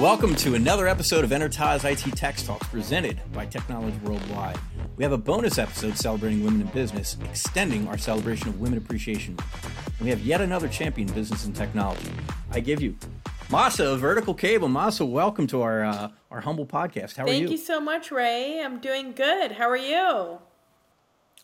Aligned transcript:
Welcome 0.00 0.34
to 0.36 0.56
another 0.56 0.88
episode 0.88 1.22
of 1.22 1.30
Enterprise 1.30 1.84
IT 1.84 2.00
Tech 2.16 2.36
Talks 2.38 2.66
presented 2.66 3.20
by 3.32 3.46
Technology 3.46 3.96
Worldwide. 4.02 4.58
We 4.96 5.04
have 5.04 5.12
a 5.12 5.18
bonus 5.18 5.56
episode 5.56 5.96
celebrating 5.96 6.44
women 6.44 6.62
in 6.62 6.66
business, 6.68 7.16
extending 7.24 7.86
our 7.86 7.96
celebration 7.96 8.48
of 8.48 8.60
Women 8.60 8.76
Appreciation. 8.76 9.36
And 9.86 10.00
we 10.00 10.10
have 10.10 10.18
yet 10.20 10.40
another 10.40 10.66
champion 10.66 11.08
in 11.08 11.14
business 11.14 11.44
and 11.44 11.54
technology. 11.54 12.10
I 12.50 12.58
give 12.58 12.82
you 12.82 12.96
Mahsa 13.50 13.92
of 13.92 14.00
Vertical 14.00 14.34
Cable. 14.34 14.68
Mahsa, 14.68 15.06
welcome 15.06 15.46
to 15.46 15.62
our 15.62 15.84
uh, 15.84 16.08
our 16.28 16.40
humble 16.40 16.66
podcast. 16.66 17.16
How 17.16 17.24
Thank 17.24 17.28
are 17.28 17.32
you? 17.34 17.46
Thank 17.46 17.50
you 17.60 17.64
so 17.64 17.80
much, 17.80 18.10
Ray. 18.10 18.60
I'm 18.60 18.80
doing 18.80 19.12
good. 19.12 19.52
How 19.52 19.70
are 19.70 19.76
you? 19.76 20.38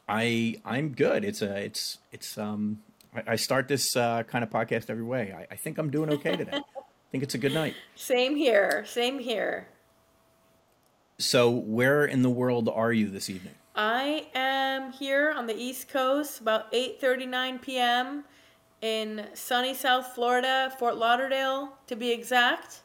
I 0.09 0.57
I'm 0.65 0.89
good. 0.89 1.25
It's 1.25 1.41
a 1.41 1.57
it's 1.57 1.99
it's 2.11 2.37
um 2.37 2.81
I, 3.15 3.23
I 3.29 3.37
start 3.37 3.69
this 3.69 3.95
uh, 3.95 4.25
kind 4.25 4.43
of 4.43 4.51
podcast 4.51 4.91
every 4.91 5.05
way. 5.05 5.33
I, 5.37 5.55
I 5.55 5.57
think 5.57 5.79
I'm 5.79 5.91
doing 5.91 6.11
okay 6.15 6.37
today. 6.37 6.61
Think 7.11 7.25
it's 7.25 7.35
a 7.35 7.39
good 7.39 7.55
night. 7.55 7.75
Same 7.97 8.37
here. 8.37 8.85
Same 8.87 9.19
here. 9.19 9.69
So, 11.19 11.51
where 11.51 12.05
in 12.05 12.23
the 12.23 12.31
world 12.31 12.69
are 12.69 12.93
you 12.93 13.09
this 13.11 13.29
evening? 13.29 13.55
I 13.75 14.27
am 14.35 14.93
here 14.93 15.33
on 15.33 15.47
the 15.47 15.55
East 15.57 15.89
Coast 15.89 16.41
about 16.41 16.73
8:39 16.73 17.61
p.m. 17.61 18.25
in 18.81 19.27
sunny 19.35 19.75
South 19.75 20.15
Florida, 20.15 20.73
Fort 20.79 20.97
Lauderdale 20.97 21.77
to 21.89 21.97
be 21.97 22.11
exact. 22.13 22.81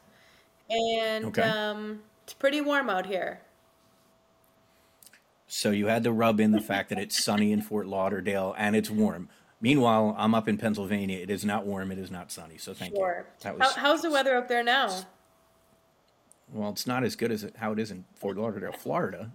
And 0.68 1.26
Okay. 1.26 1.42
um, 1.42 2.02
it's 2.24 2.34
pretty 2.34 2.60
warm 2.60 2.90
out 2.90 3.06
here. 3.06 3.40
So 5.46 5.70
you 5.70 5.86
had 5.86 6.02
to 6.04 6.12
rub 6.12 6.40
in 6.40 6.50
the 6.50 6.60
fact 6.60 6.88
that 6.88 6.98
it's 6.98 7.22
sunny 7.22 7.52
in 7.52 7.62
Fort 7.62 7.86
Lauderdale 7.86 8.54
and 8.58 8.74
it's 8.74 8.90
warm. 8.90 9.28
Meanwhile, 9.60 10.14
I'm 10.18 10.34
up 10.34 10.48
in 10.48 10.58
Pennsylvania. 10.58 11.18
It 11.18 11.30
is 11.30 11.44
not 11.44 11.64
warm. 11.66 11.90
It 11.90 11.98
is 11.98 12.10
not 12.10 12.30
sunny. 12.30 12.58
So 12.58 12.74
thank 12.74 12.94
Sure. 12.94 13.26
you. 13.26 13.50
That 13.58 13.60
How, 13.60 13.70
how's 13.80 14.02
the 14.02 14.10
weather 14.10 14.36
up 14.36 14.48
there 14.48 14.62
now? 14.62 14.94
well. 16.52 16.70
It's 16.70 16.86
not 16.86 17.04
as 17.04 17.16
good 17.16 17.32
as 17.32 17.42
it, 17.42 17.56
how 17.56 17.72
it 17.72 17.78
is 17.78 17.90
in 17.90 18.04
Fort 18.14 18.36
Lauderdale, 18.36 18.72
Florida. 18.72 19.32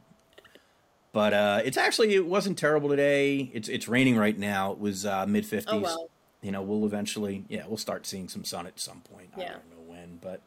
But 1.14 1.34
uh, 1.34 1.62
it's 1.66 1.76
actually 1.78 2.14
it 2.16 2.26
wasn't 2.26 2.58
terrible 2.58 2.88
today. 2.90 3.52
It's 3.54 3.68
it's 3.68 3.88
raining 3.88 4.16
right 4.16 4.38
now. 4.38 4.72
It 4.72 4.80
was 4.80 5.06
uh, 5.06 5.26
mid 5.26 5.44
50s. 5.44 5.66
Oh, 5.68 5.80
wow. 5.80 6.08
You 6.42 6.52
know, 6.52 6.62
we'll 6.62 6.86
eventually 6.86 7.44
yeah 7.50 7.64
we'll 7.68 7.78
start 7.78 8.06
seeing 8.06 8.30
some 8.30 8.46
sun 8.46 8.66
at 8.66 8.80
some 8.80 9.02
point. 9.02 9.30
Yeah. 9.38 9.44
I 9.44 9.48
don't 9.50 9.70
know 9.72 9.84
when, 9.88 10.20
but 10.22 10.42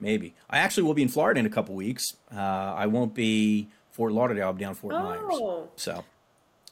maybe. 0.00 0.34
I 0.50 0.58
actually 0.58 0.82
will 0.84 0.94
be 0.94 1.02
in 1.02 1.08
Florida 1.08 1.38
in 1.38 1.46
a 1.46 1.50
couple 1.50 1.74
weeks. 1.76 2.14
Uh, 2.34 2.40
I 2.40 2.86
won't 2.86 3.14
be 3.14 3.68
Fort 3.90 4.12
Lauderdale. 4.12 4.46
I'll 4.46 4.52
be 4.52 4.64
down 4.64 4.74
Fort 4.74 4.94
Myers. 4.94 5.22
Oh. 5.30 5.68
So 5.76 6.04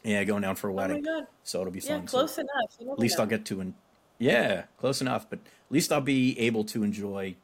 yeah, 0.02 0.24
going 0.24 0.42
down 0.42 0.56
for 0.56 0.68
a 0.68 0.72
wedding. 0.72 1.04
Oh 1.06 1.12
my. 1.12 1.20
God. 1.20 1.26
So 1.44 1.60
it'll 1.60 1.72
be 1.72 1.80
Yeah, 1.80 1.98
fun. 1.98 2.08
So 2.08 2.18
close 2.18 2.38
enough. 2.38 2.76
You 2.80 2.92
at 2.92 2.98
least 2.98 3.20
I'll 3.20 3.26
get 3.26 3.44
to 3.46 3.60
en- 3.60 3.74
yeah, 4.18 4.64
close 4.78 5.00
enough. 5.00 5.28
But 5.28 5.40
at 5.40 5.70
least 5.72 5.92
I'll 5.92 6.00
be 6.00 6.38
able 6.38 6.64
to 6.64 6.82
enjoy 6.82 7.36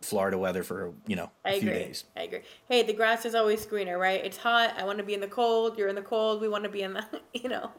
Florida 0.00 0.36
weather 0.36 0.62
for 0.62 0.92
you 1.06 1.16
know 1.16 1.30
a 1.44 1.50
I 1.50 1.60
few 1.60 1.70
agree. 1.70 1.82
days. 1.82 2.04
I 2.16 2.22
agree. 2.22 2.40
Hey, 2.68 2.82
the 2.82 2.92
grass 2.92 3.24
is 3.24 3.34
always 3.34 3.64
greener, 3.66 3.98
right? 3.98 4.24
It's 4.24 4.36
hot. 4.36 4.74
I 4.78 4.84
want 4.84 4.98
to 4.98 5.04
be 5.04 5.14
in 5.14 5.20
the 5.20 5.28
cold. 5.28 5.78
You're 5.78 5.88
in 5.88 5.94
the 5.94 6.02
cold. 6.02 6.40
We 6.40 6.48
want 6.48 6.64
to 6.64 6.70
be 6.70 6.82
in 6.82 6.94
the, 6.94 7.04
you 7.32 7.48
know. 7.48 7.70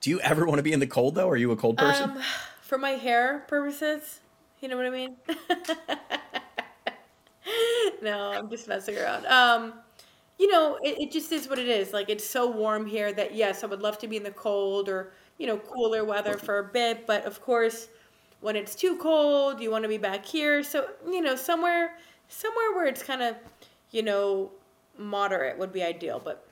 Do 0.00 0.10
you 0.10 0.20
ever 0.20 0.44
want 0.44 0.58
to 0.58 0.62
be 0.62 0.72
in 0.72 0.80
the 0.80 0.86
cold 0.86 1.14
though? 1.14 1.28
Are 1.30 1.36
you 1.36 1.50
a 1.52 1.56
cold 1.56 1.78
person? 1.78 2.10
Um, 2.10 2.18
for 2.60 2.76
my 2.76 2.90
hair 2.90 3.44
purposes, 3.48 4.20
you 4.60 4.68
know 4.68 4.76
what 4.76 4.84
I 4.86 4.90
mean? 4.90 5.16
no, 8.02 8.32
I'm 8.32 8.50
just 8.50 8.68
messing 8.68 8.98
around. 8.98 9.24
Um, 9.26 9.74
you 10.38 10.50
know, 10.50 10.78
it, 10.82 11.00
it 11.00 11.12
just 11.12 11.30
is 11.32 11.48
what 11.48 11.58
it 11.58 11.68
is. 11.68 11.92
Like 11.92 12.08
it's 12.08 12.26
so 12.26 12.50
warm 12.50 12.86
here 12.86 13.12
that 13.12 13.34
yes, 13.34 13.62
I 13.62 13.66
would 13.66 13.82
love 13.82 13.98
to 13.98 14.08
be 14.08 14.16
in 14.16 14.22
the 14.22 14.30
cold 14.30 14.88
or 14.88 15.12
you 15.38 15.46
know 15.46 15.58
cooler 15.58 16.04
weather 16.04 16.36
for 16.36 16.58
a 16.58 16.64
bit, 16.64 17.06
but 17.06 17.24
of 17.24 17.40
course, 17.40 17.88
when 18.40 18.56
it's 18.56 18.74
too 18.74 18.96
cold, 18.98 19.60
you 19.60 19.70
want 19.70 19.84
to 19.84 19.88
be 19.88 19.98
back 19.98 20.24
here. 20.24 20.62
So 20.62 20.88
you 21.06 21.20
know, 21.20 21.36
somewhere, 21.36 21.96
somewhere 22.28 22.72
where 22.74 22.86
it's 22.86 23.02
kind 23.02 23.22
of, 23.22 23.36
you 23.90 24.02
know, 24.02 24.50
moderate 24.98 25.58
would 25.58 25.72
be 25.72 25.82
ideal. 25.82 26.20
But 26.22 26.46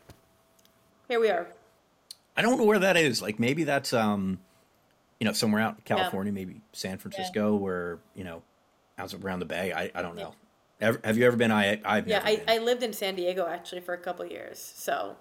here 1.08 1.20
we 1.20 1.30
are. 1.30 1.48
I 2.36 2.42
don't 2.42 2.58
know 2.58 2.64
where 2.64 2.78
that 2.78 2.96
is. 2.96 3.20
Like 3.20 3.38
maybe 3.38 3.64
that's 3.64 3.92
um, 3.92 4.38
you 5.20 5.26
know, 5.26 5.32
somewhere 5.32 5.60
out 5.60 5.76
in 5.76 5.82
California, 5.84 6.32
maybe 6.32 6.60
San 6.72 6.98
Francisco, 6.98 7.54
where 7.54 7.98
you 8.14 8.24
know, 8.24 8.42
out 8.98 9.12
around 9.14 9.40
the 9.40 9.46
Bay. 9.46 9.72
I, 9.72 9.90
I 9.94 10.02
don't 10.02 10.16
know. 10.16 10.34
Ever, 10.82 11.00
have 11.04 11.16
you 11.16 11.26
ever 11.26 11.36
been? 11.36 11.52
I 11.52 11.80
I've 11.84 12.08
Yeah, 12.08 12.20
I, 12.24 12.36
been. 12.36 12.44
I 12.48 12.58
lived 12.58 12.82
in 12.82 12.92
San 12.92 13.14
Diego 13.14 13.46
actually 13.46 13.80
for 13.80 13.94
a 13.94 13.98
couple 13.98 14.26
years. 14.26 14.58
So 14.58 15.16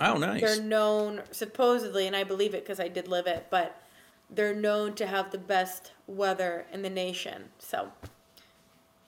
oh, 0.00 0.18
nice. 0.18 0.42
they're 0.42 0.62
known 0.62 1.22
supposedly, 1.30 2.06
and 2.06 2.14
I 2.14 2.24
believe 2.24 2.54
it 2.54 2.62
because 2.62 2.78
I 2.78 2.88
did 2.88 3.08
live 3.08 3.26
it, 3.26 3.46
but 3.50 3.80
they're 4.28 4.54
known 4.54 4.94
to 4.96 5.06
have 5.06 5.30
the 5.30 5.38
best 5.38 5.92
weather 6.06 6.66
in 6.72 6.82
the 6.82 6.90
nation. 6.90 7.44
So 7.58 7.90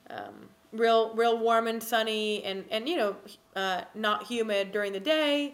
um, 0.09 0.49
real 0.71 1.13
real 1.13 1.37
warm 1.37 1.67
and 1.67 1.81
sunny, 1.83 2.43
and 2.43 2.65
and 2.71 2.89
you 2.89 2.97
know 2.97 3.15
uh, 3.55 3.81
not 3.93 4.25
humid 4.25 4.71
during 4.71 4.91
the 4.91 4.99
day, 4.99 5.53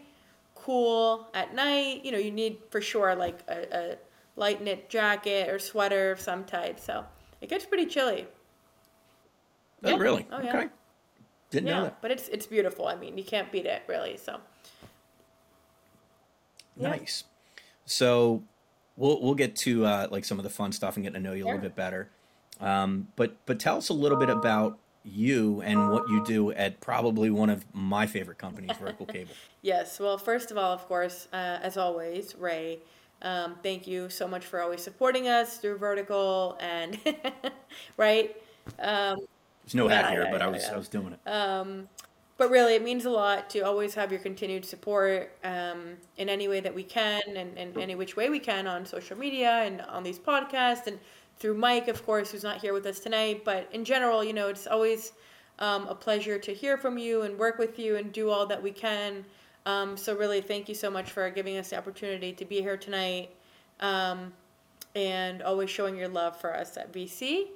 cool 0.56 1.28
at 1.34 1.54
night. 1.54 2.06
You 2.06 2.14
know 2.14 2.18
you 2.18 2.32
need 2.32 2.60
for 2.70 2.80
sure 2.80 3.16
like 3.16 3.40
a, 3.50 3.78
a 3.78 3.96
light 4.38 4.62
knit 4.62 4.90
jacket 4.90 5.50
or 5.50 5.60
sweater 5.60 6.12
of 6.12 6.22
some 6.22 6.46
type. 6.46 6.80
So 6.80 7.06
it 7.42 7.50
gets 7.50 7.66
pretty 7.66 7.86
chilly. 7.86 8.28
Oh, 9.84 9.90
yeah. 9.90 9.98
really? 9.98 10.28
Oh, 10.32 10.42
yeah. 10.42 10.58
Okay. 10.58 10.70
Didn't 11.52 11.66
know 11.66 11.84
that. 11.84 12.02
but 12.02 12.12
it's 12.12 12.28
it's 12.30 12.46
beautiful. 12.46 12.88
I 12.88 12.96
mean, 12.96 13.18
you 13.18 13.24
can't 13.24 13.52
beat 13.52 13.66
it 13.66 13.84
really. 13.88 14.18
So 14.18 14.40
Yeah. 16.76 16.90
Nice. 16.90 17.24
So 17.86 18.44
we'll 18.98 19.22
we'll 19.22 19.36
get 19.36 19.56
to 19.58 19.86
uh, 19.86 20.08
like 20.12 20.26
some 20.26 20.40
of 20.40 20.44
the 20.44 20.50
fun 20.50 20.72
stuff 20.72 20.98
and 20.98 21.04
getting 21.04 21.22
to 21.22 21.30
know 21.30 21.34
you 21.34 21.46
a 21.46 21.48
little 21.48 21.62
bit 21.62 21.76
better. 21.76 22.10
Um, 22.60 23.10
but 23.16 23.38
but 23.46 23.60
tell 23.60 23.78
us 23.78 23.90
a 23.90 23.94
little 23.94 24.18
bit 24.18 24.30
about 24.30 24.78
you 25.04 25.62
and 25.62 25.92
what 25.92 26.10
you 26.10 26.24
do 26.26 26.52
at 26.52 26.82
probably 26.82 27.30
one 27.30 27.50
of 27.50 27.64
my 27.74 28.08
favorite 28.08 28.40
companies, 28.40 28.76
Vertical 28.78 29.06
Cable. 29.06 29.34
yes. 29.62 30.00
Well, 30.00 30.18
first 30.18 30.50
of 30.52 30.58
all, 30.58 30.74
of 30.74 30.86
course, 30.88 31.28
uh, 31.32 31.60
as 31.62 31.78
always, 31.78 32.36
Ray. 32.36 32.80
Um, 33.22 33.56
thank 33.64 33.88
you 33.88 34.10
so 34.10 34.28
much 34.28 34.46
for 34.46 34.62
always 34.62 34.84
supporting 34.84 35.28
us 35.28 35.58
through 35.58 35.78
Vertical 35.78 36.58
and 36.60 37.00
right. 37.98 38.36
Um, 38.80 39.20
There's 39.66 39.76
no 39.76 39.88
hat 39.88 40.12
here, 40.12 40.24
yeah, 40.24 40.32
but 40.32 40.42
I 40.42 40.48
was 40.48 40.64
yeah. 40.64 40.76
I 40.76 40.78
was 40.78 40.88
doing 40.88 41.14
it. 41.14 41.30
um, 41.30 41.90
but 42.38 42.52
really, 42.52 42.76
it 42.76 42.84
means 42.84 43.06
a 43.06 43.10
lot 43.10 43.50
to 43.52 43.62
always 43.62 43.96
have 43.96 44.12
your 44.12 44.20
continued 44.20 44.66
support 44.66 45.32
um, 45.44 45.96
in 46.18 46.28
any 46.28 46.48
way 46.48 46.60
that 46.60 46.76
we 46.76 46.84
can 46.84 47.22
and, 47.28 47.58
and 47.58 47.78
any 47.78 47.96
which 47.96 48.18
way 48.18 48.30
we 48.30 48.40
can 48.40 48.68
on 48.68 48.86
social 48.86 49.18
media 49.18 49.64
and 49.64 49.82
on 49.82 50.04
these 50.04 50.20
podcasts 50.20 50.88
and 50.88 51.00
through 51.38 51.56
Mike, 51.56 51.88
of 51.88 52.06
course, 52.06 52.32
who's 52.32 52.44
not 52.44 52.58
here 52.58 52.74
with 52.74 52.86
us 52.86 53.00
tonight. 53.00 53.44
But 53.46 53.70
in 53.72 53.86
general, 53.86 54.24
you 54.24 54.34
know, 54.34 54.50
it's 54.50 54.68
always 54.68 55.14
um, 55.60 55.88
a 55.88 55.96
pleasure 55.96 56.38
to 56.38 56.54
hear 56.54 56.78
from 56.78 56.98
you 56.98 57.22
and 57.22 57.38
work 57.38 57.58
with 57.58 57.80
you 57.80 57.96
and 57.96 58.12
do 58.12 58.30
all 58.30 58.46
that 58.48 58.62
we 58.62 58.72
can. 58.72 59.26
Um, 59.66 59.98
so, 59.98 60.16
really, 60.16 60.42
thank 60.42 60.70
you 60.70 60.76
so 60.76 60.92
much 60.92 61.12
for 61.12 61.30
giving 61.30 61.58
us 61.58 61.70
the 61.70 61.78
opportunity 61.78 62.34
to 62.34 62.46
be 62.46 62.62
here 62.62 62.78
tonight 62.78 63.32
um, 63.80 64.32
and 64.94 65.42
always 65.42 65.70
showing 65.70 65.98
your 65.98 66.08
love 66.08 66.40
for 66.40 66.56
us 66.56 66.78
at 66.78 66.94
VC. 66.94 67.48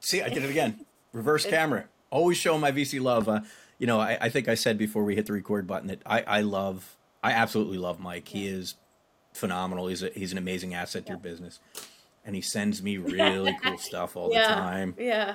See, 0.00 0.22
I 0.22 0.28
did 0.28 0.44
it 0.44 0.50
again. 0.50 0.84
Reverse 1.12 1.46
camera. 1.46 1.84
Always 2.10 2.36
show 2.36 2.58
my 2.58 2.72
VC 2.72 3.00
love. 3.00 3.28
Uh, 3.28 3.40
you 3.78 3.86
know, 3.86 4.00
I, 4.00 4.18
I 4.20 4.28
think 4.28 4.48
I 4.48 4.54
said 4.54 4.78
before 4.78 5.04
we 5.04 5.14
hit 5.14 5.26
the 5.26 5.32
record 5.32 5.66
button 5.66 5.88
that 5.88 6.02
I, 6.04 6.22
I 6.22 6.40
love, 6.40 6.96
I 7.22 7.32
absolutely 7.32 7.78
love 7.78 8.00
Mike. 8.00 8.28
He 8.28 8.46
is 8.46 8.74
phenomenal. 9.32 9.86
He's 9.86 10.02
a, 10.02 10.10
he's 10.10 10.32
an 10.32 10.38
amazing 10.38 10.74
asset 10.74 11.06
to 11.06 11.12
your 11.12 11.18
business, 11.18 11.60
and 12.24 12.34
he 12.34 12.42
sends 12.42 12.82
me 12.82 12.96
really 12.98 13.56
cool 13.62 13.78
stuff 13.78 14.16
all 14.16 14.32
yeah. 14.32 14.48
the 14.48 14.54
time. 14.54 14.94
Yeah. 14.98 15.34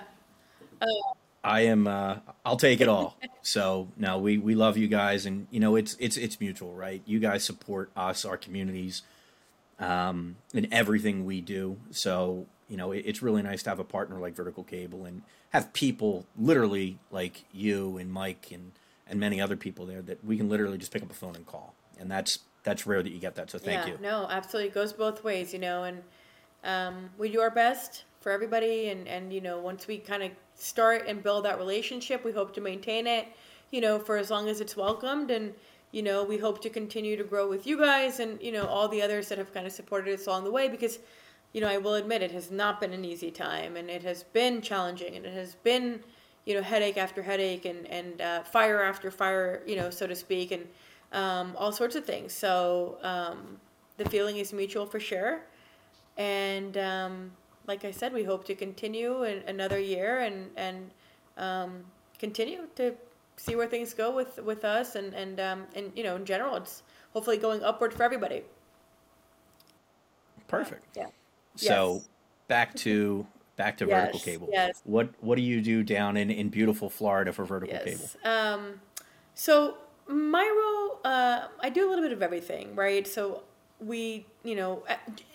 I 1.45 1.61
am. 1.61 1.87
Uh, 1.87 2.17
I'll 2.43 2.57
take 2.57 2.81
it 2.81 2.89
all. 2.89 3.17
So 3.45 3.89
now 3.95 4.17
we 4.17 4.39
we 4.39 4.55
love 4.55 4.75
you 4.75 4.87
guys, 4.87 5.27
and 5.27 5.45
you 5.51 5.59
know 5.59 5.75
it's 5.75 5.95
it's 5.99 6.17
it's 6.17 6.39
mutual, 6.39 6.73
right? 6.73 7.03
You 7.05 7.19
guys 7.19 7.43
support 7.43 7.91
us, 7.95 8.25
our 8.25 8.37
communities, 8.37 9.03
um, 9.77 10.37
in 10.51 10.73
everything 10.73 11.25
we 11.25 11.41
do. 11.41 11.77
So 11.91 12.47
you 12.67 12.77
know 12.77 12.91
it, 12.91 13.03
it's 13.05 13.21
really 13.21 13.41
nice 13.41 13.63
to 13.63 13.69
have 13.69 13.79
a 13.79 13.83
partner 13.83 14.19
like 14.19 14.35
Vertical 14.35 14.63
Cable 14.63 15.05
and 15.05 15.21
have 15.49 15.73
people 15.73 16.25
literally 16.37 16.97
like 17.11 17.45
you 17.51 17.97
and 17.97 18.11
Mike 18.11 18.49
and 18.51 18.71
and 19.07 19.19
many 19.19 19.39
other 19.39 19.55
people 19.55 19.85
there 19.85 20.01
that 20.01 20.23
we 20.25 20.37
can 20.37 20.49
literally 20.49 20.77
just 20.77 20.91
pick 20.91 21.03
up 21.03 21.11
a 21.11 21.13
phone 21.13 21.35
and 21.35 21.45
call, 21.45 21.75
and 21.99 22.09
that's 22.09 22.39
that's 22.65 22.85
rare 22.85 23.01
that 23.01 23.11
you 23.11 23.19
get 23.19 23.35
that. 23.35 23.49
So 23.49 23.57
thank 23.57 23.85
yeah, 23.85 23.93
you. 23.93 23.99
No, 24.01 24.27
absolutely. 24.29 24.69
It 24.69 24.73
goes 24.73 24.91
both 24.91 25.23
ways, 25.23 25.53
you 25.53 25.59
know, 25.59 25.83
and 25.83 26.01
um, 26.65 27.09
we 27.17 27.29
do 27.29 27.39
our 27.39 27.51
best 27.51 28.03
for 28.19 28.31
everybody. 28.31 28.89
And, 28.89 29.07
and 29.07 29.31
you 29.31 29.39
know, 29.39 29.59
once 29.59 29.87
we 29.87 29.99
kind 29.99 30.23
of 30.23 30.31
start 30.55 31.05
and 31.07 31.23
build 31.23 31.45
that 31.45 31.57
relationship, 31.57 32.25
we 32.25 32.31
hope 32.31 32.53
to 32.55 32.61
maintain 32.61 33.07
it, 33.07 33.27
you 33.71 33.79
know, 33.79 33.99
for 33.99 34.17
as 34.17 34.31
long 34.31 34.49
as 34.49 34.59
it's 34.59 34.75
welcomed. 34.75 35.29
And, 35.31 35.53
you 35.91 36.01
know, 36.01 36.23
we 36.23 36.37
hope 36.37 36.61
to 36.63 36.69
continue 36.69 37.15
to 37.15 37.23
grow 37.23 37.47
with 37.47 37.67
you 37.67 37.77
guys 37.77 38.19
and, 38.19 38.41
you 38.41 38.51
know, 38.51 38.65
all 38.65 38.87
the 38.87 39.01
others 39.01 39.29
that 39.29 39.37
have 39.37 39.53
kind 39.53 39.67
of 39.67 39.71
supported 39.71 40.13
us 40.13 40.25
along 40.25 40.43
the 40.43 40.51
way 40.51 40.67
because, 40.67 40.99
you 41.55 41.61
know, 41.61 41.69
I 41.69 41.77
will 41.77 41.95
admit 41.95 42.21
it 42.21 42.31
has 42.31 42.51
not 42.51 42.81
been 42.81 42.91
an 42.91 43.05
easy 43.05 43.31
time 43.31 43.77
and 43.77 43.89
it 43.89 44.03
has 44.03 44.23
been 44.23 44.61
challenging 44.61 45.15
and 45.15 45.25
it 45.25 45.33
has 45.33 45.55
been, 45.55 46.01
you 46.45 46.53
know, 46.53 46.61
headache 46.61 46.97
after 46.97 47.23
headache 47.23 47.63
and, 47.63 47.87
and 47.87 48.19
uh, 48.19 48.43
fire 48.43 48.83
after 48.83 49.09
fire, 49.09 49.63
you 49.65 49.77
know, 49.77 49.89
so 49.89 50.05
to 50.05 50.15
speak. 50.15 50.51
And, 50.51 50.67
um, 51.15 51.55
all 51.57 51.71
sorts 51.71 51.95
of 51.95 52.05
things. 52.05 52.33
So 52.33 52.97
um, 53.01 53.57
the 53.97 54.07
feeling 54.09 54.37
is 54.37 54.51
mutual 54.53 54.85
for 54.85 54.99
sure. 54.99 55.41
And 56.17 56.77
um, 56.77 57.31
like 57.67 57.85
I 57.85 57.91
said, 57.91 58.13
we 58.13 58.23
hope 58.23 58.45
to 58.45 58.55
continue 58.55 59.23
in 59.23 59.41
another 59.47 59.79
year 59.79 60.19
and 60.19 60.49
and 60.57 60.91
um, 61.37 61.85
continue 62.19 62.67
to 62.75 62.93
see 63.37 63.55
where 63.55 63.67
things 63.67 63.93
go 63.93 64.15
with 64.15 64.39
with 64.43 64.65
us 64.65 64.95
and 64.95 65.13
and 65.13 65.39
um, 65.39 65.63
and 65.75 65.91
you 65.95 66.03
know 66.03 66.15
in 66.15 66.25
general, 66.25 66.55
it's 66.55 66.83
hopefully 67.13 67.37
going 67.37 67.63
upward 67.63 67.93
for 67.93 68.03
everybody. 68.03 68.43
Perfect. 70.47 70.85
Yeah. 70.95 71.07
So 71.07 71.24
Yes. 71.57 72.07
back 72.47 72.75
to 72.75 73.25
back 73.55 73.77
to 73.77 73.85
vertical 73.85 74.19
cable. 74.19 74.49
yes. 74.51 74.81
What 74.83 75.09
what 75.21 75.35
do 75.35 75.41
you 75.41 75.61
do 75.61 75.83
down 75.83 76.17
in, 76.17 76.29
in 76.29 76.49
beautiful 76.49 76.89
Florida 76.89 77.31
for 77.31 77.45
vertical 77.45 77.77
cable? 77.79 78.09
Um, 78.23 78.81
so 79.33 79.77
my 80.07 80.43
role, 80.43 80.99
uh, 81.03 81.47
I 81.59 81.69
do 81.69 81.87
a 81.87 81.89
little 81.89 82.03
bit 82.03 82.11
of 82.11 82.21
everything, 82.21 82.75
right? 82.75 83.07
So 83.07 83.43
we, 83.79 84.25
you 84.43 84.55
know, 84.55 84.83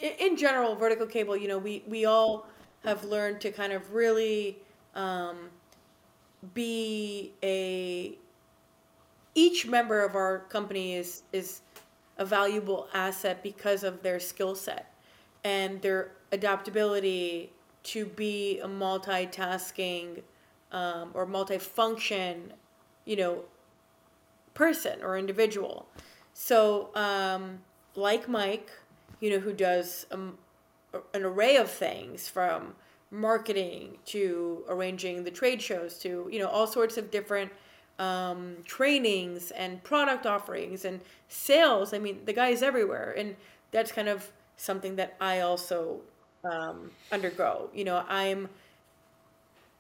in 0.01 0.37
general, 0.37 0.75
vertical 0.75 1.07
cable, 1.07 1.37
you 1.37 1.49
know, 1.49 1.59
we 1.59 1.83
we 1.87 2.05
all 2.05 2.47
have 2.85 3.05
learned 3.05 3.41
to 3.43 3.51
kind 3.51 3.73
of 3.73 3.93
really 3.93 4.59
um, 4.95 5.51
be 6.55 7.33
a. 7.43 8.17
Each 9.33 9.65
member 9.65 10.05
of 10.05 10.17
our 10.17 10.41
company 10.51 10.95
is 10.95 11.23
is 11.33 11.63
a 12.19 12.25
valuable 12.25 12.89
asset 12.93 13.43
because 13.43 13.85
of 13.85 14.03
their 14.03 14.21
skill 14.21 14.55
set 14.55 14.90
and 15.45 15.81
their 15.83 16.13
adaptability 16.33 17.51
to 17.83 18.05
be 18.05 18.61
a 18.61 18.69
multitasking 18.69 20.23
um, 20.73 21.11
or 21.15 21.27
multifunction, 21.27 22.51
you 23.05 23.17
know, 23.17 23.45
person 24.55 25.03
or 25.03 25.19
individual. 25.19 25.87
So, 26.35 26.91
um, 26.95 27.61
like 27.95 28.29
Mike, 28.29 28.71
you 29.21 29.31
know, 29.31 29.39
who 29.39 29.53
does 29.53 30.07
um, 30.11 30.39
an 31.15 31.25
array 31.25 31.57
of 31.57 31.71
things 31.71 32.29
from 32.29 32.75
marketing 33.11 33.99
to 34.07 34.65
arranging 34.69 35.25
the 35.25 35.31
trade 35.31 35.61
shows 35.61 35.99
to, 35.99 36.29
you 36.31 36.39
know, 36.39 36.49
all 36.49 36.67
sorts 36.67 36.97
of 36.97 37.11
different 37.11 37.51
um, 37.99 38.57
trainings 38.65 39.51
and 39.51 39.83
product 39.83 40.27
offerings 40.27 40.85
and 40.85 41.01
sales. 41.29 41.93
I 41.93 41.99
mean, 41.99 42.21
the 42.25 42.33
guy 42.33 42.49
is 42.49 42.63
everywhere. 42.63 43.15
And 43.17 43.37
that's 43.73 43.93
kind 43.93 44.09
of 44.09 44.31
something 44.61 44.97
that 44.97 45.17
I 45.21 45.41
also 45.41 46.01
um, 46.45 46.91
undergo. 47.11 47.71
You 47.75 47.85
know, 47.85 48.05
I'm 48.09 48.49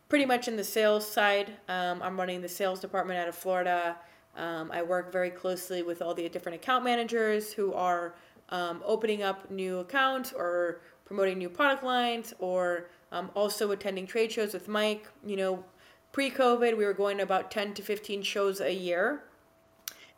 pretty 0.09 0.25
much 0.25 0.49
in 0.49 0.56
the 0.56 0.65
sales 0.65 1.06
side. 1.06 1.53
Um, 1.69 2.00
I'm 2.03 2.19
running 2.19 2.41
the 2.41 2.49
sales 2.49 2.81
department 2.81 3.19
out 3.19 3.29
of 3.29 3.35
Florida. 3.35 3.97
Um, 4.37 4.71
I 4.73 4.82
work 4.82 5.12
very 5.12 5.31
closely 5.31 5.82
with 5.82 6.00
all 6.00 6.15
the 6.15 6.29
different 6.29 6.56
account 6.56 6.85
managers 6.85 7.53
who 7.53 7.75
are 7.75 8.15
um, 8.49 8.82
opening 8.85 9.23
up 9.23 9.50
new 9.50 9.81
accounts 9.81 10.32
or 10.32 10.81
promoting 11.05 11.37
new 11.37 11.50
product 11.50 11.85
lines 11.85 12.33
or 12.38 12.88
um, 13.12 13.31
also 13.35 13.71
attending 13.73 14.06
trade 14.06 14.33
shows 14.33 14.55
with 14.55 14.67
Mike. 14.67 15.09
You 15.26 15.37
know, 15.37 15.65
pre 16.12 16.31
COVID, 16.31 16.76
we 16.76 16.87
were 16.87 16.94
going 16.94 17.19
to 17.19 17.23
about 17.23 17.50
10 17.50 17.75
to 17.75 17.83
15 17.83 18.23
shows 18.23 18.61
a 18.61 18.73
year 18.73 19.25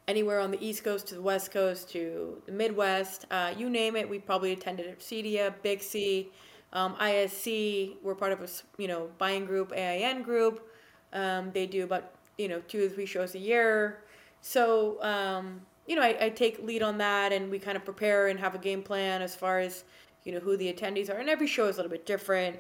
anywhere 0.09 0.41
on 0.41 0.51
the 0.51 0.65
East 0.65 0.85
Coast 0.85 1.07
to 1.09 1.15
the 1.15 1.23
West 1.23 1.51
Coast 1.51 1.91
to 1.91 2.41
the 2.47 2.53
Midwest, 2.53 3.27
uh, 3.31 3.55
you 3.57 3.71
name 3.71 3.97
it. 3.97 4.09
We 4.09 4.19
probably 4.19 4.53
attended 4.53 4.87
at 4.87 5.01
Cedia, 5.01 5.55
BICSI, 5.65 6.29
um, 6.73 6.95
ISC. 6.97 7.97
We're 8.03 8.15
part 8.15 8.33
of 8.33 8.41
a 8.41 8.49
you 8.79 8.89
know 8.89 9.11
buying 9.19 9.45
group, 9.45 9.73
AIN 9.75 10.23
group. 10.23 10.69
Um, 11.13 11.51
they 11.53 11.67
do 11.67 11.85
about 11.85 12.13
you 12.39 12.49
know 12.49 12.61
two 12.69 12.87
or 12.87 12.89
three 12.89 13.07
shows 13.07 13.35
a 13.35 13.39
year. 13.39 14.05
So 14.41 15.03
um, 15.03 15.61
you 15.87 15.97
know 15.97 16.03
I, 16.03 16.17
I 16.21 16.29
take 16.31 16.63
lead 16.63 16.83
on 16.83 16.99
that, 16.99 17.33
and 17.33 17.51
we 17.51 17.59
kind 17.59 17.77
of 17.77 17.85
prepare 17.85 18.29
and 18.29 18.39
have 18.41 18.55
a 18.55 18.59
game 18.59 18.83
plan 18.83 19.23
as 19.23 19.35
far 19.37 19.61
as 19.61 19.85
you 20.25 20.33
know 20.33 20.41
who 20.41 20.57
the 20.57 20.73
attendees 20.73 21.11
are, 21.11 21.19
and 21.19 21.29
every 21.29 21.47
show 21.47 21.69
is 21.69 21.77
a 21.77 21.79
little 21.79 21.91
bit 21.91 22.07
different. 22.07 22.57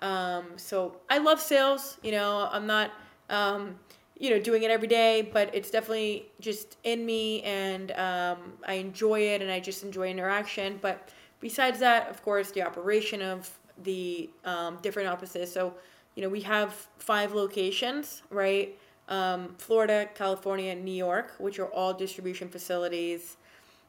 Um, 0.00 0.44
so 0.56 0.96
I 1.08 1.18
love 1.18 1.40
sales. 1.40 1.98
You 2.02 2.12
know, 2.12 2.48
I'm 2.50 2.66
not, 2.66 2.90
um, 3.30 3.78
you 4.18 4.30
know, 4.30 4.38
doing 4.38 4.62
it 4.62 4.70
every 4.70 4.88
day, 4.88 5.28
but 5.32 5.54
it's 5.54 5.70
definitely 5.70 6.26
just 6.40 6.76
in 6.84 7.04
me, 7.04 7.42
and 7.42 7.92
um, 7.92 8.54
I 8.66 8.74
enjoy 8.74 9.20
it, 9.20 9.42
and 9.42 9.50
I 9.50 9.60
just 9.60 9.82
enjoy 9.82 10.10
interaction. 10.10 10.78
But 10.80 11.10
besides 11.40 11.78
that, 11.80 12.08
of 12.08 12.22
course, 12.22 12.50
the 12.50 12.62
operation 12.62 13.22
of 13.22 13.50
the 13.82 14.30
um, 14.44 14.78
different 14.80 15.08
offices. 15.08 15.52
So, 15.52 15.74
you 16.14 16.22
know, 16.22 16.28
we 16.28 16.40
have 16.40 16.88
five 16.98 17.34
locations, 17.34 18.22
right? 18.30 18.76
Um, 19.08 19.54
Florida, 19.58 20.08
California, 20.14 20.74
New 20.74 20.90
York, 20.90 21.34
which 21.38 21.58
are 21.58 21.66
all 21.66 21.92
distribution 21.92 22.48
facilities 22.48 23.36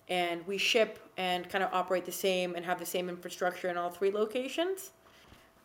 and 0.09 0.45
we 0.47 0.57
ship 0.57 0.99
and 1.17 1.49
kind 1.49 1.63
of 1.63 1.73
operate 1.73 2.05
the 2.05 2.11
same 2.11 2.55
and 2.55 2.65
have 2.65 2.79
the 2.79 2.85
same 2.85 3.09
infrastructure 3.09 3.69
in 3.69 3.77
all 3.77 3.89
three 3.89 4.11
locations 4.11 4.91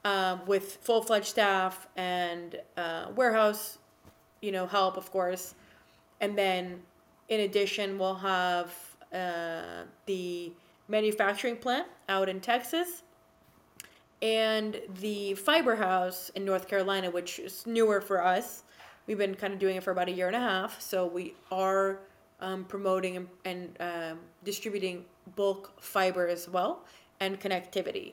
um, 0.04 0.40
with 0.46 0.76
full-fledged 0.82 1.26
staff 1.26 1.86
and 1.96 2.60
uh, 2.76 3.06
warehouse 3.14 3.78
you 4.42 4.52
know 4.52 4.66
help 4.66 4.96
of 4.98 5.10
course 5.10 5.54
and 6.20 6.36
then 6.36 6.80
in 7.28 7.40
addition 7.40 7.98
we'll 7.98 8.14
have 8.14 8.74
uh, 9.14 9.84
the 10.06 10.52
manufacturing 10.88 11.56
plant 11.56 11.86
out 12.08 12.28
in 12.28 12.40
texas 12.40 13.02
and 14.20 14.80
the 15.00 15.32
fiber 15.34 15.76
house 15.76 16.30
in 16.34 16.44
north 16.44 16.68
carolina 16.68 17.10
which 17.10 17.38
is 17.38 17.66
newer 17.66 18.00
for 18.00 18.22
us 18.22 18.64
we've 19.06 19.18
been 19.18 19.34
kind 19.34 19.54
of 19.54 19.58
doing 19.58 19.76
it 19.76 19.82
for 19.82 19.92
about 19.92 20.08
a 20.08 20.12
year 20.12 20.26
and 20.26 20.36
a 20.36 20.40
half 20.40 20.80
so 20.80 21.06
we 21.06 21.34
are 21.50 22.00
um, 22.40 22.64
promoting 22.64 23.16
and, 23.16 23.28
and 23.44 23.76
um, 23.80 24.18
distributing 24.44 25.04
bulk 25.36 25.72
fiber 25.80 26.26
as 26.26 26.48
well 26.48 26.84
and 27.20 27.40
connectivity 27.40 28.12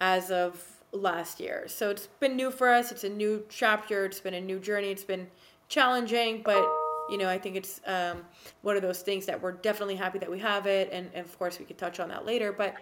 as 0.00 0.30
of 0.30 0.62
last 0.92 1.40
year. 1.40 1.64
So 1.66 1.90
it's 1.90 2.06
been 2.18 2.36
new 2.36 2.50
for 2.50 2.68
us. 2.68 2.90
It's 2.92 3.04
a 3.04 3.08
new 3.08 3.44
chapter. 3.48 4.04
It's 4.04 4.20
been 4.20 4.34
a 4.34 4.40
new 4.40 4.58
journey. 4.58 4.88
It's 4.90 5.04
been 5.04 5.28
challenging, 5.70 6.42
but 6.44 6.68
you 7.08 7.16
know, 7.16 7.28
I 7.28 7.38
think 7.38 7.56
it's 7.56 7.80
um, 7.86 8.22
one 8.62 8.76
of 8.76 8.82
those 8.82 9.00
things 9.00 9.26
that 9.26 9.40
we're 9.40 9.52
definitely 9.52 9.96
happy 9.96 10.18
that 10.18 10.30
we 10.30 10.38
have 10.40 10.66
it, 10.66 10.90
and, 10.92 11.08
and 11.14 11.24
of 11.24 11.38
course 11.38 11.58
we 11.58 11.64
could 11.64 11.78
touch 11.78 11.98
on 11.98 12.08
that 12.10 12.26
later. 12.26 12.52
But 12.52 12.74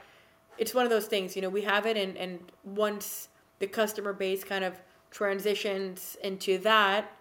it's 0.58 0.74
one 0.74 0.84
of 0.84 0.90
those 0.90 1.06
things, 1.06 1.36
you 1.36 1.42
know, 1.42 1.48
we 1.48 1.62
have 1.62 1.86
it, 1.86 1.96
and 1.96 2.16
and 2.16 2.40
once 2.64 3.28
the 3.60 3.66
customer 3.66 4.12
base 4.12 4.42
kind 4.42 4.64
of 4.64 4.74
transitions 5.10 6.16
into 6.22 6.58
that, 6.58 7.12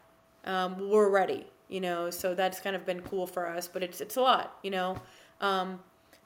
um, 0.46 0.90
we're 0.90 1.10
ready, 1.10 1.46
you 1.70 1.80
know. 1.80 2.10
So 2.10 2.34
that's 2.34 2.60
kind 2.60 2.76
of 2.76 2.86
been 2.86 3.02
cool 3.02 3.28
for 3.28 3.48
us, 3.48 3.68
but 3.68 3.84
it's 3.84 4.02
it's 4.02 4.18
a 4.18 4.22
lot, 4.22 4.58
you 4.64 4.72
know. 4.72 5.00
Um, 5.40 5.80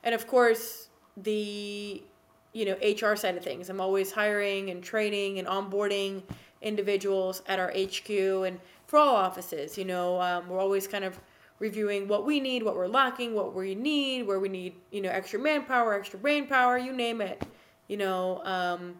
and 0.04 0.16
of 0.16 0.26
course 0.26 0.88
the 1.18 2.02
you 2.54 2.66
know 2.66 2.76
HR 2.82 3.16
side 3.16 3.38
of 3.38 3.44
things. 3.44 3.70
I'm 3.70 3.82
always 3.82 4.12
hiring 4.12 4.70
and 4.70 4.84
training 4.84 5.40
and 5.40 5.48
onboarding 5.48 6.24
individuals 6.62 7.42
at 7.48 7.60
our 7.60 7.72
HQ 7.72 8.10
and 8.10 8.60
for 8.92 9.00
all 9.00 9.16
offices. 9.16 9.78
You 9.78 9.86
know, 9.86 10.20
um, 10.22 10.50
we're 10.50 10.60
always 10.60 10.86
kind 10.86 11.06
of 11.06 11.18
reviewing 11.60 12.10
what 12.10 12.26
we 12.26 12.42
need, 12.42 12.62
what 12.62 12.76
we're 12.76 12.88
lacking, 12.88 13.34
what 13.34 13.56
we 13.56 13.74
need, 13.74 14.28
where 14.28 14.38
we 14.38 14.50
need 14.50 14.74
you 14.92 15.02
know 15.02 15.10
extra 15.10 15.40
manpower, 15.40 15.94
extra 15.94 16.20
brain 16.20 16.46
power, 16.46 16.78
you 16.78 16.92
name 16.92 17.22
it. 17.22 17.42
You 17.88 17.96
know, 17.96 18.44
um, 18.44 18.96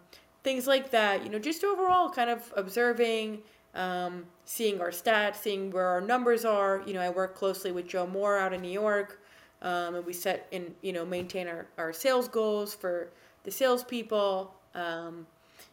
things 0.46 0.66
like 0.66 0.92
that. 0.92 1.26
You 1.26 1.30
know, 1.30 1.40
just 1.40 1.66
overall 1.66 2.10
kind 2.10 2.30
of 2.30 2.52
observing. 2.56 3.40
Um, 3.74 4.26
seeing 4.46 4.82
our 4.82 4.90
stats, 4.90 5.38
seeing 5.38 5.72
where 5.72 5.88
our 5.88 6.02
numbers 6.02 6.46
are. 6.46 6.84
You 6.86 6.94
know, 6.94 7.02
I 7.02 7.10
work 7.10 7.36
closely 7.36 7.74
with 7.74 7.88
Joe 7.88 8.08
Moore 8.08 8.38
out 8.38 8.54
in 8.54 8.62
New 8.62 8.72
York, 8.72 9.22
um, 9.62 9.96
and 9.96 10.06
we 10.06 10.14
set 10.14 10.48
and 10.54 10.74
you 10.82 10.94
know 10.94 11.06
maintain 11.06 11.50
our, 11.50 11.68
our 11.78 11.92
sales 11.92 12.30
goals 12.30 12.74
for 12.74 13.10
the 13.44 13.52
salespeople. 13.52 14.54
Um, 14.74 15.28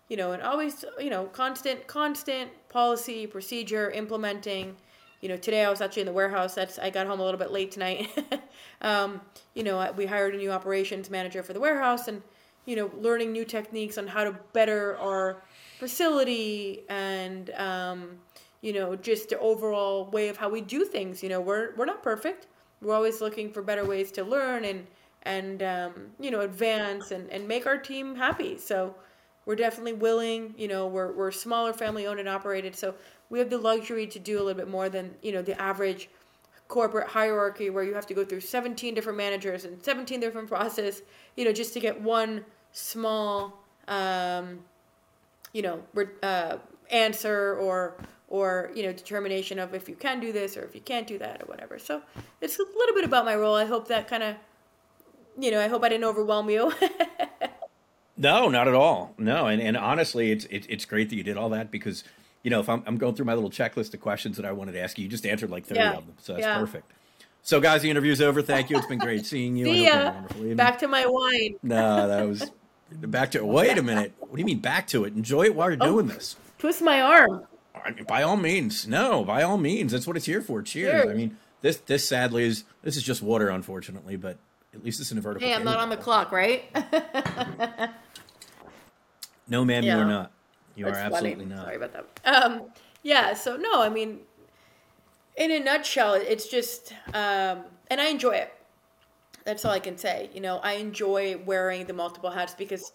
you 0.08 0.16
know, 0.16 0.32
and 0.32 0.42
always 0.42 0.84
you 0.98 1.10
know 1.10 1.24
constant 1.26 1.86
constant 1.86 2.50
policy 2.68 3.26
procedure 3.26 3.90
implementing. 3.90 4.76
You 5.20 5.28
know, 5.28 5.36
today 5.36 5.64
I 5.64 5.70
was 5.70 5.80
actually 5.80 6.02
in 6.02 6.06
the 6.06 6.12
warehouse. 6.12 6.54
That's 6.54 6.78
I 6.78 6.90
got 6.90 7.06
home 7.06 7.20
a 7.20 7.24
little 7.24 7.38
bit 7.38 7.50
late 7.50 7.72
tonight. 7.72 8.08
um, 8.82 9.20
you 9.54 9.62
know, 9.62 9.92
we 9.96 10.06
hired 10.06 10.34
a 10.34 10.38
new 10.38 10.50
operations 10.50 11.10
manager 11.10 11.42
for 11.42 11.52
the 11.52 11.60
warehouse, 11.60 12.08
and 12.08 12.22
you 12.64 12.76
know, 12.76 12.90
learning 13.00 13.32
new 13.32 13.44
techniques 13.44 13.98
on 13.98 14.06
how 14.06 14.24
to 14.24 14.36
better 14.52 14.96
our 14.98 15.42
facility 15.78 16.82
and 16.88 17.50
um, 17.50 18.18
you 18.60 18.72
know 18.72 18.96
just 18.96 19.28
the 19.28 19.38
overall 19.38 20.06
way 20.10 20.28
of 20.28 20.36
how 20.36 20.48
we 20.48 20.60
do 20.60 20.84
things. 20.84 21.22
You 21.22 21.28
know, 21.28 21.40
we're 21.40 21.74
we're 21.76 21.86
not 21.86 22.02
perfect. 22.02 22.46
We're 22.80 22.94
always 22.94 23.20
looking 23.20 23.52
for 23.52 23.60
better 23.60 23.84
ways 23.84 24.10
to 24.12 24.24
learn 24.24 24.64
and 24.64 24.86
and 25.24 25.62
um, 25.62 25.92
you 26.20 26.30
know 26.30 26.40
advance 26.40 27.10
and, 27.10 27.28
and 27.30 27.46
make 27.46 27.66
our 27.66 27.76
team 27.76 28.14
happy. 28.14 28.56
So 28.56 28.94
we're 29.48 29.56
definitely 29.56 29.94
willing. 29.94 30.54
You 30.58 30.68
know, 30.68 30.86
we're 30.86 31.10
we're 31.10 31.30
smaller, 31.30 31.72
family 31.72 32.06
owned 32.06 32.20
and 32.20 32.28
operated, 32.28 32.76
so 32.76 32.94
we 33.30 33.38
have 33.38 33.48
the 33.48 33.56
luxury 33.56 34.06
to 34.06 34.18
do 34.18 34.36
a 34.36 34.42
little 34.44 34.52
bit 34.52 34.68
more 34.68 34.90
than 34.90 35.14
you 35.22 35.32
know 35.32 35.40
the 35.40 35.58
average 35.58 36.10
corporate 36.68 37.08
hierarchy 37.08 37.70
where 37.70 37.82
you 37.82 37.94
have 37.94 38.06
to 38.06 38.12
go 38.12 38.26
through 38.26 38.40
17 38.40 38.94
different 38.94 39.16
managers 39.16 39.64
and 39.64 39.82
17 39.82 40.20
different 40.20 40.48
process 40.54 41.00
you 41.34 41.46
know 41.46 41.50
just 41.50 41.72
to 41.72 41.80
get 41.80 41.98
one 41.98 42.44
small 42.72 43.64
um, 43.88 44.58
you 45.54 45.62
know 45.62 45.82
uh, 46.22 46.58
answer 46.90 47.56
or 47.56 47.96
or 48.28 48.70
you 48.74 48.82
know 48.82 48.92
determination 48.92 49.58
of 49.58 49.72
if 49.72 49.88
you 49.88 49.94
can 49.94 50.20
do 50.20 50.30
this 50.30 50.58
or 50.58 50.62
if 50.64 50.74
you 50.74 50.82
can't 50.82 51.06
do 51.06 51.18
that 51.18 51.40
or 51.40 51.46
whatever 51.46 51.78
so 51.78 52.02
it's 52.42 52.58
a 52.58 52.62
little 52.76 52.94
bit 52.94 53.06
about 53.06 53.24
my 53.24 53.34
role 53.34 53.54
i 53.54 53.64
hope 53.64 53.88
that 53.88 54.06
kind 54.08 54.22
of 54.22 54.36
you 55.38 55.50
know 55.50 55.58
i 55.58 55.68
hope 55.68 55.82
i 55.82 55.88
didn't 55.88 56.04
overwhelm 56.04 56.50
you 56.50 56.70
No, 58.18 58.48
not 58.48 58.66
at 58.68 58.74
all. 58.74 59.14
No, 59.16 59.46
and, 59.46 59.62
and 59.62 59.76
honestly, 59.76 60.32
it's 60.32 60.44
it, 60.46 60.66
it's 60.68 60.84
great 60.84 61.08
that 61.10 61.16
you 61.16 61.22
did 61.22 61.36
all 61.36 61.48
that 61.50 61.70
because 61.70 62.04
you 62.42 62.50
know 62.50 62.60
if 62.60 62.68
I'm, 62.68 62.82
I'm 62.86 62.98
going 62.98 63.14
through 63.14 63.26
my 63.26 63.34
little 63.34 63.50
checklist 63.50 63.94
of 63.94 64.00
questions 64.00 64.36
that 64.36 64.44
I 64.44 64.52
wanted 64.52 64.72
to 64.72 64.80
ask 64.80 64.98
you, 64.98 65.04
you 65.04 65.10
just 65.10 65.24
answered 65.24 65.50
like 65.50 65.64
thirty 65.66 65.80
Yeah. 65.80 65.94
of 65.94 66.06
them, 66.06 66.14
so 66.20 66.32
that's 66.34 66.44
Yeah. 66.44 66.58
perfect. 66.58 66.92
So, 67.42 67.60
guys, 67.60 67.82
the 67.82 67.88
interview's 67.90 68.20
over. 68.20 68.42
Thank 68.42 68.68
you. 68.68 68.76
It's 68.76 68.86
been 68.86 68.98
great 68.98 69.24
seeing 69.24 69.56
you. 69.56 69.64
See 69.66 69.84
hope 69.84 69.94
you 69.94 70.00
have 70.00 70.40
a 70.40 70.48
ya. 70.48 70.54
Back 70.56 70.78
to 70.80 70.88
my 70.88 71.06
wine. 71.06 71.54
No, 71.62 72.08
that 72.08 72.26
was 72.28 72.50
back 72.90 73.30
to. 73.30 73.44
Wait 73.46 73.78
a 73.78 73.82
minute. 73.82 74.12
What 74.18 74.32
do 74.34 74.38
you 74.40 74.44
mean 74.44 74.58
back 74.58 74.88
to 74.88 75.04
it? 75.04 75.14
Enjoy 75.14 75.44
it 75.44 75.54
while 75.54 75.70
you're 75.70 75.78
Oh. 75.80 75.86
doing 75.92 76.08
this. 76.08 76.36
Twist 76.58 76.82
my 76.82 77.00
arm. 77.00 77.44
I 77.84 77.92
mean, 77.92 78.04
by 78.04 78.22
all 78.22 78.36
means, 78.36 78.88
no, 78.88 79.24
by 79.24 79.42
all 79.44 79.56
means, 79.56 79.92
that's 79.92 80.06
what 80.06 80.16
it's 80.16 80.26
here 80.26 80.42
for. 80.42 80.60
Cheers. 80.62 81.04
Cheers. 81.04 81.10
I 81.10 81.14
mean, 81.14 81.36
this 81.62 81.76
this 81.78 82.06
sadly 82.08 82.44
is 82.44 82.64
this 82.82 82.96
is 82.96 83.04
just 83.04 83.22
water, 83.22 83.48
unfortunately, 83.48 84.16
but 84.16 84.36
at 84.74 84.84
least 84.84 85.00
it's 85.00 85.12
in 85.12 85.18
a 85.18 85.20
vertical. 85.20 85.46
Hey, 85.48 85.54
I'm 85.54 85.64
not 85.64 85.78
on 85.78 85.88
the 85.88 85.96
clock, 85.96 86.32
right? 86.32 86.64
No, 89.48 89.64
ma'am, 89.64 89.82
you 89.82 89.90
Yeah. 89.90 89.98
are 89.98 90.04
not. 90.04 90.32
You 90.76 90.86
are 90.86 90.92
funny. 90.94 91.14
absolutely 91.14 91.44
not. 91.46 91.64
Sorry 91.64 91.76
about 91.76 91.92
that. 91.92 92.06
Um, 92.24 92.70
yeah. 93.02 93.34
So 93.34 93.56
no, 93.56 93.82
I 93.82 93.88
mean, 93.88 94.20
in 95.36 95.50
a 95.50 95.58
nutshell, 95.58 96.14
it's 96.14 96.48
just, 96.48 96.92
um, 97.14 97.64
and 97.90 98.00
I 98.00 98.08
enjoy 98.08 98.32
it. 98.32 98.52
That's 99.44 99.64
all 99.64 99.72
I 99.72 99.80
can 99.80 99.96
say. 99.96 100.30
You 100.34 100.40
know, 100.40 100.58
I 100.58 100.74
enjoy 100.74 101.38
wearing 101.44 101.86
the 101.86 101.94
multiple 101.94 102.30
hats 102.30 102.54
because 102.54 102.92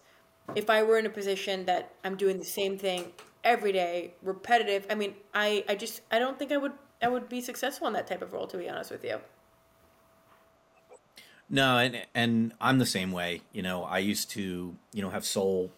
if 0.54 0.70
I 0.70 0.82
were 0.82 0.98
in 0.98 1.06
a 1.06 1.10
position 1.10 1.64
that 1.66 1.90
I'm 2.04 2.16
doing 2.16 2.38
the 2.38 2.44
same 2.44 2.78
thing 2.78 3.12
every 3.42 3.72
day, 3.72 4.14
repetitive, 4.22 4.86
I 4.88 4.94
mean, 4.94 5.14
I, 5.34 5.64
I 5.68 5.74
just, 5.74 6.02
I 6.12 6.18
don't 6.18 6.38
think 6.38 6.52
I 6.52 6.56
would, 6.56 6.72
I 7.02 7.08
would 7.08 7.28
be 7.28 7.40
successful 7.40 7.86
in 7.88 7.92
that 7.94 8.06
type 8.06 8.22
of 8.22 8.32
role. 8.32 8.46
To 8.46 8.56
be 8.56 8.68
honest 8.68 8.90
with 8.90 9.04
you. 9.04 9.18
No, 11.50 11.76
and 11.78 12.06
and 12.14 12.54
I'm 12.60 12.78
the 12.78 12.86
same 12.86 13.12
way. 13.12 13.42
You 13.52 13.62
know, 13.62 13.84
I 13.84 13.98
used 13.98 14.30
to, 14.30 14.76
you 14.92 15.02
know, 15.02 15.10
have 15.10 15.24
sole 15.24 15.70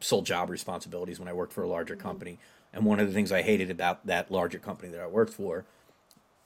sole 0.00 0.22
job 0.22 0.50
responsibilities 0.50 1.18
when 1.18 1.28
I 1.28 1.32
worked 1.32 1.52
for 1.52 1.62
a 1.62 1.68
larger 1.68 1.96
company. 1.96 2.38
And 2.72 2.84
one 2.84 3.00
of 3.00 3.06
the 3.06 3.12
things 3.12 3.32
I 3.32 3.42
hated 3.42 3.70
about 3.70 4.06
that 4.06 4.30
larger 4.30 4.58
company 4.58 4.90
that 4.92 5.00
I 5.00 5.06
worked 5.06 5.32
for, 5.32 5.64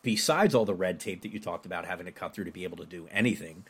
besides 0.03 0.55
all 0.55 0.65
the 0.65 0.75
red 0.75 1.01
tape 1.01 1.23
that 1.23 1.33
you 1.33 1.39
talked 1.39 1.67
about 1.67 1.87
having 1.87 2.07
to 2.07 2.13
cut 2.13 2.35
through 2.35 2.45
to 2.45 2.51
be 2.51 2.65
able 2.65 2.79
to 2.79 2.87
do 2.87 3.09
anything, 3.11 3.65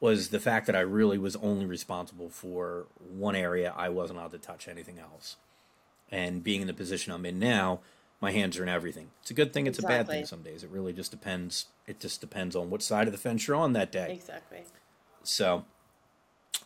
was 0.00 0.28
the 0.28 0.40
fact 0.40 0.66
that 0.66 0.76
I 0.76 0.80
really 0.80 1.18
was 1.18 1.36
only 1.36 1.66
responsible 1.66 2.28
for 2.28 2.86
one 2.98 3.34
area. 3.34 3.74
I 3.76 3.88
wasn't 3.88 4.18
allowed 4.18 4.30
to 4.32 4.38
touch 4.38 4.68
anything 4.68 4.98
else. 4.98 5.36
And 6.10 6.42
being 6.42 6.60
in 6.60 6.66
the 6.66 6.74
position 6.74 7.12
I'm 7.12 7.26
in 7.26 7.38
now, 7.38 7.80
my 8.20 8.32
hands 8.32 8.58
are 8.58 8.62
in 8.62 8.68
everything. 8.68 9.10
It's 9.20 9.30
a 9.30 9.34
good 9.34 9.52
thing, 9.52 9.66
it's 9.66 9.78
a 9.78 9.82
bad 9.82 10.06
thing 10.08 10.24
some 10.24 10.42
days. 10.42 10.64
It 10.64 10.70
really 10.70 10.92
just 10.92 11.10
depends. 11.10 11.66
It 11.86 12.00
just 12.00 12.20
depends 12.20 12.56
on 12.56 12.70
what 12.70 12.82
side 12.82 13.06
of 13.06 13.12
the 13.12 13.18
fence 13.18 13.46
you're 13.46 13.56
on 13.56 13.74
that 13.74 13.92
day. 13.92 14.12
Exactly. 14.12 14.64
So, 15.22 15.64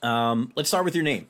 um, 0.03 0.53
let's 0.55 0.69
start 0.69 0.85
with 0.85 0.95
your 0.95 1.05
name. 1.05 1.29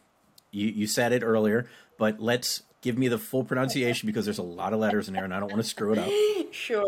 You 0.52 0.68
you 0.68 0.86
said 0.86 1.12
it 1.12 1.24
earlier, 1.24 1.66
but 1.98 2.20
let's 2.20 2.62
give 2.82 2.96
me 2.96 3.08
the 3.08 3.18
full 3.18 3.42
pronunciation 3.42 4.06
because 4.06 4.24
there's 4.24 4.38
a 4.38 4.42
lot 4.42 4.72
of 4.72 4.78
letters 4.78 5.08
in 5.08 5.14
there, 5.14 5.24
and 5.24 5.34
I 5.34 5.40
don't 5.40 5.50
want 5.50 5.62
to 5.62 5.68
screw 5.68 5.92
it 5.92 5.98
up. 5.98 6.08
Sure. 6.52 6.84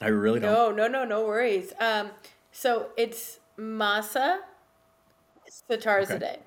I 0.00 0.06
really 0.06 0.38
don't. 0.38 0.52
No, 0.52 0.70
no, 0.70 0.86
no, 0.86 1.04
no 1.04 1.26
worries. 1.26 1.72
Um, 1.80 2.12
so 2.52 2.90
it's 2.96 3.40
Mahsa 3.56 4.38
Sattarzadeh. 5.68 6.14
Okay. 6.14 6.38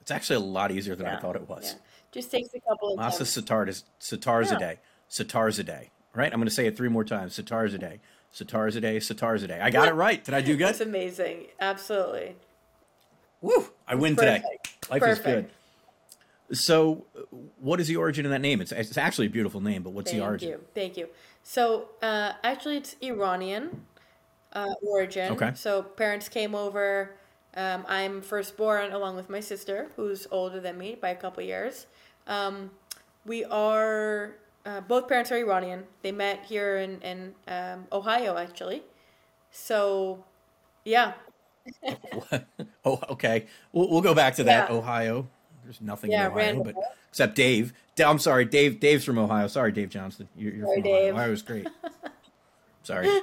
It's 0.00 0.10
actually 0.10 0.36
a 0.36 0.40
lot 0.40 0.72
easier 0.72 0.96
than 0.96 1.06
I 1.06 1.20
thought 1.20 1.36
it 1.36 1.48
was. 1.48 1.74
Yeah. 1.76 1.80
Just 2.10 2.32
takes 2.32 2.52
a 2.54 2.60
couple 2.60 2.90
of 2.90 2.98
Mahsa 2.98 3.18
times. 3.18 3.36
Sitarz 3.36 3.84
Sitarzadeh. 4.00 4.78
Sitarzadeh. 5.08 5.88
Right? 6.14 6.32
I'm 6.32 6.38
going 6.40 6.48
to 6.48 6.50
say 6.50 6.66
it 6.66 6.76
three 6.76 6.88
more 6.88 7.04
times. 7.04 7.38
Sitarzadeh. 7.38 8.00
Sitarzadeh. 8.34 8.96
Sitarzadeh. 8.96 9.62
I 9.62 9.70
got 9.70 9.88
it 9.88 9.94
right. 9.94 10.22
Did 10.22 10.34
I 10.34 10.40
do 10.40 10.56
good? 10.56 10.68
That's 10.68 10.80
amazing. 10.80 11.46
Absolutely. 11.60 12.34
Woo! 13.42 13.68
I 13.86 13.94
win 13.96 14.16
today. 14.16 14.42
Perfect. 14.42 14.90
Life 14.90 15.02
is 15.02 15.18
good. 15.18 15.50
So, 16.52 17.04
what 17.58 17.80
is 17.80 17.88
the 17.88 17.96
origin 17.96 18.24
of 18.26 18.30
that 18.30 18.40
name? 18.40 18.60
It's, 18.60 18.72
it's 18.72 18.98
actually 18.98 19.26
a 19.26 19.30
beautiful 19.30 19.60
name, 19.60 19.82
but 19.82 19.90
what's 19.90 20.10
Thank 20.10 20.22
the 20.22 20.26
origin? 20.26 20.48
Thank 20.50 20.60
you. 20.60 20.68
Thank 20.74 20.96
you. 20.96 21.08
So 21.42 21.88
uh, 22.02 22.32
actually, 22.44 22.76
it's 22.76 22.96
Iranian 23.02 23.86
uh, 24.52 24.74
origin. 24.82 25.32
Okay. 25.32 25.52
So 25.54 25.82
parents 25.82 26.28
came 26.28 26.54
over. 26.54 27.16
Um, 27.54 27.84
I'm 27.88 28.22
firstborn 28.22 28.92
along 28.92 29.16
with 29.16 29.28
my 29.28 29.40
sister, 29.40 29.90
who's 29.96 30.26
older 30.30 30.60
than 30.60 30.78
me 30.78 30.96
by 31.00 31.10
a 31.10 31.16
couple 31.16 31.42
years. 31.42 31.86
Um, 32.26 32.70
we 33.26 33.44
are 33.44 34.36
uh, 34.64 34.80
both 34.80 35.08
parents 35.08 35.30
are 35.32 35.36
Iranian. 35.36 35.84
They 36.02 36.12
met 36.12 36.44
here 36.46 36.76
in 36.76 37.00
in 37.02 37.34
um, 37.48 37.86
Ohio, 37.92 38.36
actually. 38.36 38.82
So, 39.50 40.24
yeah, 40.84 41.12
oh, 42.84 43.00
okay. 43.10 43.46
We'll, 43.72 43.88
we'll 43.90 44.00
go 44.00 44.14
back 44.14 44.34
to 44.36 44.44
that. 44.44 44.70
Yeah. 44.70 44.76
Ohio. 44.76 45.28
There's 45.64 45.80
nothing 45.80 46.10
Yeah, 46.10 46.26
in 46.26 46.32
Ohio, 46.32 46.36
random. 46.36 46.62
but 46.74 46.76
except 47.08 47.34
Dave. 47.36 47.72
I'm 48.04 48.18
sorry, 48.18 48.44
Dave. 48.44 48.80
Dave's 48.80 49.04
from 49.04 49.18
Ohio. 49.18 49.46
Sorry, 49.46 49.70
Dave 49.72 49.90
Johnston. 49.90 50.28
You're, 50.36 50.52
you're 50.54 50.66
Sorry, 50.66 50.82
from 50.82 50.90
Ohio. 50.90 51.02
Dave. 51.04 51.14
Ohio's 51.14 51.42
great. 51.42 51.68
sorry. 52.82 53.20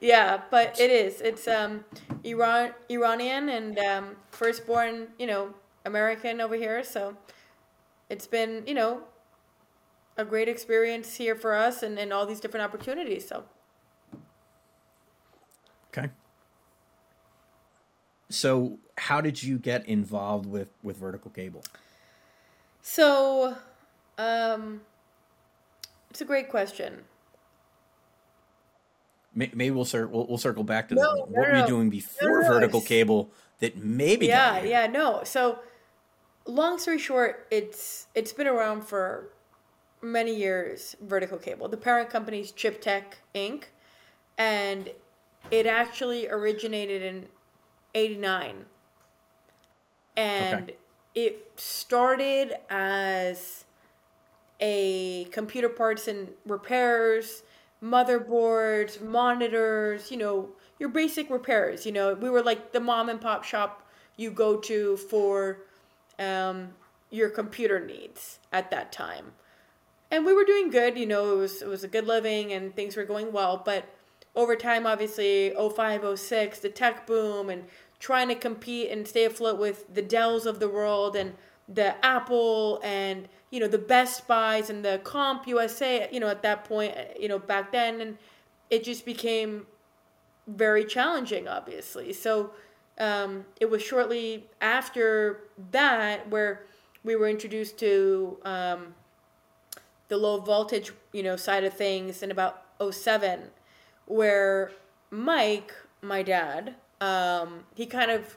yeah, 0.00 0.42
but 0.50 0.78
it 0.80 0.90
is. 0.90 1.20
It's 1.20 1.46
um, 1.48 1.84
Iran 2.24 2.72
Iranian 2.90 3.48
and 3.50 3.78
um, 3.78 4.16
firstborn, 4.30 5.08
you 5.18 5.26
know, 5.26 5.54
American 5.84 6.40
over 6.40 6.54
here. 6.54 6.82
So 6.84 7.16
it's 8.08 8.26
been, 8.26 8.62
you 8.66 8.74
know, 8.74 9.02
a 10.16 10.24
great 10.24 10.48
experience 10.48 11.16
here 11.16 11.34
for 11.34 11.54
us 11.54 11.82
and, 11.82 11.98
and 11.98 12.12
all 12.12 12.24
these 12.24 12.40
different 12.40 12.64
opportunities. 12.64 13.28
So 13.28 13.44
Okay. 15.96 16.08
So, 18.34 18.78
how 18.98 19.20
did 19.20 19.42
you 19.42 19.58
get 19.58 19.86
involved 19.86 20.46
with 20.46 20.70
with 20.82 20.96
vertical 20.96 21.30
cable? 21.30 21.62
so 22.82 23.56
um, 24.18 24.82
it's 26.10 26.20
a 26.20 26.24
great 26.26 26.50
question. 26.50 27.04
Maybe 29.36 29.70
we'll, 29.72 29.84
cir- 29.84 30.06
we'll 30.06 30.26
we'll 30.28 30.38
circle 30.38 30.62
back 30.62 30.88
to 30.90 30.94
No, 30.94 31.02
that. 31.02 31.08
no, 31.16 31.22
What 31.40 31.48
were 31.48 31.54
you 31.56 31.62
no. 31.62 31.66
doing 31.66 31.90
before 31.90 32.42
no, 32.42 32.46
vertical 32.48 32.80
cable 32.80 33.30
that 33.58 33.76
maybe? 33.76 34.26
yeah 34.26 34.62
yeah 34.62 34.86
no 34.86 35.22
so 35.24 35.58
long 36.46 36.78
story 36.78 36.98
short 36.98 37.46
it's 37.50 38.06
it's 38.14 38.32
been 38.32 38.46
around 38.46 38.82
for 38.82 39.30
many 40.02 40.34
years 40.36 40.94
vertical 41.00 41.38
cable 41.38 41.66
the 41.68 41.76
parent 41.76 42.10
company 42.10 42.40
is 42.40 42.52
chip 42.52 42.80
tech 42.80 43.18
inc 43.34 43.64
and 44.38 44.90
it 45.50 45.66
actually 45.66 46.28
originated 46.28 47.02
in 47.02 47.26
89 47.94 48.66
and 50.16 50.68
Okay. 50.68 50.74
it 51.14 51.52
started 51.56 52.54
as 52.70 53.64
a 54.60 55.24
computer 55.26 55.68
parts 55.68 56.08
and 56.08 56.28
repairs 56.46 57.42
motherboards 57.82 59.00
monitors 59.02 60.10
you 60.10 60.16
know 60.16 60.48
your 60.78 60.88
basic 60.88 61.30
repairs 61.30 61.86
you 61.86 61.92
know. 61.92 62.14
We 62.14 62.30
were 62.30 62.42
like 62.42 62.72
the 62.72 62.80
mom 62.80 63.08
and 63.08 63.20
pop 63.20 63.44
shop 63.44 63.82
you 64.16 64.30
go 64.30 64.56
to 64.58 64.96
for 64.96 65.58
um, 66.18 66.70
your 67.10 67.28
computer 67.30 67.80
needs 67.84 68.38
at 68.52 68.70
that 68.70 68.92
time. 68.92 69.32
And 70.10 70.24
we 70.24 70.32
were 70.32 70.44
doing 70.44 70.70
good 70.70 70.98
you 70.98 71.06
know 71.06 71.34
it 71.34 71.38
was 71.38 71.62
it 71.62 71.68
was 71.68 71.84
a 71.84 71.88
good 71.88 72.06
living 72.06 72.52
and 72.52 72.74
things 72.74 72.96
were 72.96 73.04
going 73.04 73.32
well 73.32 73.60
but 73.64 73.84
over 74.36 74.56
time 74.56 74.86
obviously 74.86 75.52
05 75.56 76.18
06 76.18 76.58
the 76.60 76.68
tech 76.68 77.06
boom 77.06 77.50
and 77.50 77.64
trying 78.04 78.28
to 78.28 78.34
compete 78.34 78.90
and 78.90 79.08
stay 79.08 79.24
afloat 79.24 79.58
with 79.58 79.94
the 79.94 80.02
dells 80.02 80.44
of 80.44 80.60
the 80.60 80.68
world 80.68 81.16
and 81.16 81.32
the 81.66 82.04
apple 82.04 82.78
and 82.84 83.26
you 83.50 83.58
know 83.58 83.66
the 83.66 83.78
best 83.78 84.28
buys 84.28 84.68
and 84.68 84.84
the 84.84 85.00
CompUSA 85.04 86.12
you 86.12 86.20
know 86.20 86.28
at 86.28 86.42
that 86.42 86.64
point 86.64 86.94
you 87.18 87.28
know 87.28 87.38
back 87.38 87.72
then. 87.72 88.02
And 88.02 88.18
it 88.68 88.84
just 88.84 89.06
became 89.06 89.66
very 90.46 90.84
challenging 90.84 91.48
obviously. 91.48 92.12
So 92.12 92.50
um, 92.98 93.46
it 93.58 93.70
was 93.70 93.82
shortly 93.82 94.48
after 94.60 95.44
that 95.70 96.28
where 96.28 96.66
we 97.04 97.16
were 97.16 97.26
introduced 97.26 97.78
to 97.78 98.36
um, 98.44 98.94
the 100.08 100.18
low 100.18 100.40
voltage 100.42 100.92
you 101.14 101.22
know 101.22 101.36
side 101.36 101.64
of 101.64 101.72
things 101.72 102.22
in 102.22 102.30
about 102.30 102.64
07 102.78 103.44
where 104.04 104.72
mike 105.10 105.72
my 106.02 106.22
dad 106.22 106.74
um, 107.00 107.64
he 107.74 107.86
kind 107.86 108.10
of 108.10 108.36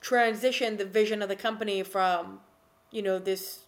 transitioned 0.00 0.78
the 0.78 0.84
vision 0.84 1.22
of 1.22 1.28
the 1.28 1.36
company 1.36 1.82
from 1.82 2.40
you 2.90 3.02
know 3.02 3.18
this 3.18 3.60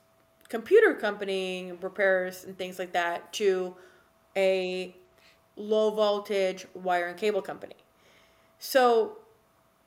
computer 0.48 0.94
company 0.94 1.72
repairs 1.80 2.44
and 2.44 2.56
things 2.56 2.78
like 2.78 2.92
that 2.92 3.32
to 3.32 3.74
a 4.36 4.94
low 5.56 5.90
voltage 5.90 6.66
wire 6.74 7.08
and 7.08 7.18
cable 7.18 7.42
company 7.42 7.74
so 8.58 9.16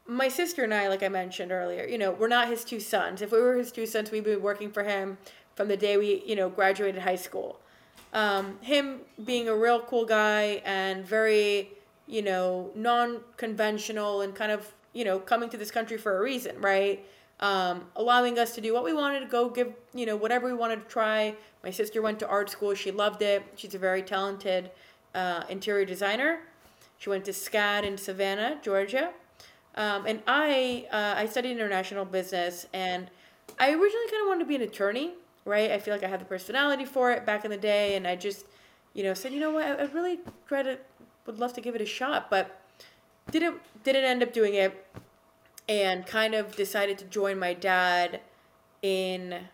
my 0.06 0.28
sister 0.28 0.64
and 0.64 0.74
I, 0.74 0.90
like 0.90 1.04
I 1.04 1.10
mentioned 1.10 1.52
earlier, 1.52 1.86
you 1.86 1.98
know, 1.98 2.12
we're 2.12 2.28
not 2.28 2.50
his 2.50 2.66
two 2.66 2.80
sons. 2.80 3.22
If 3.22 3.32
we 3.32 3.40
were 3.40 3.56
his 3.56 3.72
two 3.72 3.86
sons, 3.86 4.12
we'd 4.12 4.26
be 4.26 4.36
working 4.36 4.72
for 4.72 4.84
him 4.84 5.18
from 5.56 5.68
the 5.68 5.78
day 5.78 5.98
we, 5.98 6.24
you 6.26 6.36
know, 6.36 6.50
graduated 6.50 7.04
high 7.04 7.16
school. 7.16 7.60
Um, 8.14 8.60
him 8.62 9.02
being 9.24 9.48
a 9.48 9.56
real 9.56 9.80
cool 9.82 10.06
guy 10.06 10.62
and 10.66 11.06
very, 11.06 11.72
you 12.14 12.22
know, 12.22 12.70
non-conventional 12.76 14.22
and 14.22 14.36
kind 14.36 14.52
of, 14.52 14.62
you 14.94 15.04
know, 15.04 15.18
coming 15.20 15.50
to 15.50 15.58
this 15.58 15.72
country 15.72 15.98
for 15.98 16.12
a 16.18 16.22
reason, 16.22 16.54
right? 16.62 17.04
um, 17.40 17.86
allowing 17.98 18.40
us 18.40 18.56
to 18.56 18.62
do 18.62 18.74
what 18.74 18.86
we 18.86 18.94
wanted 18.94 19.20
to 19.20 19.26
go 19.26 19.50
give, 19.50 19.74
you 19.94 20.06
know, 20.06 20.16
whatever 20.16 20.48
we 20.48 20.54
wanted 20.54 20.84
to 20.84 20.90
try. 20.90 21.36
My 21.62 21.72
sister 21.72 22.02
went 22.02 22.20
to 22.20 22.28
art 22.28 22.50
school. 22.50 22.74
She 22.74 22.90
loved 22.90 23.22
it. 23.22 23.44
She's 23.56 23.76
a 23.76 23.78
very 23.78 24.02
talented 24.02 24.72
uh, 25.14 25.44
interior 25.50 25.86
designer. 25.86 26.40
She 26.98 27.10
went 27.10 27.26
to 27.26 27.32
SCAD 27.32 27.84
in 27.84 27.98
Savannah, 27.98 28.60
Georgia. 28.62 29.12
Um, 29.76 30.06
and 30.06 30.22
I, 30.26 30.88
uh, 30.90 31.16
I 31.18 31.26
studied 31.26 31.52
international 31.52 32.06
business 32.06 32.68
and 32.74 33.10
I 33.60 33.72
originally 33.72 34.10
kind 34.10 34.22
of 34.22 34.28
wanted 34.28 34.40
to 34.40 34.46
be 34.46 34.56
an 34.56 34.62
attorney, 34.62 35.12
right? 35.44 35.72
I 35.72 35.80
feel 35.80 35.94
like 35.94 36.04
I 36.04 36.08
had 36.08 36.22
the 36.22 36.26
personality 36.26 36.86
for 36.86 37.12
it 37.12 37.26
back 37.26 37.44
in 37.44 37.52
the 37.52 37.58
day. 37.58 37.96
And 37.96 38.08
I 38.08 38.16
just, 38.16 38.46
you 38.94 39.04
know, 39.04 39.14
said, 39.14 39.34
you 39.34 39.42
know 39.42 39.52
what, 39.52 39.66
I, 39.66 39.74
I 39.74 39.84
really 39.88 40.20
try 40.48 40.64
to, 40.64 40.78
would 41.26 41.40
love 41.40 41.54
to 41.54 41.62
give 41.62 41.76
it 41.76 41.82
a 41.82 41.86
shot, 41.86 42.30
but 42.30 42.62
didn't, 43.32 43.62
didn't 43.84 44.04
end 44.04 44.24
up 44.24 44.34
doing 44.34 44.54
it 44.54 44.86
and 45.68 46.06
kind 46.06 46.34
of 46.34 46.56
decided 46.56 46.98
to 46.98 47.06
join 47.06 47.40
my 47.40 47.54
dad 47.54 48.20
in 48.82 49.48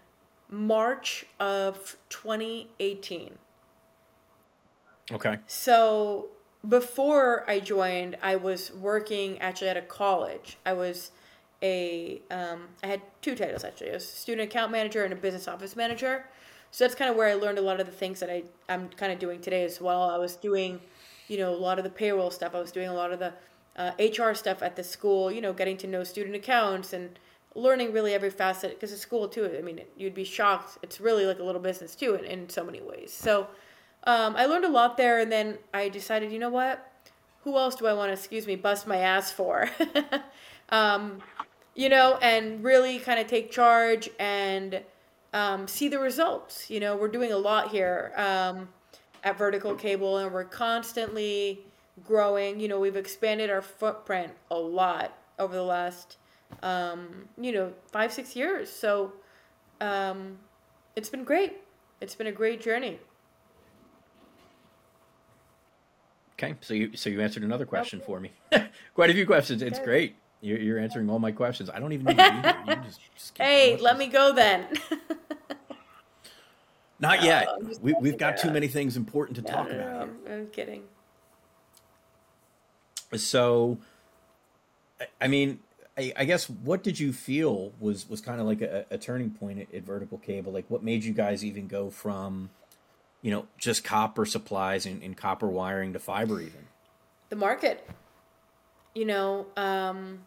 March 0.50 1.26
of 1.40 1.98
2018. 2.10 3.38
Okay. 5.12 5.38
So 5.48 6.28
before 6.68 7.50
I 7.50 7.60
joined, 7.60 8.18
I 8.22 8.36
was 8.36 8.72
working 8.74 9.40
actually 9.40 9.70
at 9.70 9.78
a 9.78 9.82
college. 9.82 10.58
I 10.66 10.74
was 10.74 11.12
a 11.62 12.22
um, 12.32 12.68
I 12.84 12.88
had 12.88 13.02
two 13.22 13.36
titles 13.36 13.64
actually. 13.64 13.92
I 13.92 13.94
was 13.94 14.04
a 14.04 14.08
student 14.08 14.50
account 14.50 14.72
manager 14.72 15.04
and 15.04 15.14
a 15.14 15.16
business 15.16 15.48
office 15.48 15.76
manager. 15.76 16.26
So 16.72 16.84
that's 16.84 16.96
kind 16.96 17.10
of 17.10 17.18
where 17.18 17.28
I 17.28 17.34
learned 17.34 17.58
a 17.58 17.62
lot 17.62 17.80
of 17.80 17.86
the 17.86 17.92
things 17.92 18.20
that 18.20 18.30
I 18.30 18.44
I'm 18.68 18.90
kind 18.90 19.12
of 19.12 19.20
doing 19.20 19.42
today 19.42 19.64
as 19.64 19.82
well. 19.82 20.10
I 20.10 20.18
was 20.18 20.36
doing, 20.36 20.80
you 21.30 21.38
know, 21.38 21.54
a 21.54 21.56
lot 21.56 21.78
of 21.78 21.84
the 21.84 21.90
payroll 21.90 22.32
stuff. 22.32 22.56
I 22.56 22.60
was 22.60 22.72
doing 22.72 22.90
a 22.90 22.94
lot 22.94 23.12
of 23.12 23.20
the 23.20 23.34
uh, 23.76 23.92
HR 24.00 24.34
stuff 24.34 24.62
at 24.62 24.76
the 24.76 24.84
school. 24.84 25.32
You 25.32 25.42
know, 25.42 25.54
getting 25.54 25.78
to 25.78 25.88
know 25.88 26.04
student 26.04 26.36
accounts 26.36 26.94
and 26.94 27.18
learning 27.56 27.92
really 27.92 28.14
every 28.14 28.30
facet 28.30 28.72
because 28.72 28.92
the 28.92 28.98
school 28.98 29.28
too. 29.28 29.50
I 29.58 29.62
mean, 29.62 29.82
you'd 29.98 30.14
be 30.14 30.24
shocked. 30.24 30.78
It's 30.82 31.00
really 31.00 31.26
like 31.26 31.40
a 31.40 31.44
little 31.44 31.62
business 31.62 31.96
too 31.96 32.16
in, 32.16 32.26
in 32.26 32.50
so 32.50 32.64
many 32.64 32.82
ways. 32.82 33.14
So 33.14 33.48
um, 34.06 34.36
I 34.36 34.46
learned 34.46 34.66
a 34.66 34.70
lot 34.70 34.98
there, 34.98 35.20
and 35.20 35.32
then 35.32 35.58
I 35.74 35.90
decided, 35.90 36.32
you 36.32 36.40
know 36.40 36.50
what? 36.50 36.86
Who 37.44 37.58
else 37.58 37.76
do 37.76 37.88
I 37.88 37.94
want 37.94 38.10
to, 38.10 38.14
excuse 38.14 38.48
me, 38.48 38.56
bust 38.56 38.88
my 38.88 38.98
ass 38.98 39.32
for? 39.32 39.70
um, 40.70 41.20
you 41.76 41.90
know, 41.90 42.18
and 42.22 42.64
really 42.64 43.00
kind 43.00 43.20
of 43.20 43.28
take 43.28 43.52
charge 43.52 44.10
and 44.20 44.82
um, 45.34 45.68
see 45.68 45.88
the 45.88 46.00
results. 46.00 46.70
You 46.70 46.80
know, 46.80 46.96
we're 46.96 47.08
doing 47.08 47.32
a 47.32 47.38
lot 47.38 47.72
here 47.72 48.12
um, 48.16 48.70
at 49.24 49.38
Vertical 49.38 49.76
Cable, 49.76 50.18
and 50.18 50.34
we're 50.34 50.44
constantly 50.44 51.60
growing. 52.06 52.60
You 52.60 52.68
know, 52.68 52.80
we've 52.80 52.96
expanded 52.96 53.50
our 53.50 53.62
footprint 53.62 54.32
a 54.52 54.58
lot 54.58 55.18
over 55.38 55.56
the 55.56 55.64
last, 55.64 56.18
um, 56.64 57.28
you 57.40 57.52
know, 57.52 57.74
five, 57.92 58.12
six 58.12 58.36
years. 58.36 58.72
So 58.72 59.14
um, 59.82 60.38
it's 60.96 61.10
been 61.10 61.24
great. 61.24 61.58
It's 62.02 62.16
been 62.16 62.28
a 62.28 62.32
great 62.32 62.62
journey. 62.62 63.00
Okay, 66.34 66.56
so 66.62 66.74
you 66.74 66.96
so 66.96 67.10
you 67.10 67.20
answered 67.20 67.44
another 67.44 67.66
question 67.66 68.00
for 68.00 68.20
me. 68.20 68.32
Quite 68.94 69.10
a 69.10 69.14
few 69.14 69.26
questions. 69.26 69.62
It's 69.62 69.78
Good. 69.80 69.86
great. 69.86 70.16
You're, 70.42 70.60
you're 70.60 70.80
answering 70.80 71.10
all 71.10 71.20
my 71.20 71.34
questions. 71.34 71.70
I 71.70 71.80
don't 71.80 71.92
even 71.92 72.06
need 72.06 72.18
to 72.18 72.32
be 72.32 72.48
here. 72.48 72.58
You 72.66 72.76
just, 72.86 73.00
just 73.14 73.38
Hey, 73.38 73.76
let 73.76 73.98
me 73.98 74.08
go 74.08 74.34
then. 74.34 74.68
Not 77.00 77.24
yet. 77.24 77.48
I'm 77.50 77.72
We 77.82 77.94
we've 77.94 78.18
got 78.18 78.38
too 78.38 78.52
many 78.52 78.68
things 78.68 78.98
important 78.98 79.38
to 79.38 79.42
No, 79.42 79.50
talk 79.50 79.70
no, 79.70 79.76
no, 79.76 79.82
about 79.82 80.02
I'm, 80.02 80.18
I'm 80.30 80.48
kidding. 80.48 80.84
So, 83.16 83.78
I, 85.00 85.08
I 85.22 85.28
mean, 85.28 85.60
I, 85.98 86.14
I 86.16 86.26
guess 86.26 86.50
what 86.50 86.84
did 86.84 87.00
you 87.00 87.14
feel 87.14 87.74
was 87.80 88.08
was 88.10 88.22
kind 88.22 88.40
of 88.40 88.48
like 88.48 88.62
a, 88.62 88.86
a 88.92 88.98
turning 88.98 89.32
point 89.32 89.60
at, 89.60 89.74
at 89.74 89.84
Vertical 89.84 90.18
Cable? 90.18 90.52
Like, 90.52 90.66
what 90.70 90.84
made 90.84 91.04
you 91.04 91.14
guys 91.14 91.44
even 91.44 91.68
go 91.68 91.90
from, 91.90 92.50
you 93.22 93.32
know, 93.32 93.48
just 93.58 93.84
copper 93.84 94.26
supplies 94.26 94.86
and, 94.86 95.02
and 95.02 95.16
copper 95.16 95.48
wiring 95.48 95.94
to 95.94 96.00
fiber 96.00 96.42
even? 96.42 96.68
The 97.30 97.36
market, 97.36 97.88
you 98.94 99.06
know, 99.06 99.46
um, 99.56 100.26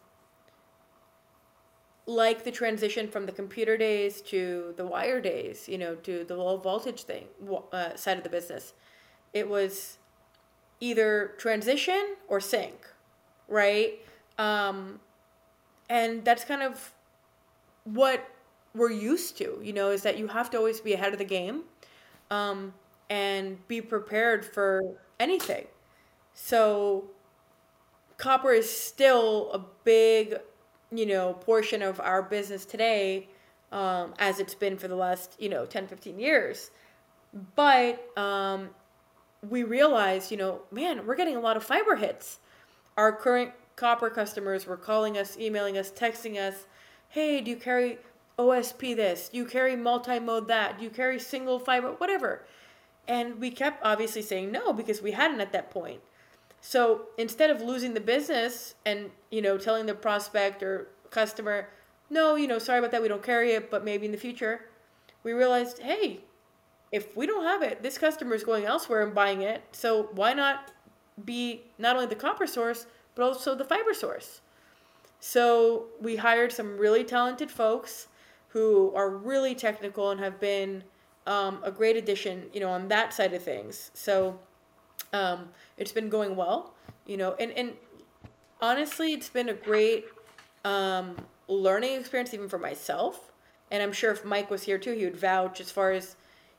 like 2.05 2.43
the 2.43 2.51
transition 2.51 3.07
from 3.07 3.25
the 3.25 3.31
computer 3.31 3.77
days 3.77 4.21
to 4.21 4.73
the 4.77 4.85
wire 4.85 5.21
days, 5.21 5.69
you 5.69 5.77
know, 5.77 5.95
to 5.95 6.23
the 6.25 6.35
low 6.35 6.57
voltage 6.57 7.03
thing 7.03 7.27
uh, 7.71 7.95
side 7.95 8.17
of 8.17 8.23
the 8.23 8.29
business. 8.29 8.73
It 9.33 9.47
was 9.47 9.97
either 10.79 11.33
transition 11.37 12.15
or 12.27 12.39
sink, 12.39 12.87
right? 13.47 13.99
Um, 14.37 14.99
and 15.89 16.25
that's 16.25 16.43
kind 16.43 16.61
of 16.61 16.91
what 17.85 18.29
we're 18.75 18.91
used 18.91 19.37
to, 19.37 19.59
you 19.63 19.73
know, 19.73 19.91
is 19.91 20.01
that 20.03 20.17
you 20.17 20.27
have 20.27 20.49
to 20.51 20.57
always 20.57 20.81
be 20.81 20.93
ahead 20.93 21.13
of 21.13 21.19
the 21.19 21.25
game 21.25 21.63
um, 22.31 22.73
and 23.09 23.65
be 23.67 23.81
prepared 23.81 24.45
for 24.45 24.81
anything. 25.19 25.67
So 26.33 27.05
copper 28.17 28.51
is 28.51 28.69
still 28.69 29.51
a 29.53 29.59
big, 29.83 30.37
you 30.97 31.05
know, 31.05 31.33
portion 31.33 31.81
of 31.81 31.99
our 31.99 32.21
business 32.21 32.65
today, 32.65 33.27
um, 33.71 34.13
as 34.19 34.39
it's 34.39 34.55
been 34.55 34.77
for 34.77 34.87
the 34.87 34.95
last, 34.95 35.35
you 35.39 35.49
know, 35.49 35.65
10, 35.65 35.87
15 35.87 36.19
years. 36.19 36.71
But 37.55 38.17
um, 38.17 38.69
we 39.49 39.63
realized, 39.63 40.31
you 40.31 40.37
know, 40.37 40.61
man, 40.71 41.05
we're 41.05 41.15
getting 41.15 41.35
a 41.35 41.39
lot 41.39 41.57
of 41.57 41.63
fiber 41.63 41.95
hits. 41.95 42.39
Our 42.97 43.11
current 43.11 43.51
copper 43.75 44.09
customers 44.09 44.65
were 44.65 44.77
calling 44.77 45.17
us, 45.17 45.37
emailing 45.37 45.77
us, 45.77 45.91
texting 45.91 46.37
us, 46.37 46.65
hey, 47.09 47.41
do 47.41 47.51
you 47.51 47.57
carry 47.57 47.97
OSP 48.37 48.95
this? 48.95 49.29
Do 49.29 49.37
you 49.37 49.45
carry 49.45 49.75
multi 49.75 50.19
mode 50.19 50.47
that? 50.47 50.77
Do 50.77 50.83
you 50.83 50.89
carry 50.89 51.19
single 51.19 51.59
fiber? 51.59 51.91
Whatever. 51.93 52.45
And 53.07 53.39
we 53.39 53.51
kept 53.51 53.83
obviously 53.83 54.21
saying 54.21 54.51
no 54.51 54.73
because 54.73 55.01
we 55.01 55.11
hadn't 55.11 55.41
at 55.41 55.51
that 55.51 55.71
point. 55.71 56.01
So 56.65 57.07
instead 57.17 57.49
of 57.49 57.61
losing 57.61 57.93
the 57.93 57.99
business 57.99 58.75
and, 58.85 59.11
you 59.29 59.41
know, 59.41 59.57
telling 59.57 59.85
the 59.85 59.93
prospect 59.93 60.63
or 60.63 60.87
customer, 61.09 61.67
no, 62.09 62.35
you 62.35 62.47
know, 62.47 62.57
sorry 62.57 62.79
about 62.79 62.91
that, 62.91 63.01
we 63.01 63.09
don't 63.09 63.21
carry 63.21 63.51
it, 63.51 63.69
but 63.69 63.83
maybe 63.83 64.05
in 64.05 64.13
the 64.13 64.17
future, 64.17 64.61
we 65.23 65.33
realized, 65.33 65.79
hey, 65.79 66.21
if 66.89 67.17
we 67.17 67.27
don't 67.27 67.43
have 67.43 67.63
it, 67.63 67.83
this 67.83 67.97
customer 67.97 68.33
is 68.33 68.45
going 68.45 68.63
elsewhere 68.63 69.03
and 69.03 69.13
buying 69.13 69.41
it. 69.41 69.61
So 69.73 70.03
why 70.13 70.31
not 70.31 70.71
be 71.25 71.63
not 71.77 71.97
only 71.97 72.07
the 72.07 72.15
copper 72.15 72.47
source, 72.47 72.87
but 73.13 73.23
also 73.23 73.55
the 73.55 73.65
fiber 73.65 73.93
source? 73.93 74.39
So 75.19 75.87
we 75.99 76.15
hired 76.15 76.53
some 76.53 76.77
really 76.77 77.03
talented 77.03 77.51
folks 77.51 78.07
who 78.47 78.93
are 78.95 79.09
really 79.09 79.53
technical 79.53 80.11
and 80.11 80.19
have 80.21 80.39
been 80.39 80.85
um, 81.27 81.59
a 81.61 81.71
great 81.71 81.97
addition, 81.97 82.45
you 82.53 82.61
know, 82.61 82.69
on 82.69 82.87
that 82.87 83.13
side 83.13 83.33
of 83.33 83.43
things. 83.43 83.91
So 83.93 84.39
um, 85.13 85.49
it's 85.77 85.91
been 85.91 86.09
going 86.09 86.35
well, 86.35 86.73
you 87.05 87.17
know, 87.17 87.35
and, 87.39 87.51
and 87.51 87.73
honestly, 88.61 89.13
it's 89.13 89.29
been 89.29 89.49
a 89.49 89.53
great 89.53 90.05
um, 90.65 91.15
learning 91.47 91.99
experience 91.99 92.33
even 92.33 92.49
for 92.49 92.57
myself. 92.57 93.31
And 93.71 93.81
I'm 93.81 93.93
sure 93.93 94.11
if 94.11 94.25
Mike 94.25 94.49
was 94.49 94.63
here 94.63 94.77
too, 94.77 94.93
he 94.93 95.05
would 95.05 95.15
vouch 95.15 95.61
as 95.61 95.71
far 95.71 95.91
as, 95.91 96.15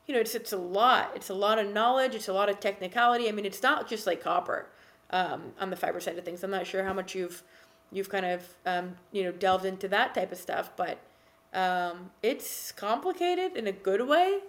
you 0.07 0.13
know, 0.13 0.19
it's, 0.19 0.35
it's 0.35 0.53
a 0.53 0.57
lot. 0.57 1.11
It's 1.15 1.29
a 1.29 1.33
lot 1.33 1.59
of 1.59 1.71
knowledge. 1.71 2.15
It's 2.15 2.27
a 2.27 2.33
lot 2.33 2.49
of 2.49 2.59
technicality. 2.59 3.29
I 3.29 3.31
mean, 3.31 3.45
it's 3.45 3.61
not 3.63 3.87
just 3.87 4.07
like 4.07 4.21
copper 4.23 4.67
um, 5.11 5.53
on 5.59 5.69
the 5.69 5.75
fiber 5.75 5.99
side 5.99 6.17
of 6.17 6.25
things. 6.25 6.43
I'm 6.43 6.51
not 6.51 6.67
sure 6.67 6.83
how 6.83 6.93
much 6.93 7.15
you've 7.15 7.43
you've 7.91 8.09
kind 8.09 8.25
of 8.25 8.41
um, 8.65 8.95
you 9.11 9.23
know 9.23 9.31
delved 9.31 9.65
into 9.65 9.87
that 9.89 10.13
type 10.15 10.31
of 10.31 10.37
stuff, 10.37 10.71
but 10.75 10.97
um, 11.53 12.11
it's 12.21 12.71
complicated 12.71 13.55
in 13.55 13.67
a 13.67 13.71
good 13.71 14.05
way. 14.07 14.39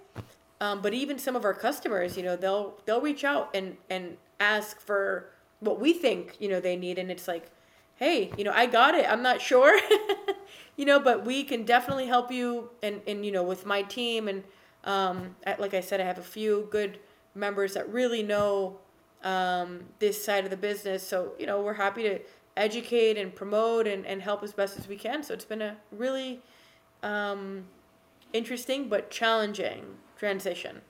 Um, 0.61 0.81
but 0.81 0.95
even 0.95 1.19
some 1.19 1.37
of 1.37 1.45
our 1.45 1.55
customers, 1.55 2.17
you 2.17 2.23
know, 2.23 2.37
they'll 2.37 2.79
they'll 2.85 3.01
reach 3.01 3.25
out 3.25 3.51
and 3.55 3.77
and 3.91 4.17
ask 4.41 4.81
for 4.81 5.31
what 5.61 5.81
we 5.81 5.93
think 5.93 6.37
you 6.39 6.49
know 6.49 6.61
they 6.61 6.77
need, 6.77 6.99
and 6.99 7.11
it's 7.11 7.29
like, 7.29 7.51
hey, 7.97 8.31
you 8.37 8.45
know, 8.45 8.53
I 8.55 8.67
got 8.67 8.95
it. 8.95 9.07
I'm 9.09 9.23
not 9.23 9.41
sure, 9.41 9.79
you 10.77 10.85
know, 10.85 10.99
but 10.99 11.25
we 11.27 11.45
can 11.45 11.65
definitely 11.65 12.07
help 12.07 12.33
you, 12.33 12.71
and 12.83 13.03
and 13.07 13.25
you 13.25 13.33
know, 13.33 13.43
with 13.43 13.67
my 13.67 13.83
team, 13.83 14.29
and 14.29 14.45
um, 14.85 15.37
like 15.59 15.75
I 15.75 15.81
said, 15.81 16.01
I 16.01 16.05
have 16.05 16.19
a 16.19 16.23
few 16.23 16.69
good 16.71 16.99
members 17.35 17.75
that 17.75 17.89
really 17.91 18.23
know 18.23 18.79
um, 19.25 19.85
this 19.99 20.25
side 20.25 20.45
of 20.45 20.51
the 20.51 20.57
business. 20.57 21.07
So 21.07 21.33
you 21.39 21.47
know, 21.47 21.61
we're 21.61 21.75
happy 21.75 22.03
to 22.05 22.21
educate 22.57 23.19
and 23.19 23.35
promote 23.35 23.87
and, 23.87 24.07
and 24.07 24.23
help 24.23 24.43
as 24.43 24.53
best 24.53 24.79
as 24.79 24.89
we 24.89 24.97
can. 24.97 25.23
So 25.23 25.35
it's 25.35 25.45
been 25.45 25.61
a 25.61 25.77
really 25.93 26.41
um, 27.03 27.65
interesting 28.33 28.89
but 28.89 29.11
challenging 29.11 29.85
transition. 30.17 30.83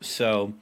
So, 0.00 0.54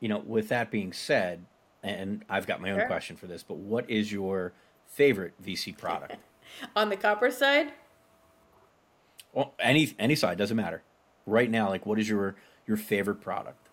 you 0.00 0.08
know, 0.08 0.18
with 0.18 0.48
that 0.48 0.70
being 0.70 0.92
said, 0.92 1.46
and 1.82 2.24
I've 2.28 2.46
got 2.46 2.60
my 2.60 2.70
own 2.70 2.78
Sure. 2.80 2.86
question 2.86 3.16
for 3.16 3.26
this, 3.26 3.42
but 3.42 3.56
what 3.56 3.88
is 3.88 4.12
your 4.12 4.52
favorite 4.86 5.34
VC 5.42 5.76
product? 5.76 6.16
On 6.76 6.88
the 6.90 6.96
copper 6.96 7.30
side, 7.30 7.72
well, 9.32 9.54
any 9.58 9.94
any 9.98 10.14
side 10.14 10.38
doesn't 10.38 10.56
matter. 10.56 10.82
Right 11.26 11.50
now, 11.50 11.68
like, 11.68 11.84
what 11.86 11.98
is 11.98 12.08
your 12.08 12.36
your 12.66 12.76
favorite 12.76 13.20
product? 13.20 13.68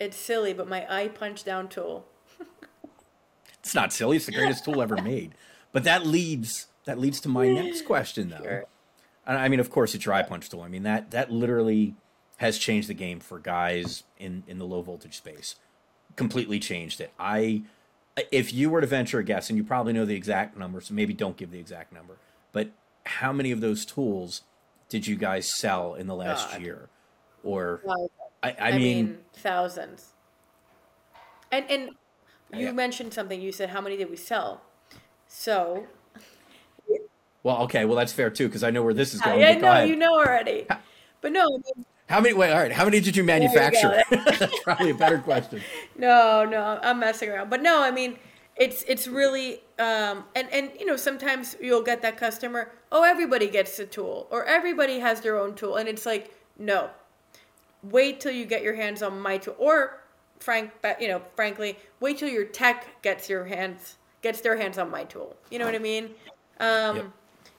it's 0.00 0.16
silly, 0.16 0.52
but 0.52 0.66
my 0.68 0.84
eye 0.92 1.06
punch 1.06 1.44
down 1.44 1.68
tool. 1.68 2.04
It's 3.60 3.72
not 3.76 3.92
silly. 3.92 4.16
It's 4.16 4.26
the 4.26 4.32
greatest 4.32 4.64
tool 4.64 4.82
ever 4.82 5.00
made. 5.00 5.36
But 5.70 5.84
that 5.84 6.04
leads 6.04 6.66
that 6.86 6.98
leads 6.98 7.20
to 7.20 7.28
my 7.28 7.48
next 7.48 7.82
question, 7.86 8.30
though. 8.30 8.42
Sure. 8.42 8.64
I 9.26 9.48
mean, 9.48 9.60
of 9.60 9.70
course, 9.70 9.94
a 9.94 9.98
dry 9.98 10.22
punch 10.22 10.48
tool. 10.48 10.62
I 10.62 10.68
mean 10.68 10.82
that 10.82 11.10
that 11.12 11.30
literally 11.30 11.94
has 12.38 12.58
changed 12.58 12.88
the 12.88 12.94
game 12.94 13.20
for 13.20 13.38
guys 13.38 14.04
in 14.18 14.42
in 14.46 14.58
the 14.58 14.66
low 14.66 14.82
voltage 14.82 15.16
space. 15.16 15.56
Completely 16.16 16.58
changed 16.58 17.00
it. 17.00 17.12
I 17.18 17.62
if 18.30 18.52
you 18.52 18.68
were 18.68 18.80
to 18.80 18.86
venture 18.86 19.18
a 19.18 19.24
guess, 19.24 19.48
and 19.48 19.56
you 19.56 19.64
probably 19.64 19.92
know 19.92 20.04
the 20.04 20.14
exact 20.14 20.56
number, 20.56 20.80
so 20.80 20.92
maybe 20.92 21.14
don't 21.14 21.36
give 21.36 21.50
the 21.50 21.58
exact 21.58 21.92
number, 21.92 22.18
but 22.52 22.70
how 23.04 23.32
many 23.32 23.52
of 23.52 23.60
those 23.60 23.84
tools 23.84 24.42
did 24.88 25.06
you 25.06 25.16
guys 25.16 25.50
sell 25.58 25.94
in 25.94 26.06
the 26.06 26.14
last 26.14 26.50
God. 26.52 26.62
year? 26.62 26.88
Or 27.42 27.80
I, 28.42 28.50
I, 28.50 28.56
I 28.58 28.70
mean, 28.72 29.06
mean, 29.06 29.18
thousands. 29.34 30.12
And 31.50 31.64
and 31.70 31.90
you 32.52 32.66
yeah. 32.66 32.72
mentioned 32.72 33.14
something. 33.14 33.40
You 33.40 33.52
said 33.52 33.70
how 33.70 33.80
many 33.80 33.96
did 33.96 34.10
we 34.10 34.16
sell? 34.16 34.62
So. 35.26 35.86
Well, 37.42 37.62
okay. 37.62 37.84
Well, 37.84 37.96
that's 37.96 38.12
fair 38.12 38.30
too, 38.30 38.46
because 38.46 38.62
I 38.62 38.70
know 38.70 38.82
where 38.82 38.94
this 38.94 39.14
is 39.14 39.20
going. 39.20 39.42
I 39.44 39.54
know 39.54 39.82
you 39.82 39.96
know 39.96 40.14
already, 40.14 40.66
but 41.20 41.32
no. 41.32 41.60
How 42.08 42.20
many? 42.20 42.34
Wait, 42.34 42.52
all 42.52 42.58
right. 42.58 42.72
How 42.72 42.84
many 42.84 43.00
did 43.00 43.16
you 43.16 43.24
manufacture? 43.24 44.02
You 44.10 44.16
That's 44.38 44.60
probably 44.60 44.90
a 44.90 44.94
better 44.94 45.18
question. 45.18 45.62
No, 45.96 46.44
no, 46.44 46.78
I'm 46.82 47.00
messing 47.00 47.30
around. 47.30 47.50
But 47.50 47.62
no, 47.62 47.82
I 47.82 47.90
mean, 47.90 48.18
it's 48.56 48.82
it's 48.86 49.08
really 49.08 49.60
um, 49.78 50.24
and 50.34 50.48
and 50.52 50.70
you 50.78 50.86
know 50.86 50.96
sometimes 50.96 51.56
you'll 51.60 51.82
get 51.82 52.02
that 52.02 52.16
customer. 52.16 52.72
Oh, 52.90 53.02
everybody 53.02 53.48
gets 53.48 53.78
a 53.78 53.86
tool, 53.86 54.26
or 54.30 54.44
everybody 54.44 54.98
has 54.98 55.20
their 55.20 55.38
own 55.38 55.54
tool, 55.54 55.76
and 55.76 55.88
it's 55.88 56.06
like 56.06 56.34
no. 56.58 56.90
Wait 57.82 58.20
till 58.20 58.30
you 58.30 58.46
get 58.46 58.62
your 58.62 58.74
hands 58.74 59.02
on 59.02 59.18
my 59.20 59.38
tool, 59.38 59.56
or 59.58 60.02
frank, 60.38 60.70
you 61.00 61.08
know, 61.08 61.22
frankly, 61.34 61.78
wait 61.98 62.18
till 62.18 62.28
your 62.28 62.44
tech 62.44 63.02
gets 63.02 63.28
your 63.28 63.44
hands 63.44 63.96
gets 64.22 64.40
their 64.40 64.56
hands 64.56 64.78
on 64.78 64.90
my 64.90 65.04
tool. 65.04 65.36
You 65.50 65.58
know 65.58 65.66
what 65.66 65.74
I 65.74 65.78
mean? 65.78 66.10
Um, 66.60 66.96
yep. 66.96 67.06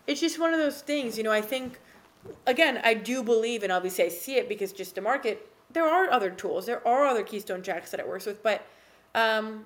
It's 0.07 0.19
just 0.19 0.39
one 0.39 0.53
of 0.53 0.59
those 0.59 0.81
things. 0.81 1.17
You 1.17 1.23
know, 1.23 1.31
I 1.31 1.41
think 1.41 1.79
again, 2.45 2.79
I 2.83 2.93
do 2.93 3.23
believe, 3.23 3.63
and 3.63 3.71
obviously 3.71 4.05
I 4.05 4.09
see 4.09 4.35
it 4.35 4.49
because 4.49 4.73
just 4.73 4.95
to 4.95 5.01
market, 5.01 5.49
there 5.71 5.85
are 5.85 6.09
other 6.09 6.29
tools, 6.29 6.65
there 6.65 6.85
are 6.87 7.05
other 7.05 7.23
Keystone 7.23 7.63
Jacks 7.63 7.91
that 7.91 7.99
it 7.99 8.07
works 8.07 8.25
with, 8.25 8.43
but 8.43 8.65
um, 9.15 9.65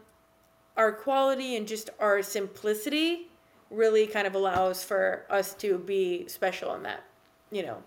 our 0.76 0.92
quality 0.92 1.56
and 1.56 1.68
just 1.68 1.90
our 2.00 2.22
simplicity 2.22 3.28
really 3.70 4.08
kind 4.08 4.26
of 4.26 4.36
allows 4.36 4.84
for 4.84 5.26
us 5.30 5.54
to 5.56 5.78
be 5.78 6.28
special 6.28 6.74
in 6.76 6.84
that, 6.84 7.04
you 7.52 7.64
know. 7.64 7.84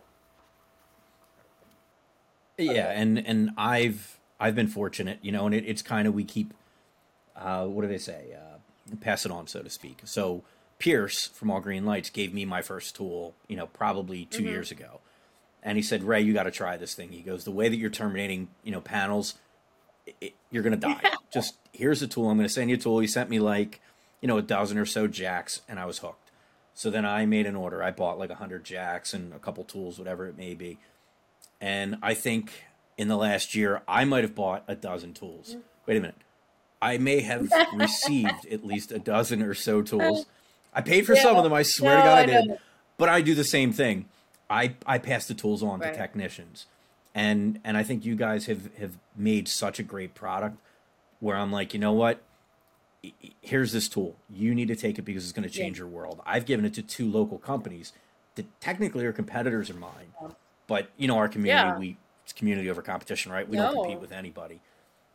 Yeah, 2.58 2.90
and 2.90 3.18
and 3.26 3.52
I've 3.56 4.18
I've 4.38 4.54
been 4.54 4.68
fortunate, 4.68 5.18
you 5.22 5.32
know, 5.32 5.46
and 5.46 5.54
it, 5.54 5.64
it's 5.66 5.80
kind 5.80 6.06
of 6.06 6.12
we 6.12 6.24
keep, 6.24 6.52
uh, 7.34 7.64
what 7.64 7.82
do 7.82 7.88
they 7.88 7.96
say, 7.96 8.36
uh, 8.36 8.96
pass 8.96 9.24
it 9.24 9.32
on, 9.32 9.46
so 9.46 9.62
to 9.62 9.70
speak. 9.70 10.02
So 10.04 10.42
Pierce 10.80 11.26
from 11.28 11.50
All 11.50 11.60
Green 11.60 11.84
Lights 11.84 12.10
gave 12.10 12.34
me 12.34 12.44
my 12.44 12.62
first 12.62 12.96
tool, 12.96 13.34
you 13.46 13.54
know, 13.54 13.66
probably 13.66 14.24
2 14.24 14.38
mm-hmm. 14.38 14.48
years 14.48 14.70
ago. 14.72 15.00
And 15.62 15.76
he 15.76 15.82
said, 15.82 16.02
Ray, 16.02 16.22
you 16.22 16.32
got 16.32 16.44
to 16.44 16.50
try 16.50 16.78
this 16.78 16.94
thing. 16.94 17.12
He 17.12 17.20
goes, 17.20 17.44
the 17.44 17.50
way 17.50 17.68
that 17.68 17.76
you're 17.76 17.90
terminating, 17.90 18.48
you 18.64 18.72
know, 18.72 18.80
panels, 18.80 19.34
it, 20.20 20.34
you're 20.50 20.62
going 20.62 20.72
to 20.72 20.78
die. 20.78 21.02
Just 21.32 21.58
here's 21.72 22.00
a 22.02 22.08
tool. 22.08 22.30
I'm 22.30 22.38
going 22.38 22.48
to 22.48 22.52
send 22.52 22.70
you 22.70 22.76
a 22.76 22.78
tool. 22.78 22.98
He 22.98 23.06
sent 23.06 23.28
me 23.28 23.38
like, 23.38 23.80
you 24.22 24.26
know, 24.26 24.38
a 24.38 24.42
dozen 24.42 24.78
or 24.78 24.86
so 24.86 25.06
jacks, 25.06 25.60
and 25.68 25.78
I 25.78 25.84
was 25.84 25.98
hooked. 25.98 26.30
So 26.72 26.90
then 26.90 27.04
I 27.04 27.26
made 27.26 27.46
an 27.46 27.56
order. 27.56 27.82
I 27.82 27.90
bought 27.90 28.18
like 28.18 28.30
a 28.30 28.34
100 28.34 28.64
jacks 28.64 29.12
and 29.12 29.34
a 29.34 29.38
couple 29.38 29.64
tools, 29.64 29.98
whatever 29.98 30.26
it 30.26 30.38
may 30.38 30.54
be. 30.54 30.78
And 31.60 31.98
I 32.02 32.14
think 32.14 32.64
in 32.96 33.08
the 33.08 33.16
last 33.16 33.54
year, 33.54 33.82
I 33.86 34.06
might 34.06 34.24
have 34.24 34.34
bought 34.34 34.64
a 34.66 34.74
dozen 34.74 35.12
tools. 35.12 35.50
Mm-hmm. 35.50 35.60
Wait 35.84 35.96
a 35.98 36.00
minute. 36.00 36.16
I 36.80 36.96
may 36.96 37.20
have 37.20 37.52
received 37.74 38.46
at 38.50 38.64
least 38.64 38.92
a 38.92 38.98
dozen 38.98 39.42
or 39.42 39.52
so 39.52 39.82
tools 39.82 40.24
I 40.72 40.80
paid 40.80 41.06
for 41.06 41.14
yeah. 41.14 41.22
some 41.22 41.36
of 41.36 41.44
them. 41.44 41.52
I 41.52 41.62
swear 41.62 41.96
no, 41.96 42.02
to 42.02 42.08
God, 42.08 42.18
I, 42.18 42.22
I 42.22 42.26
did. 42.26 42.58
But 42.96 43.08
I 43.08 43.20
do 43.20 43.34
the 43.34 43.44
same 43.44 43.72
thing. 43.72 44.06
I 44.48 44.74
I 44.86 44.98
pass 44.98 45.26
the 45.26 45.34
tools 45.34 45.62
on 45.62 45.80
right. 45.80 45.92
to 45.92 45.98
technicians, 45.98 46.66
and 47.14 47.60
and 47.64 47.76
I 47.76 47.82
think 47.82 48.04
you 48.04 48.16
guys 48.16 48.46
have 48.46 48.74
have 48.76 48.98
made 49.16 49.48
such 49.48 49.78
a 49.78 49.82
great 49.82 50.14
product 50.14 50.58
where 51.20 51.36
I'm 51.36 51.52
like, 51.52 51.72
you 51.72 51.80
know 51.80 51.92
what? 51.92 52.22
Here's 53.40 53.72
this 53.72 53.88
tool. 53.88 54.16
You 54.28 54.54
need 54.54 54.68
to 54.68 54.76
take 54.76 54.98
it 54.98 55.02
because 55.02 55.24
it's 55.24 55.32
going 55.32 55.48
to 55.48 55.54
change 55.54 55.78
yeah. 55.78 55.82
your 55.82 55.88
world. 55.88 56.20
I've 56.26 56.44
given 56.44 56.66
it 56.66 56.74
to 56.74 56.82
two 56.82 57.10
local 57.10 57.38
companies 57.38 57.92
that 58.34 58.60
technically 58.60 59.06
are 59.06 59.12
competitors 59.12 59.70
of 59.70 59.78
mine, 59.78 60.12
but 60.66 60.90
you 60.96 61.08
know 61.08 61.16
our 61.16 61.28
community 61.28 61.68
yeah. 61.68 61.78
we 61.78 61.96
it's 62.24 62.32
community 62.32 62.68
over 62.70 62.82
competition, 62.82 63.32
right? 63.32 63.48
We 63.48 63.56
no. 63.56 63.72
don't 63.72 63.84
compete 63.84 64.00
with 64.00 64.12
anybody. 64.12 64.60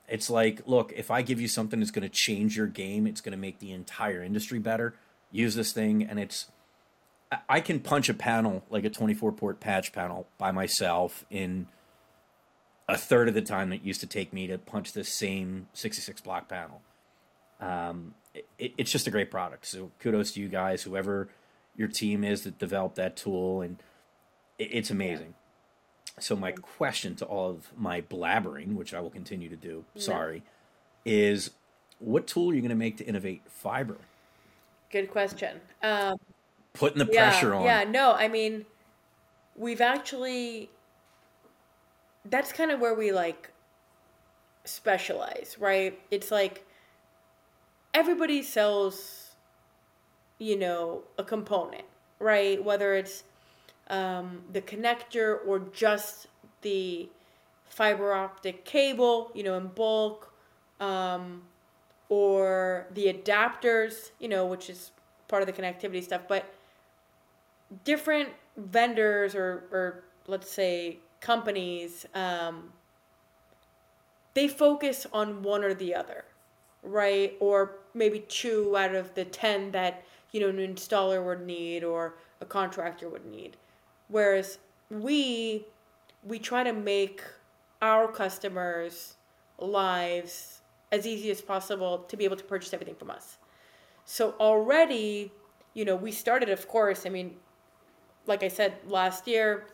It's 0.08 0.30
like, 0.30 0.62
look, 0.66 0.94
if 0.96 1.10
I 1.10 1.22
give 1.22 1.42
you 1.42 1.48
something 1.48 1.80
that's 1.80 1.92
going 1.92 2.08
to 2.08 2.14
change 2.14 2.56
your 2.56 2.68
game, 2.68 3.08
it's 3.08 3.22
going 3.22 3.32
to 3.32 3.38
make 3.38 3.60
the 3.60 3.72
entire 3.72 4.22
industry 4.22 4.60
better 4.60 4.96
use 5.36 5.56
this 5.56 5.72
thing, 5.72 6.04
and 6.04 6.20
it's 6.20 6.48
I 7.50 7.60
can 7.60 7.80
punch 7.80 8.10
a 8.10 8.14
panel 8.14 8.64
like 8.70 8.86
a 8.86 8.90
24 8.90 9.32
port 9.34 9.60
patch 9.60 9.92
panel 9.92 10.28
by 10.38 10.52
myself 10.52 11.26
in 11.30 11.68
a 12.88 12.98
third 12.98 13.28
of 13.28 13.34
the 13.34 13.42
time 13.42 13.70
that 13.72 13.84
used 13.84 14.02
to 14.02 14.08
take 14.08 14.32
me 14.32 14.48
to 14.48 14.58
punch 14.58 14.94
this 14.94 15.10
same 15.10 15.68
66 15.74 16.22
block 16.22 16.48
panel. 16.48 16.82
Um, 17.60 18.14
it, 18.60 18.74
it's 18.78 18.92
just 18.92 19.08
a 19.08 19.12
great 19.12 19.32
product. 19.32 19.66
So 19.66 19.92
kudos 20.00 20.34
to 20.34 20.42
you 20.42 20.48
guys, 20.48 20.84
whoever 20.84 21.30
your 21.76 21.88
team 21.88 22.24
is 22.24 22.44
that 22.44 22.60
developed 22.60 22.96
that 22.96 23.16
tool, 23.16 23.62
and 23.62 23.82
it, 24.60 24.70
it's 24.72 24.92
amazing. 24.92 25.34
So 26.20 26.36
my 26.36 26.52
question 26.52 27.16
to 27.18 27.26
all 27.26 27.50
of 27.50 27.72
my 27.76 28.02
blabbering, 28.02 28.76
which 28.76 28.94
I 28.94 29.02
will 29.02 29.10
continue 29.10 29.50
to 29.50 29.56
do, 29.58 29.84
sorry, 29.98 30.44
is 31.04 31.52
what 32.00 32.28
tool 32.28 32.52
are 32.52 32.54
you 32.54 32.62
going 32.62 32.70
to 32.70 32.76
make 32.76 32.98
to 32.98 33.06
innovate 33.06 33.42
fiber? 33.48 33.98
Good 34.92 35.12
question. 35.12 35.60
Um, 35.84 36.18
Putting 36.74 37.00
the 37.00 37.06
pressure 37.06 37.54
on. 37.54 37.64
Yeah, 37.64 37.84
no, 37.84 38.14
I 38.14 38.28
mean, 38.28 38.66
we've 39.56 39.82
actually. 39.82 40.70
That's 42.28 42.52
kind 42.52 42.72
of 42.72 42.80
where 42.80 42.96
we 42.96 43.12
like 43.12 43.52
specialize, 44.64 45.58
right? 45.60 46.00
It's 46.10 46.32
like 46.32 46.66
everybody 47.94 48.42
sells, 48.42 49.36
you 50.40 50.58
know, 50.58 51.04
a 51.18 51.24
component, 51.24 51.86
right? 52.20 52.64
Whether 52.64 52.96
it's 52.96 53.24
um, 53.90 54.42
the 54.52 54.62
connector 54.62 55.38
or 55.46 55.60
just 55.60 56.28
the 56.62 57.10
fiber 57.70 58.14
optic 58.14 58.66
cable, 58.66 59.32
you 59.36 59.44
know, 59.44 59.58
in 59.58 59.68
bulk. 59.68 60.34
Um, 60.80 61.44
or 62.10 62.88
the 62.94 63.12
adapters, 63.12 64.12
you 64.20 64.28
know, 64.28 64.46
which 64.46 64.70
is 64.70 64.92
part 65.28 65.42
of 65.42 65.48
the 65.48 65.54
connectivity 65.54 66.04
stuff, 66.04 66.22
but 66.28 66.46
different 67.84 68.30
vendors 68.58 69.36
or, 69.36 69.64
or 69.72 70.04
let's 70.28 70.52
say 70.52 71.00
companies, 71.20 72.06
um, 72.14 72.72
they 74.34 74.48
focus 74.48 75.08
on 75.14 75.42
one 75.42 75.64
or 75.64 75.74
the 75.74 75.96
other, 75.96 76.26
right? 76.84 77.34
Or 77.40 77.78
maybe 77.94 78.20
two 78.20 78.76
out 78.78 78.94
of 78.94 79.14
the 79.16 79.26
10 79.26 79.72
that, 79.72 80.04
you 80.32 80.42
know, 80.42 80.50
an 80.50 80.58
installer 80.58 81.26
would 81.26 81.46
need 81.46 81.84
or 81.84 82.16
a 82.42 82.46
contractor 82.46 83.10
would 83.10 83.26
need. 83.26 83.58
Whereas 84.08 84.60
we, 84.90 85.66
we 86.24 86.38
try 86.38 86.64
to 86.64 86.74
make 86.74 87.24
our 87.82 88.08
customers' 88.12 89.16
lives 89.58 90.55
as 90.92 91.06
easy 91.06 91.32
as 91.32 91.42
possible 91.42 92.00
to 92.08 92.18
be 92.18 92.26
able 92.26 92.38
to 92.38 92.44
purchase 92.44 92.74
everything 92.74 92.96
from 92.96 93.10
us. 93.10 93.38
So 94.06 94.36
already, 94.40 95.32
you 95.74 95.86
know, 95.86 95.96
we 95.96 96.12
started, 96.12 96.50
of 96.50 96.68
course, 96.68 97.06
I 97.06 97.10
mean, 97.10 97.36
like 98.28 98.44
I 98.44 98.48
said 98.48 98.74
last 98.88 99.28
year 99.28 99.68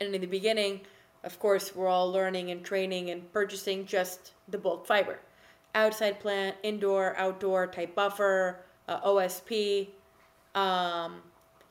and 0.00 0.14
in 0.14 0.20
the 0.20 0.26
beginning, 0.26 0.80
of 1.24 1.38
course, 1.40 1.74
we're 1.74 1.88
all 1.88 2.10
learning 2.10 2.50
and 2.50 2.64
training 2.64 3.10
and 3.10 3.30
purchasing 3.32 3.84
just 3.84 4.32
the 4.48 4.58
bulk 4.58 4.86
fiber. 4.86 5.18
Outside 5.74 6.20
plant, 6.20 6.56
indoor, 6.62 7.16
outdoor 7.16 7.66
type 7.66 7.94
buffer, 7.94 8.60
uh, 8.88 9.00
OSP, 9.00 9.88
um, 10.54 11.22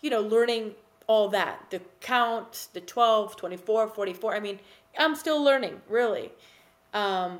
you 0.01 0.09
know, 0.09 0.21
learning 0.21 0.75
all 1.07 1.29
that. 1.29 1.69
The 1.69 1.81
count, 2.01 2.67
the 2.73 2.81
12, 2.81 3.37
24, 3.37 3.87
44. 3.87 4.35
I 4.35 4.39
mean, 4.39 4.59
I'm 4.97 5.15
still 5.15 5.41
learning, 5.41 5.81
really. 5.87 6.31
Um, 6.93 7.39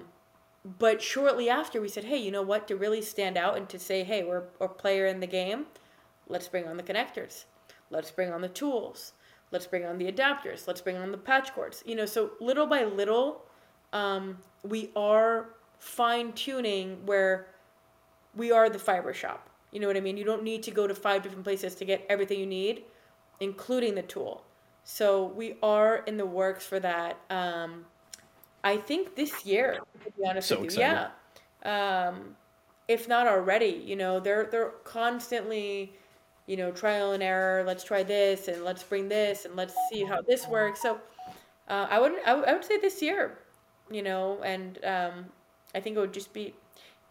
but 0.66 1.02
shortly 1.02 1.48
after, 1.48 1.80
we 1.80 1.88
said, 1.88 2.06
hey, 2.06 2.18
you 2.18 2.32
know 2.32 2.42
what? 2.42 2.68
To 2.68 2.76
really 2.76 3.02
stand 3.02 3.38
out 3.38 3.56
and 3.56 3.70
to 3.70 3.78
say, 3.78 4.04
hey, 4.04 4.24
we're 4.24 4.44
a 4.60 4.68
player 4.68 5.06
in 5.06 5.20
the 5.20 5.28
game, 5.28 5.68
let's 6.28 6.48
bring 6.48 6.68
on 6.68 6.76
the 6.76 6.84
connectors. 6.84 7.46
Let's 7.92 8.10
bring 8.10 8.32
on 8.32 8.42
the 8.42 8.50
tools. 8.50 9.14
Let's 9.52 9.68
bring 9.68 9.86
on 9.86 10.00
the 10.00 10.12
adapters. 10.12 10.68
Let's 10.68 10.82
bring 10.82 10.98
on 10.98 11.12
the 11.12 11.20
patch 11.20 11.54
cords. 11.54 11.84
You 11.86 11.96
know, 11.96 12.08
so 12.08 12.32
little 12.42 12.66
by 12.66 12.84
little, 12.84 13.44
um, 13.94 14.40
we 14.64 14.90
are 14.96 15.50
fine 15.78 16.34
tuning 16.34 17.06
where 17.06 17.48
we 18.36 18.52
are 18.52 18.68
the 18.70 18.80
fiber 18.80 19.14
shop. 19.14 19.50
You 19.72 19.80
know 19.80 19.88
what 19.88 19.98
I 19.98 20.02
mean? 20.02 20.18
You 20.18 20.26
don't 20.26 20.44
need 20.44 20.64
to 20.64 20.72
go 20.72 20.88
to 20.88 20.96
five 20.96 21.22
different 21.22 21.44
places 21.44 21.76
to 21.76 21.86
get 21.86 22.06
everything 22.10 22.40
you 22.40 22.48
need, 22.48 22.84
including 23.40 23.94
the 23.94 24.02
tool. 24.02 24.44
So 24.84 25.26
we 25.26 25.58
are 25.62 25.98
in 26.08 26.18
the 26.18 26.26
works 26.26 26.66
for 26.66 26.80
that. 26.80 27.20
Um, 27.30 27.86
I 28.66 28.78
think 28.78 29.16
this 29.16 29.46
year, 29.46 29.80
to 30.04 30.12
be 30.12 30.28
honest 30.28 30.50
so 30.50 30.60
with 30.60 30.76
you, 30.76 30.82
excited. 30.82 31.12
yeah. 31.66 32.08
Um, 32.10 32.36
if 32.90 33.08
not 33.08 33.28
already, 33.28 33.82
you 33.86 33.96
know, 33.96 34.20
they're 34.20 34.48
they're 34.52 34.74
constantly 34.84 35.94
you 36.48 36.58
know, 36.58 36.72
trial 36.72 37.14
and 37.14 37.24
error. 37.24 37.64
Let's 37.64 37.84
try 37.84 38.04
this 38.04 38.48
and 38.48 38.64
let's 38.64 38.84
bring 38.84 39.10
this 39.10 39.46
and 39.46 39.56
let's 39.56 39.74
see 39.90 40.04
how 40.04 40.22
this 40.22 40.48
works. 40.48 40.82
So 40.82 41.00
uh, 41.68 41.88
I 41.90 42.00
would 42.00 42.14
I 42.26 42.34
would 42.34 42.46
I 42.46 42.54
would 42.54 42.64
say 42.64 42.80
this 42.80 43.02
year, 43.02 43.40
you 43.90 44.02
know, 44.02 44.42
and 44.44 44.78
um, 44.84 45.26
I 45.74 45.80
think 45.80 45.98
it 45.98 46.00
would 46.00 46.14
just 46.14 46.34
be 46.34 46.54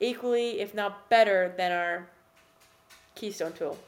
equally, 0.01 0.61
if 0.61 0.75
not 0.75 1.09
better, 1.11 1.53
than 1.57 1.73
our 1.73 2.09
Keystone 3.15 3.53
tool. 3.53 3.79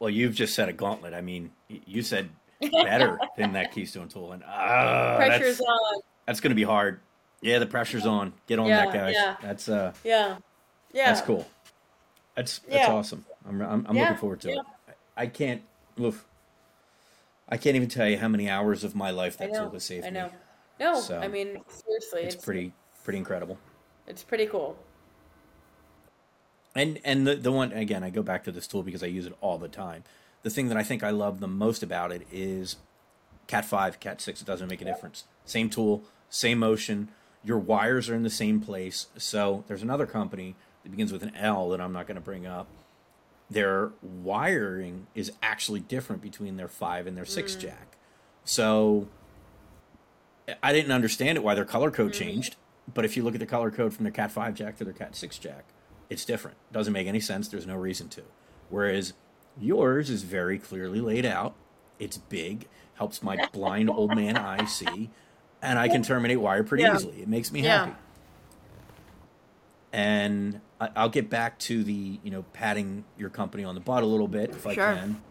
Well, 0.00 0.10
you've 0.10 0.34
just 0.34 0.54
said 0.54 0.68
a 0.68 0.72
gauntlet. 0.72 1.12
I 1.12 1.20
mean, 1.20 1.50
you 1.68 2.02
said 2.02 2.30
better 2.60 3.18
than 3.36 3.52
that 3.52 3.72
Keystone 3.72 4.08
tool, 4.08 4.32
and 4.32 4.42
uh, 4.42 5.16
pressure's 5.16 5.58
that's, 5.58 5.60
on. 5.68 6.00
That's 6.26 6.40
going 6.40 6.50
to 6.50 6.56
be 6.56 6.64
hard. 6.64 7.00
Yeah, 7.40 7.58
the 7.58 7.66
pressure's 7.66 8.06
on. 8.06 8.32
Get 8.46 8.58
on 8.58 8.68
Yeah, 8.68 8.86
that, 8.86 8.92
guys. 8.92 9.14
yeah. 9.16 9.36
That's 9.40 9.68
uh, 9.68 9.92
Yeah, 10.04 10.38
yeah, 10.92 11.06
that's 11.06 11.20
cool. 11.20 11.46
That's 12.34 12.58
that's 12.60 12.86
Yeah. 12.86 12.92
awesome. 12.92 13.24
I'm 13.48 13.60
I'm, 13.62 13.86
I'm 13.88 13.96
looking 13.96 14.16
forward 14.16 14.40
to 14.42 14.50
it. 14.50 14.58
I 15.16 15.26
can't. 15.26 15.62
Oof, 16.00 16.24
I 17.48 17.56
can't 17.56 17.76
even 17.76 17.88
tell 17.88 18.08
you 18.08 18.18
how 18.18 18.28
many 18.28 18.48
hours 18.48 18.84
of 18.84 18.94
my 18.94 19.10
life 19.10 19.38
that 19.38 19.54
tool 19.54 19.70
has 19.70 19.84
saved 19.84 20.06
I 20.06 20.10
know. 20.10 20.26
me. 20.26 20.32
No, 20.80 20.94
So, 21.00 21.18
I 21.18 21.26
mean 21.28 21.60
seriously, 21.68 22.22
It's 22.22 22.34
it's 22.36 22.44
pretty 22.44 22.72
pretty 23.04 23.18
incredible. 23.18 23.58
It's 24.06 24.22
pretty 24.22 24.46
cool. 24.46 24.76
And 26.74 27.00
and 27.04 27.26
the 27.26 27.34
the 27.34 27.50
one 27.50 27.72
again, 27.72 28.04
I 28.04 28.10
go 28.10 28.22
back 28.22 28.44
to 28.44 28.52
this 28.52 28.66
tool 28.66 28.82
because 28.82 29.02
I 29.02 29.06
use 29.06 29.26
it 29.26 29.34
all 29.40 29.58
the 29.58 29.68
time. 29.68 30.04
The 30.42 30.50
thing 30.50 30.68
that 30.68 30.76
I 30.76 30.82
think 30.82 31.02
I 31.02 31.10
love 31.10 31.40
the 31.40 31.48
most 31.48 31.82
about 31.82 32.12
it 32.12 32.26
is 32.32 32.76
Cat 33.46 33.64
five, 33.64 34.00
Cat 34.00 34.20
six. 34.20 34.40
It 34.40 34.46
doesn't 34.46 34.68
make 34.68 34.80
a 34.80 34.84
difference. 34.84 35.24
Same 35.44 35.70
tool, 35.70 36.04
same 36.28 36.58
motion. 36.58 37.10
Your 37.44 37.58
wires 37.58 38.08
are 38.08 38.14
in 38.14 38.22
the 38.22 38.30
same 38.30 38.60
place. 38.60 39.06
So 39.16 39.64
there's 39.66 39.82
another 39.82 40.06
company 40.06 40.54
that 40.82 40.90
begins 40.90 41.12
with 41.12 41.22
an 41.22 41.34
L 41.36 41.68
that 41.70 41.80
I'm 41.80 41.92
not 41.92 42.06
going 42.06 42.16
to 42.16 42.20
bring 42.20 42.46
up. 42.46 42.68
Their 43.50 43.92
wiring 44.02 45.06
is 45.14 45.32
actually 45.42 45.80
different 45.80 46.20
between 46.20 46.56
their 46.56 46.68
five 46.68 47.06
and 47.06 47.16
their 47.16 47.24
six 47.24 47.56
mm. 47.56 47.60
jack. 47.60 47.96
So 48.44 49.08
I 50.62 50.72
didn't 50.72 50.92
understand 50.92 51.36
it 51.36 51.44
why 51.44 51.54
their 51.54 51.64
color 51.64 51.90
code 51.90 52.12
mm-hmm. 52.12 52.24
changed. 52.24 52.56
But 52.92 53.04
if 53.04 53.16
you 53.16 53.22
look 53.22 53.34
at 53.34 53.40
the 53.40 53.46
color 53.46 53.70
code 53.70 53.92
from 53.92 54.04
their 54.04 54.12
Cat 54.12 54.32
5 54.32 54.54
jack 54.54 54.76
to 54.78 54.84
their 54.84 54.94
Cat 54.94 55.14
6 55.14 55.38
jack, 55.38 55.64
it's 56.08 56.24
different. 56.24 56.56
Doesn't 56.72 56.92
make 56.92 57.06
any 57.06 57.20
sense. 57.20 57.48
There's 57.48 57.66
no 57.66 57.76
reason 57.76 58.08
to. 58.10 58.22
Whereas 58.70 59.12
yours 59.60 60.10
is 60.10 60.22
very 60.22 60.58
clearly 60.58 61.00
laid 61.00 61.26
out. 61.26 61.54
It's 61.98 62.18
big, 62.18 62.68
helps 62.94 63.22
my 63.22 63.48
blind 63.52 63.90
old 63.90 64.14
man 64.14 64.36
eye 64.36 64.64
see, 64.66 65.10
and 65.60 65.78
I 65.78 65.88
can 65.88 66.02
terminate 66.02 66.40
wire 66.40 66.62
pretty 66.64 66.84
Yeah. 66.84 66.94
easily. 66.96 67.22
It 67.22 67.28
makes 67.28 67.50
me 67.52 67.62
Yeah. 67.62 67.86
happy. 67.86 67.96
And 69.92 70.60
I- 70.80 70.90
I'll 70.94 71.08
get 71.08 71.30
back 71.30 71.58
to 71.60 71.82
the, 71.82 72.20
you 72.22 72.30
know, 72.30 72.42
patting 72.52 73.04
your 73.16 73.30
company 73.30 73.64
on 73.64 73.74
the 73.74 73.80
butt 73.80 74.02
a 74.02 74.06
little 74.06 74.28
bit 74.28 74.50
if 74.50 74.66
I 74.66 74.74
Sure. 74.74 74.94
can. 74.94 75.22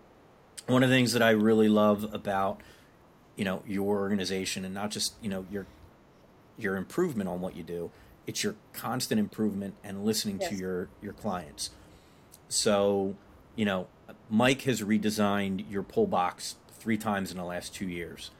One 0.65 0.83
of 0.83 0.89
the 0.89 0.95
things 0.95 1.13
that 1.13 1.21
I 1.21 1.29
really 1.29 1.69
love 1.69 2.11
about, 2.13 2.61
you 3.35 3.45
know, 3.45 3.63
your 3.67 3.99
organization 3.99 4.65
and 4.65 4.73
not 4.73 4.91
just, 4.91 5.13
you 5.21 5.29
know, 5.29 5.45
your 5.51 5.65
your 6.59 6.75
improvement 6.75 7.29
on 7.29 7.39
what 7.39 7.55
you 7.55 7.61
do. 7.61 7.91
It's 8.25 8.43
your 8.43 8.55
constant 8.73 9.19
improvement 9.19 9.75
and 9.83 10.03
listening 10.03 10.39
to 10.39 10.55
your 10.55 10.89
your 11.03 11.13
clients. 11.13 11.69
So, 12.49 13.15
you 13.55 13.63
know, 13.63 13.87
Mike 14.29 14.63
has 14.63 14.81
redesigned 14.81 15.69
your 15.69 15.83
pull 15.83 16.07
box 16.07 16.55
three 16.71 16.97
times 16.97 17.31
in 17.31 17.37
the 17.37 17.43
last 17.43 17.73
two 17.73 17.87
years, 17.87 18.31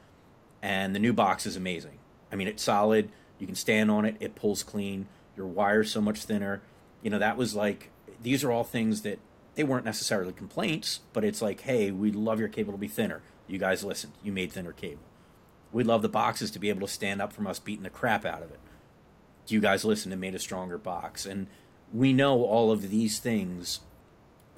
and 0.62 0.94
the 0.94 1.00
new 1.00 1.12
box 1.12 1.46
is 1.46 1.56
amazing. 1.56 1.98
I 2.32 2.36
mean, 2.36 2.48
it's 2.48 2.62
solid. 2.62 3.10
You 3.38 3.46
can 3.46 3.56
stand 3.56 3.90
on 3.90 4.04
it. 4.04 4.16
It 4.20 4.34
pulls 4.34 4.62
clean. 4.62 5.06
Your 5.36 5.46
wire's 5.46 5.90
so 5.90 6.00
much 6.00 6.24
thinner. 6.24 6.62
You 7.02 7.10
know, 7.10 7.18
that 7.18 7.36
was 7.36 7.54
like 7.54 7.90
these 8.22 8.44
are 8.44 8.50
all 8.50 8.64
things 8.64 9.02
that 9.02 9.18
they 9.54 9.64
weren't 9.64 9.84
necessarily 9.84 10.32
complaints, 10.32 11.00
but 11.12 11.24
it's 11.24 11.42
like, 11.42 11.62
hey, 11.62 11.90
we'd 11.90 12.14
love 12.14 12.38
your 12.38 12.48
cable 12.48 12.72
to 12.72 12.78
be 12.78 12.88
thinner. 12.88 13.22
You 13.46 13.58
guys 13.58 13.82
listened. 13.82 14.12
You 14.22 14.32
made 14.32 14.52
thinner 14.52 14.72
cable. 14.72 15.02
We'd 15.72 15.86
love 15.86 16.02
the 16.02 16.08
boxes 16.08 16.50
to 16.52 16.58
be 16.58 16.68
able 16.68 16.86
to 16.86 16.92
stand 16.92 17.20
up 17.20 17.32
from 17.32 17.46
us 17.46 17.58
beating 17.58 17.82
the 17.82 17.90
crap 17.90 18.24
out 18.24 18.42
of 18.42 18.50
it. 18.50 18.60
You 19.46 19.60
guys 19.60 19.84
listened 19.84 20.12
and 20.12 20.20
made 20.20 20.34
a 20.34 20.38
stronger 20.38 20.78
box. 20.78 21.24
And 21.24 21.46
we 21.92 22.12
know 22.12 22.44
all 22.44 22.70
of 22.70 22.90
these 22.90 23.18
things 23.18 23.80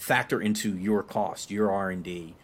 factor 0.01 0.41
into 0.41 0.77
your 0.77 1.03
cost, 1.03 1.51
your 1.51 1.71
R&D. 1.71 2.35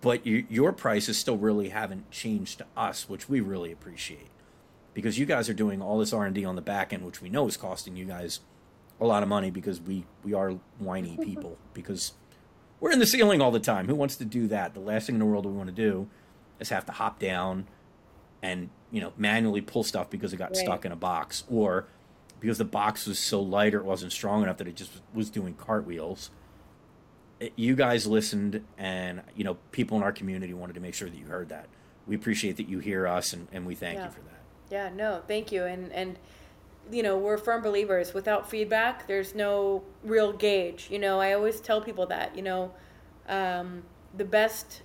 But 0.00 0.26
your, 0.26 0.42
your 0.48 0.72
prices 0.72 1.16
still 1.16 1.36
really 1.36 1.70
haven't 1.70 2.10
changed 2.10 2.58
to 2.58 2.66
us, 2.76 3.08
which 3.08 3.28
we 3.28 3.40
really 3.40 3.72
appreciate. 3.72 4.28
Because 4.94 5.18
you 5.18 5.26
guys 5.26 5.48
are 5.48 5.54
doing 5.54 5.80
all 5.80 5.98
this 5.98 6.12
R&D 6.12 6.44
on 6.44 6.56
the 6.56 6.62
back 6.62 6.92
end, 6.92 7.04
which 7.04 7.22
we 7.22 7.28
know 7.28 7.46
is 7.48 7.56
costing 7.56 7.96
you 7.96 8.04
guys 8.04 8.40
a 9.00 9.06
lot 9.06 9.22
of 9.22 9.28
money 9.28 9.50
because 9.50 9.80
we, 9.80 10.04
we 10.22 10.34
are 10.34 10.50
whiny 10.78 11.16
people. 11.22 11.56
Because 11.72 12.12
we're 12.80 12.90
in 12.92 12.98
the 12.98 13.06
ceiling 13.06 13.40
all 13.40 13.50
the 13.50 13.60
time. 13.60 13.86
Who 13.86 13.94
wants 13.94 14.16
to 14.16 14.24
do 14.24 14.46
that? 14.48 14.74
The 14.74 14.80
last 14.80 15.06
thing 15.06 15.14
in 15.16 15.20
the 15.20 15.26
world 15.26 15.46
we 15.46 15.52
want 15.52 15.68
to 15.68 15.74
do 15.74 16.08
is 16.60 16.68
have 16.68 16.84
to 16.86 16.92
hop 16.92 17.18
down 17.18 17.66
and 18.42 18.70
you 18.90 19.00
know 19.00 19.12
manually 19.16 19.60
pull 19.60 19.84
stuff 19.84 20.10
because 20.10 20.32
it 20.32 20.36
got 20.36 20.48
Right. 20.50 20.56
stuck 20.56 20.84
in 20.84 20.90
a 20.90 20.96
box 20.96 21.44
or 21.48 21.86
because 22.40 22.58
the 22.58 22.64
box 22.64 23.06
was 23.06 23.18
so 23.20 23.40
light 23.40 23.72
or 23.72 23.78
it 23.78 23.84
wasn't 23.84 24.10
strong 24.12 24.42
enough 24.42 24.56
that 24.58 24.66
it 24.66 24.74
just 24.74 24.90
was 25.14 25.30
doing 25.30 25.54
cartwheels 25.54 26.30
you 27.56 27.74
guys 27.74 28.06
listened 28.06 28.64
and 28.78 29.22
you 29.36 29.44
know 29.44 29.56
people 29.70 29.96
in 29.96 30.02
our 30.02 30.12
community 30.12 30.54
wanted 30.54 30.74
to 30.74 30.80
make 30.80 30.94
sure 30.94 31.08
that 31.08 31.16
you 31.18 31.26
heard 31.26 31.48
that 31.48 31.66
we 32.06 32.14
appreciate 32.14 32.56
that 32.56 32.68
you 32.68 32.78
hear 32.78 33.06
us 33.06 33.32
and, 33.32 33.48
and 33.52 33.66
we 33.66 33.74
thank 33.74 33.98
Yeah. 33.98 34.06
you 34.06 34.10
for 34.10 34.20
that 34.22 34.40
Yeah, 34.70 34.88
no, 34.94 35.22
thank 35.28 35.52
you. 35.52 35.64
And 35.64 35.92
and 35.92 36.18
you 36.90 37.02
know, 37.04 37.16
we're 37.16 37.38
firm 37.38 37.62
believers. 37.62 38.12
Without 38.12 38.50
feedback, 38.50 39.06
there's 39.06 39.34
no 39.36 39.84
real 40.02 40.32
gauge. 40.32 40.88
You 40.90 40.98
know, 40.98 41.20
I 41.20 41.32
always 41.32 41.60
tell 41.60 41.80
people 41.80 42.06
that. 42.06 42.34
You 42.36 42.42
know, 42.42 42.72
um, 43.28 43.84
the 44.16 44.24
best 44.24 44.82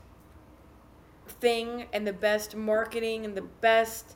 thing 1.27 1.87
and 1.91 2.05
the 2.05 2.13
best 2.13 2.55
marketing 2.55 3.25
and 3.25 3.35
the 3.35 3.41
best 3.41 4.15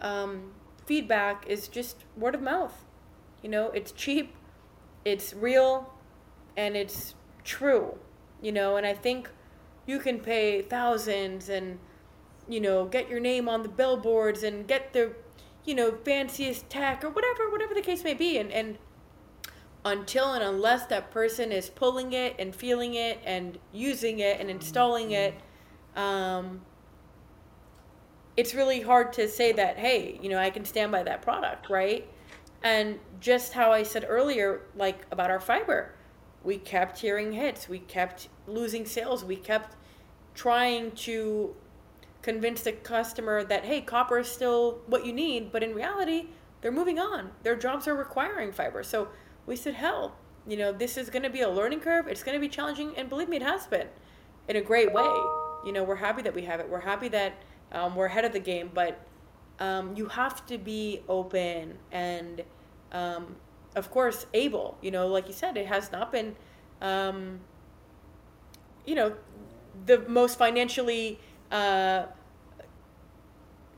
um, 0.00 0.52
feedback 0.86 1.46
is 1.46 1.68
just 1.68 2.04
word 2.16 2.34
of 2.34 2.42
mouth. 2.42 2.84
You 3.42 3.48
know, 3.48 3.70
it's 3.70 3.92
cheap, 3.92 4.34
it's 5.04 5.32
real, 5.34 5.92
and 6.56 6.76
it's 6.76 7.14
true. 7.48 7.98
You 8.40 8.52
know, 8.52 8.76
and 8.76 8.86
I 8.86 8.94
think 8.94 9.28
you 9.86 9.98
can 9.98 10.20
pay 10.20 10.62
thousands 10.62 11.48
and 11.48 11.78
you 12.46 12.60
know 12.60 12.84
get 12.84 13.08
your 13.08 13.18
name 13.20 13.48
on 13.48 13.62
the 13.62 13.68
billboards 13.68 14.42
and 14.42 14.68
get 14.68 14.92
the 14.92 15.12
you 15.64 15.74
know 15.74 15.92
fanciest 16.04 16.68
tech 16.70 17.02
or 17.02 17.10
whatever 17.10 17.50
whatever 17.50 17.74
the 17.74 17.80
case 17.80 18.04
may 18.04 18.14
be 18.14 18.38
and 18.38 18.52
and 18.52 18.78
until 19.84 20.32
and 20.32 20.44
unless 20.44 20.86
that 20.86 21.10
person 21.10 21.50
is 21.52 21.68
pulling 21.70 22.12
it 22.12 22.34
and 22.38 22.54
feeling 22.54 22.94
it 22.94 23.18
and 23.24 23.58
using 23.72 24.18
it 24.18 24.40
and 24.40 24.50
installing 24.50 25.12
it 25.12 25.34
um, 25.96 26.60
it's 28.36 28.54
really 28.54 28.80
hard 28.80 29.12
to 29.12 29.28
say 29.28 29.52
that 29.52 29.78
hey 29.78 30.18
you 30.22 30.28
know 30.28 30.38
i 30.38 30.50
can 30.50 30.64
stand 30.64 30.92
by 30.92 31.02
that 31.02 31.22
product 31.22 31.70
right 31.70 32.08
and 32.62 32.98
just 33.20 33.52
how 33.52 33.72
i 33.72 33.82
said 33.82 34.04
earlier 34.08 34.62
like 34.76 35.06
about 35.10 35.30
our 35.30 35.40
fiber 35.40 35.94
we 36.48 36.56
kept 36.56 36.98
hearing 37.00 37.32
hits 37.32 37.68
we 37.68 37.78
kept 37.78 38.28
losing 38.46 38.86
sales 38.86 39.22
we 39.22 39.36
kept 39.36 39.76
trying 40.34 40.90
to 40.92 41.54
convince 42.22 42.62
the 42.62 42.72
customer 42.72 43.44
that 43.44 43.64
hey 43.64 43.80
copper 43.80 44.18
is 44.18 44.28
still 44.28 44.80
what 44.86 45.04
you 45.04 45.12
need 45.12 45.52
but 45.52 45.62
in 45.62 45.74
reality 45.74 46.26
they're 46.60 46.72
moving 46.72 46.98
on. 46.98 47.30
Their 47.42 47.56
jobs 47.56 47.86
are 47.86 47.94
requiring 47.94 48.52
fiber. 48.52 48.82
So 48.82 49.08
we 49.46 49.56
said 49.56 49.74
hell 49.74 50.16
you 50.46 50.56
know 50.56 50.72
this 50.72 50.96
is 50.96 51.10
going 51.10 51.22
to 51.22 51.30
be 51.30 51.42
a 51.42 51.48
learning 51.48 51.80
curve. 51.80 52.08
It's 52.08 52.22
going 52.22 52.34
to 52.34 52.40
be 52.40 52.48
challenging 52.48 52.94
and 52.96 53.08
believe 53.08 53.28
me 53.28 53.36
it 53.36 53.42
has 53.42 53.66
been 53.66 53.88
in 54.48 54.56
a 54.56 54.60
great 54.60 54.92
way. 54.92 55.10
You 55.64 55.72
know 55.72 55.84
we're 55.84 55.96
happy 55.96 56.22
that 56.22 56.34
we 56.34 56.42
have 56.42 56.60
it. 56.60 56.68
We're 56.68 56.80
happy 56.80 57.08
that 57.08 57.34
um, 57.72 57.94
we're 57.94 58.06
ahead 58.06 58.24
of 58.24 58.32
the 58.32 58.40
game 58.40 58.70
but 58.72 59.00
um, 59.60 59.94
you 59.96 60.06
have 60.06 60.46
to 60.46 60.56
be 60.56 61.02
open 61.08 61.78
and 61.92 62.42
um, 62.92 63.36
of 63.76 63.90
course 63.90 64.26
able 64.34 64.76
you 64.80 64.90
know 64.90 65.06
like 65.06 65.26
you 65.28 65.34
said 65.34 65.56
it 65.56 65.66
has 65.66 65.92
not 65.92 66.12
been 66.12 66.34
um, 66.80 67.40
you 68.86 68.94
know 68.94 69.14
the 69.86 69.98
most 70.08 70.38
financially 70.38 71.18
uh, 71.50 72.04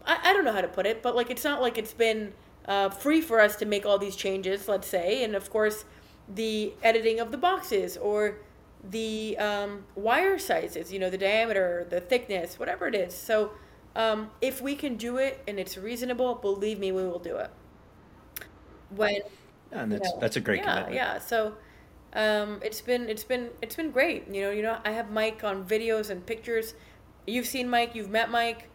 I, 0.05 0.19
I 0.31 0.33
don't 0.33 0.45
know 0.45 0.53
how 0.53 0.61
to 0.61 0.69
put 0.69 0.87
it 0.87 1.03
but 1.03 1.15
like 1.17 1.31
it's 1.31 1.45
not 1.45 1.61
like 1.61 1.79
it's 1.79 1.93
been 1.93 2.33
uh, 2.67 2.89
free 2.91 3.21
for 3.21 3.41
us 3.41 3.57
to 3.57 3.67
make 3.67 3.87
all 3.87 3.99
these 3.99 4.17
changes 4.17 4.69
let's 4.69 4.87
say 4.89 5.23
and 5.25 5.35
of 5.35 5.51
course 5.51 5.85
the 6.29 6.73
editing 6.83 7.21
of 7.21 7.31
the 7.33 7.39
boxes 7.39 7.97
or 7.97 8.39
the 8.89 9.37
um, 9.39 9.85
wire 9.95 10.39
sizes 10.39 10.93
you 10.93 10.99
know 10.99 11.11
the 11.11 11.19
diameter 11.19 11.87
the 11.91 12.01
thickness 12.01 12.59
whatever 12.59 12.87
it 12.87 12.95
is. 12.95 13.15
So 13.17 13.53
um, 13.97 14.31
if 14.41 14.61
we 14.61 14.75
can 14.77 14.97
do 14.97 15.17
it 15.19 15.43
and 15.49 15.59
it's 15.59 15.77
reasonable 15.77 16.35
believe 16.37 16.79
me 16.79 16.93
we 16.93 17.03
will 17.03 17.19
do 17.19 17.37
it. 17.37 17.51
When 18.91 19.21
and 19.73 19.93
that's 19.93 20.11
know, 20.11 20.19
that's 20.21 20.37
a 20.37 20.41
great 20.41 20.59
yeah, 20.59 20.65
commitment 20.65 20.95
Yeah, 20.95 21.19
so 21.19 21.55
um, 22.15 22.61
it's 22.63 22.81
been 22.81 23.09
it's 23.09 23.25
been 23.25 23.51
it's 23.63 23.77
been 23.77 23.91
great. 23.91 24.27
You 24.31 24.43
know, 24.43 24.51
you 24.51 24.63
know, 24.63 24.79
I 24.85 24.93
have 24.93 25.11
Mike 25.11 25.45
on 25.45 25.65
videos 25.65 26.11
and 26.11 26.25
pictures. 26.25 26.75
You've 27.27 27.47
seen 27.47 27.69
Mike. 27.69 27.95
You've 27.95 28.11
met 28.11 28.31
Mike. 28.31 28.69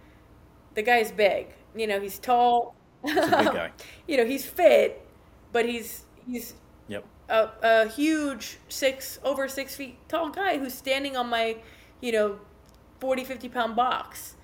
The 0.76 0.82
guy's 0.82 1.12
big. 1.12 1.48
You 1.76 1.88
know, 1.88 2.00
he's 2.00 2.20
tall. 2.20 2.76
He's 3.04 3.18
a 3.18 3.22
big 3.22 3.30
guy. 3.30 3.72
you 4.08 4.18
know, 4.18 4.26
he's 4.26 4.46
fit, 4.46 5.06
but 5.52 5.66
he's 5.66 6.06
he's 6.26 6.54
yep 6.88 7.06
a, 7.30 7.50
a 7.62 7.88
huge 7.90 8.58
six 8.70 9.20
over 9.24 9.48
six 9.48 9.76
feet 9.76 9.98
tall 10.08 10.30
guy 10.30 10.58
who's 10.58 10.74
standing 10.74 11.18
on 11.18 11.30
my, 11.30 11.58
you 12.02 12.12
know, 12.12 12.40
40, 13.00 13.24
50 13.24 13.50
pound 13.50 13.76
box. 13.76 14.36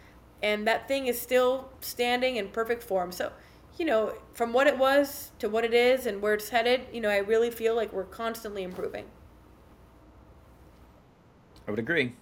And 0.44 0.66
that 0.68 0.88
thing 0.88 1.08
is 1.08 1.22
still 1.22 1.70
standing 1.82 2.36
in 2.36 2.50
perfect 2.50 2.84
form. 2.84 3.12
So, 3.12 3.32
you 3.78 3.86
know, 3.86 4.14
from 4.34 4.54
what 4.54 4.68
it 4.68 4.78
was 4.78 5.32
to 5.40 5.50
what 5.50 5.64
it 5.64 5.74
is 5.74 6.06
and 6.06 6.22
where 6.22 6.34
it's 6.34 6.50
headed, 6.50 6.82
you 6.92 7.02
know, 7.02 7.10
I 7.10 7.18
really 7.18 7.50
feel 7.52 7.76
like 7.76 7.92
we're 7.94 8.04
constantly 8.04 8.64
improving. 8.64 9.06
I 11.68 11.72
would 11.72 11.80
agree. 11.80 12.16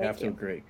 I 0.00 0.04
have 0.04 0.18
to 0.18 0.28
agree. 0.28 0.62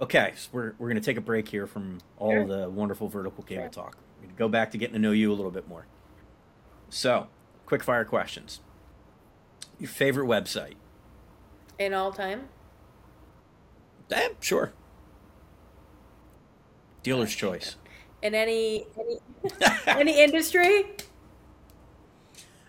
Okay, 0.00 0.32
so 0.36 0.48
we're, 0.52 0.72
we're 0.78 0.88
going 0.88 1.00
to 1.00 1.04
take 1.04 1.16
a 1.16 1.22
break 1.22 1.48
here 1.48 1.66
from 1.66 1.98
all 2.18 2.30
Sure. 2.32 2.46
the 2.46 2.68
wonderful 2.68 3.08
vertical 3.08 3.42
cable 3.42 3.62
Sure. 3.64 3.70
talk. 3.70 3.96
We're 4.20 4.26
gonna 4.26 4.38
go 4.38 4.48
back 4.48 4.70
to 4.72 4.78
getting 4.78 4.94
to 4.94 4.98
know 4.98 5.12
you 5.12 5.32
a 5.32 5.34
little 5.34 5.50
bit 5.50 5.66
more. 5.68 5.86
So, 6.90 7.28
quick 7.64 7.82
fire 7.82 8.04
questions. 8.04 8.60
Your 9.78 9.88
favorite 9.88 10.26
website? 10.26 10.74
In 11.78 11.92
all 11.94 12.12
time. 12.12 12.48
Eh, 14.10 14.28
sure. 14.40 14.72
Dealer's 17.02 17.34
choice. 17.34 17.76
In 18.22 18.34
any 18.34 18.86
any, 18.98 19.18
any 19.86 20.22
industry. 20.22 20.86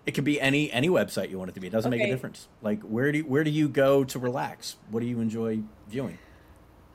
It 0.05 0.11
could 0.13 0.23
be 0.23 0.39
any 0.39 0.71
any 0.71 0.89
website 0.89 1.29
you 1.29 1.37
want 1.37 1.49
it 1.49 1.53
to 1.55 1.59
be. 1.59 1.67
It 1.67 1.71
doesn't 1.71 1.91
make 1.91 2.01
a 2.01 2.07
difference. 2.07 2.47
Like 2.61 2.81
where 2.81 3.11
do 3.11 3.19
you, 3.19 3.25
where 3.25 3.43
do 3.43 3.51
you 3.51 3.67
go 3.67 4.03
to 4.03 4.19
relax? 4.19 4.77
What 4.89 5.01
do 5.01 5.05
you 5.05 5.19
enjoy 5.19 5.59
viewing? 5.87 6.17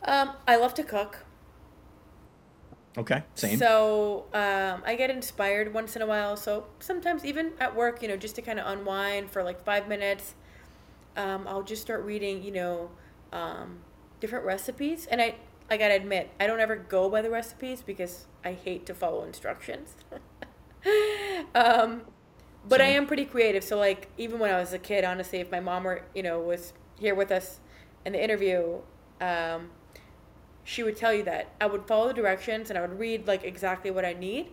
Um, 0.05 0.33
I 0.47 0.57
love 0.57 0.75
to 0.75 0.83
cook. 0.83 1.25
Okay, 2.97 3.23
same. 3.35 3.59
So 3.59 4.27
um, 4.35 4.83
I 4.85 4.97
get 4.97 5.09
inspired 5.09 5.73
once 5.73 5.97
in 5.97 6.03
a 6.03 6.07
while. 6.07 6.37
So 6.37 6.67
sometimes 6.79 7.25
even 7.25 7.53
at 7.59 7.75
work, 7.75 8.03
you 8.03 8.09
know, 8.09 8.17
just 8.17 8.35
to 8.37 8.43
kind 8.43 8.59
of 8.59 8.67
unwind 8.67 9.31
for 9.31 9.43
like 9.43 9.65
five 9.65 9.89
minutes, 9.89 10.35
um, 11.17 11.47
I'll 11.49 11.63
just 11.63 11.81
start 11.81 12.05
reading, 12.05 12.43
you 12.43 12.51
know, 12.51 12.91
um, 13.33 13.79
different 14.21 14.45
recipes. 14.45 15.07
And 15.07 15.23
I, 15.23 15.37
I 15.73 15.79
gotta 15.79 15.95
admit, 15.95 16.31
I 16.39 16.47
don't 16.47 16.61
ever 16.61 16.77
go 16.77 17.09
by 17.09 17.23
the 17.23 17.31
recipes 17.31 17.81
because 17.81 18.27
I 18.45 18.53
hate 18.53 18.85
to 18.87 18.95
follow 18.95 19.25
instructions. 19.25 19.95
um, 21.55 22.03
but 22.69 22.83
I 22.83 22.89
am 22.89 23.07
pretty 23.07 23.25
creative. 23.25 23.65
So 23.65 23.79
like 23.79 24.11
even 24.19 24.39
when 24.39 24.53
I 24.53 24.61
was 24.61 24.75
a 24.75 24.79
kid, 24.79 25.03
honestly, 25.03 25.39
if 25.39 25.51
my 25.51 25.61
mom 25.61 25.85
were, 25.85 26.03
you 26.15 26.23
know, 26.23 26.39
was 26.41 26.75
here 27.01 27.15
with 27.15 27.33
us 27.33 27.61
in 28.05 28.13
the 28.13 28.23
interview, 28.23 28.81
um, 29.23 29.71
she 30.63 30.83
would 30.83 30.95
tell 30.95 31.15
you 31.15 31.23
that 31.23 31.55
I 31.59 31.65
would 31.65 31.87
follow 31.87 32.09
the 32.09 32.15
directions 32.15 32.69
and 32.69 32.79
I 32.79 32.83
would 32.83 32.99
read 32.99 33.27
like 33.27 33.43
exactly 33.43 33.91
what 33.91 34.05
I 34.05 34.13
need, 34.13 34.49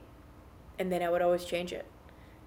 and 0.79 0.89
then 0.89 1.03
I 1.03 1.09
would 1.09 1.21
always 1.21 1.43
change 1.43 1.73
it. 1.73 1.85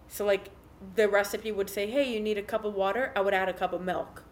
So 0.09 0.25
like 0.25 0.49
the 0.97 1.11
recipe 1.11 1.53
would 1.53 1.69
say, 1.69 1.91
"Hey, 1.91 2.11
you 2.11 2.21
need 2.21 2.39
a 2.39 2.43
cup 2.43 2.65
of 2.65 2.73
water." 2.73 3.13
I 3.15 3.21
would 3.21 3.35
add 3.35 3.51
a 3.51 3.53
cup 3.53 3.75
of 3.75 3.83
milk, 3.83 4.25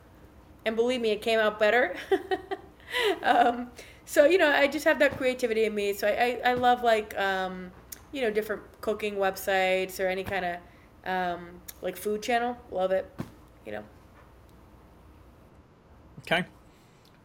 and 0.64 0.76
believe 0.76 1.03
me, 1.03 1.11
it 1.11 1.20
came 1.20 1.38
out 1.38 1.59
better. 1.59 1.94
um, 3.22 3.70
so 4.04 4.24
you 4.24 4.38
know, 4.38 4.50
I 4.50 4.66
just 4.66 4.84
have 4.84 4.98
that 5.00 5.16
creativity 5.16 5.64
in 5.64 5.74
me. 5.74 5.92
So 5.92 6.08
I 6.08 6.40
I, 6.44 6.50
I 6.50 6.54
love 6.54 6.82
like 6.82 7.16
um, 7.18 7.72
you 8.12 8.22
know 8.22 8.30
different 8.30 8.62
cooking 8.80 9.16
websites 9.16 10.00
or 10.00 10.08
any 10.08 10.24
kind 10.24 10.44
of 10.44 10.56
um, 11.04 11.60
like 11.82 11.96
food 11.96 12.22
channel. 12.22 12.56
Love 12.70 12.92
it. 12.92 13.10
You 13.66 13.72
know. 13.72 13.84
okay. 16.20 16.46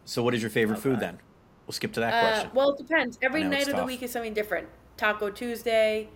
So 0.06 0.24
what 0.24 0.34
is 0.36 0.42
your 0.42 0.52
favorite 0.52 0.78
Oh, 0.78 0.80
food 0.80 1.00
God. 1.00 1.00
then? 1.00 1.20
We'll 1.68 1.74
skip 1.74 1.94
to 1.94 2.00
that 2.02 2.14
Uh, 2.14 2.20
question. 2.20 2.52
well, 2.54 2.72
it 2.72 2.78
depends. 2.78 3.18
Every 3.22 3.44
night 3.44 3.62
it's 3.62 3.70
of 3.70 3.76
the 3.76 3.84
week 3.84 4.04
is 4.04 4.12
something 4.12 4.34
different. 4.34 4.70
Taco 4.98 5.30
Tuesday, 5.30 6.10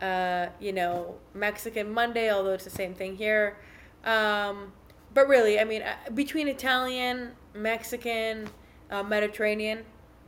uh, 0.00 0.48
you 0.60 0.72
know, 0.72 1.16
Mexican 1.34 1.92
Monday, 1.92 2.30
although 2.30 2.52
it's 2.54 2.64
the 2.64 2.70
same 2.70 2.94
thing 2.94 3.16
here. 3.16 3.58
Um, 4.04 4.72
but 5.14 5.28
really, 5.28 5.58
I 5.60 5.64
mean, 5.64 5.82
uh, 5.82 5.96
between 6.14 6.48
Italian, 6.48 7.32
Mexican, 7.54 8.48
uh, 8.90 9.02
Mediterranean, 9.02 9.84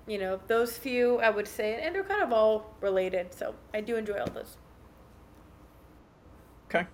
you 0.07 0.19
know, 0.19 0.41
those 0.47 0.77
few, 0.79 1.19
I 1.19 1.31
would 1.31 1.47
say, 1.49 1.81
and 1.83 1.95
they're 1.95 2.03
kind 2.05 2.23
of 2.23 2.33
all 2.33 2.75
related. 2.81 3.35
So 3.35 3.55
I 3.75 3.81
do 3.81 3.97
enjoy 3.97 4.19
all 4.19 4.27
those. 4.31 4.57
Okay. 6.69 6.87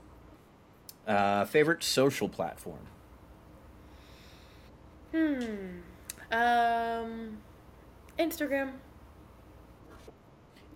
Uh, 1.07 1.45
favorite 1.45 1.83
social 1.83 2.29
platform? 2.29 2.87
Hmm. 5.13 5.81
Um, 6.33 7.39
Instagram. 8.19 8.73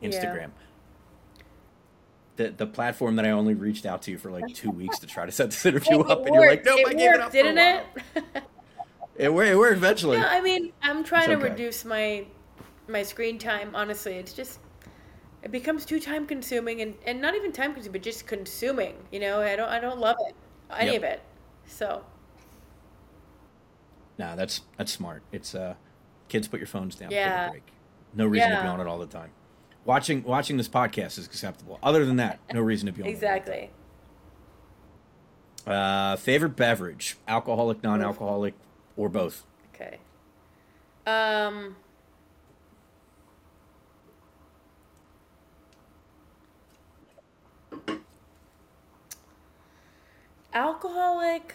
Yeah. 0.01 0.09
Instagram. 0.11 0.51
The 2.37 2.51
the 2.51 2.66
platform 2.66 3.16
that 3.16 3.24
I 3.27 3.31
only 3.31 3.55
reached 3.55 3.85
out 3.85 4.03
to 4.03 4.12
you 4.12 4.18
for 4.18 4.31
like 4.31 4.55
two 4.55 4.70
weeks 4.70 5.01
to 5.01 5.07
try 5.09 5.27
to 5.27 5.33
set 5.33 5.46
this 5.51 5.66
interview 5.66 6.05
Hey, 6.05 6.12
up, 6.12 6.20
it 6.20 6.27
and 6.27 6.35
you're 6.37 6.46
like, 6.48 6.64
worked. 6.64 6.66
nope, 6.66 6.79
it 6.81 6.87
I 6.87 6.92
gave 6.94 7.01
it 7.01 7.12
worked, 7.14 7.22
up. 7.24 7.33
didn't 7.33 7.57
while." 7.57 7.85
it? 8.37 8.44
It 9.18 9.33
worked, 9.35 9.50
it 9.50 9.57
worked 9.57 9.76
eventually. 9.76 10.16
Yeah, 10.16 10.28
I 10.31 10.40
mean, 10.40 10.72
I'm 10.81 11.04
trying 11.04 11.31
It's 11.31 11.42
to 11.42 11.48
reduce 11.48 11.85
my 11.85 12.24
my 12.88 13.02
screen 13.02 13.38
time. 13.38 13.74
Honestly, 13.74 14.14
it's 14.14 14.33
just 14.33 14.61
it 15.42 15.50
becomes 15.50 15.85
too 15.85 16.00
time 16.00 16.26
consuming 16.26 16.81
and, 16.81 16.94
and 17.07 17.20
not 17.20 17.35
even 17.35 17.52
time 17.52 17.72
consuming, 17.74 17.92
but 17.92 18.02
just 18.02 18.26
consuming. 18.26 18.94
You 19.12 19.20
know, 19.20 19.40
I 19.40 19.57
don't 19.57 19.68
I 19.68 19.81
don't 19.81 19.98
love 19.98 20.16
it 20.28 20.35
any 20.70 20.92
Yep. 20.92 21.02
of 21.02 21.04
it. 21.04 21.20
So 21.66 22.04
Nah, 24.18 24.35
that's 24.37 24.62
that's 24.76 24.92
smart. 24.92 25.22
It's 25.33 25.54
uh, 25.54 25.74
kids, 26.28 26.48
put 26.48 26.61
your 26.61 26.66
phones 26.66 26.94
down. 26.96 27.11
Yeah. 27.11 27.48
a 27.48 27.50
break. 27.50 27.62
No 28.14 28.26
reason 28.26 28.50
to 28.50 28.61
be 28.62 28.66
on 28.66 28.81
it 28.81 28.87
all 28.87 28.98
the 28.98 29.07
time. 29.07 29.31
Watching 29.85 30.22
watching 30.24 30.57
this 30.57 30.68
podcast 30.68 31.18
is 31.18 31.26
acceptable. 31.26 31.78
Other 31.83 32.04
than 32.04 32.16
that, 32.16 32.40
no 32.52 32.61
reason 32.61 32.87
to 32.87 32.92
be 32.92 33.02
on. 33.02 33.09
it 33.09 33.18
the 33.20 33.26
time. 33.26 33.37
exactly. 33.37 33.70
Uh, 35.66 36.16
favorite 36.16 36.57
beverage: 36.57 37.16
alcoholic, 37.28 37.83
non-alcoholic, 37.83 38.54
or 38.98 39.08
both. 39.08 39.46
Okay. 39.74 39.98
Um. 41.06 41.76
Alcoholic. 50.52 51.54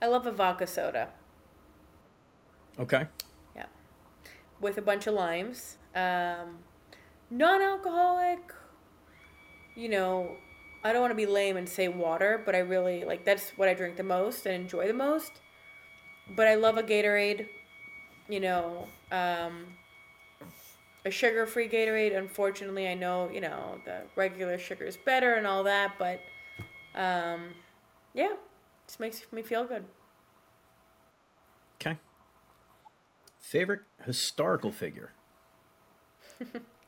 I 0.00 0.06
love 0.06 0.26
a 0.26 0.30
vodka 0.32 0.66
soda. 0.66 1.08
Okay. 2.78 3.06
Yeah. 3.56 3.66
With 4.60 4.78
a 4.78 4.82
bunch 4.82 5.06
of 5.06 5.14
limes. 5.14 5.78
Um, 5.94 6.58
non 7.30 7.62
alcoholic, 7.62 8.52
you 9.74 9.88
know, 9.88 10.36
I 10.84 10.92
don't 10.92 11.00
want 11.00 11.10
to 11.10 11.16
be 11.16 11.26
lame 11.26 11.56
and 11.56 11.68
say 11.68 11.88
water, 11.88 12.40
but 12.44 12.54
I 12.54 12.58
really 12.58 13.04
like 13.04 13.24
that's 13.24 13.50
what 13.50 13.68
I 13.68 13.74
drink 13.74 13.96
the 13.96 14.02
most 14.02 14.46
and 14.46 14.54
enjoy 14.54 14.86
the 14.86 14.94
most. 14.94 15.32
But 16.34 16.46
I 16.46 16.54
love 16.54 16.76
a 16.78 16.82
Gatorade, 16.82 17.46
you 18.28 18.40
know, 18.40 18.86
um, 19.10 19.66
a 21.04 21.10
sugar 21.10 21.46
free 21.46 21.68
Gatorade. 21.68 22.16
Unfortunately, 22.16 22.88
I 22.88 22.94
know, 22.94 23.30
you 23.32 23.40
know, 23.40 23.80
the 23.84 24.02
regular 24.16 24.58
sugar 24.58 24.84
is 24.84 24.96
better 24.96 25.34
and 25.34 25.46
all 25.46 25.64
that, 25.64 25.94
but 25.98 26.20
um, 26.94 27.50
yeah, 28.14 28.34
just 28.86 29.00
makes 29.00 29.22
me 29.32 29.42
feel 29.42 29.64
good. 29.64 29.84
Okay. 31.80 31.96
Favorite 33.40 33.82
historical 34.04 34.70
figure. 34.70 35.12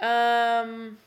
Um. 0.00 0.98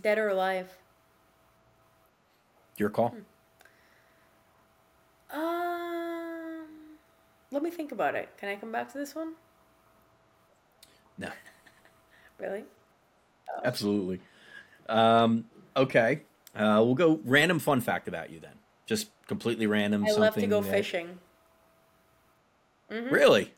Dead 0.00 0.18
or 0.18 0.28
alive? 0.28 0.68
Your 2.76 2.90
call. 2.90 3.14
Um. 5.30 6.64
Let 7.50 7.62
me 7.62 7.70
think 7.70 7.92
about 7.92 8.14
it. 8.16 8.28
Can 8.38 8.48
I 8.48 8.56
come 8.56 8.72
back 8.72 8.90
to 8.92 8.98
this 8.98 9.14
one? 9.14 9.34
No, 11.18 11.28
Really? 12.38 12.64
absolutely. 13.64 14.20
Um, 14.88 15.44
okay. 15.76 16.22
Uh, 16.56 16.82
we'll 16.84 16.96
go 16.96 17.20
random 17.24 17.60
fun 17.60 17.80
fact 17.80 18.08
about 18.08 18.30
you 18.30 18.40
then. 18.40 18.54
Just 18.86 19.08
completely 19.28 19.68
random. 19.68 20.04
I 20.04 20.10
love 20.12 20.34
to 20.34 20.46
go 20.48 20.60
that- 20.60 20.70
fishing. 20.70 21.18
Really? 22.90 23.52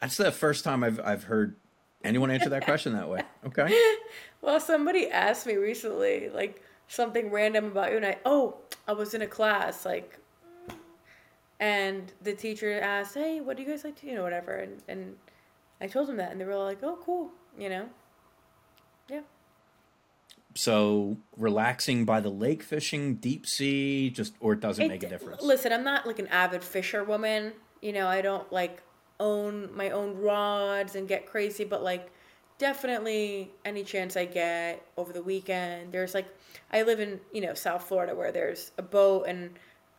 That's 0.00 0.16
the 0.16 0.30
first 0.32 0.62
time 0.64 0.82
I've 0.84 1.00
I've 1.00 1.24
heard 1.24 1.56
anyone 2.04 2.30
answer 2.30 2.48
that 2.50 2.64
question 2.64 2.92
that 2.94 3.08
way. 3.08 3.22
Okay. 3.46 3.92
Well, 4.40 4.60
somebody 4.60 5.10
asked 5.10 5.48
me 5.48 5.56
recently, 5.56 6.30
like 6.32 6.62
something 6.86 7.30
random 7.30 7.66
about 7.66 7.90
you, 7.90 7.96
and 7.96 8.06
I 8.06 8.18
oh, 8.24 8.58
I 8.86 8.92
was 8.92 9.12
in 9.12 9.22
a 9.22 9.26
class 9.26 9.84
like, 9.84 10.18
and 11.58 12.12
the 12.22 12.34
teacher 12.34 12.80
asked, 12.80 13.14
"Hey, 13.14 13.40
what 13.40 13.56
do 13.56 13.64
you 13.64 13.68
guys 13.68 13.82
like 13.82 13.96
to, 13.96 14.06
you 14.06 14.14
know, 14.14 14.22
whatever," 14.22 14.54
and 14.54 14.80
and 14.86 15.16
I 15.80 15.88
told 15.88 16.06
them 16.08 16.16
that, 16.18 16.30
and 16.30 16.40
they 16.40 16.44
were 16.44 16.52
all 16.52 16.64
like, 16.64 16.82
"Oh, 16.84 16.98
cool," 17.04 17.32
you 17.58 17.68
know. 17.68 17.88
Yeah. 19.08 19.22
So 20.54 21.16
relaxing 21.36 22.04
by 22.04 22.20
the 22.20 22.30
lake, 22.30 22.62
fishing, 22.62 23.16
deep 23.16 23.46
sea, 23.46 24.10
just 24.10 24.34
or 24.40 24.54
it 24.54 24.60
doesn't 24.60 24.88
make 24.88 25.02
a 25.02 25.08
difference. 25.08 25.42
Listen, 25.42 25.72
I'm 25.72 25.84
not 25.84 26.06
like 26.06 26.18
an 26.18 26.28
avid 26.28 26.62
fisherwoman. 26.62 27.52
You 27.82 27.92
know, 27.92 28.06
I 28.06 28.22
don't 28.22 28.50
like 28.52 28.82
own 29.20 29.74
my 29.74 29.90
own 29.90 30.16
rods 30.18 30.94
and 30.94 31.08
get 31.08 31.26
crazy, 31.26 31.64
but 31.64 31.82
like 31.82 32.10
definitely 32.58 33.50
any 33.64 33.84
chance 33.84 34.16
I 34.16 34.24
get 34.24 34.84
over 34.96 35.12
the 35.12 35.22
weekend. 35.22 35.92
There's 35.92 36.14
like 36.14 36.26
I 36.72 36.82
live 36.82 37.00
in 37.00 37.20
you 37.32 37.40
know 37.40 37.54
South 37.54 37.84
Florida 37.84 38.14
where 38.14 38.32
there's 38.32 38.72
a 38.78 38.82
boat 38.82 39.24
and 39.28 39.50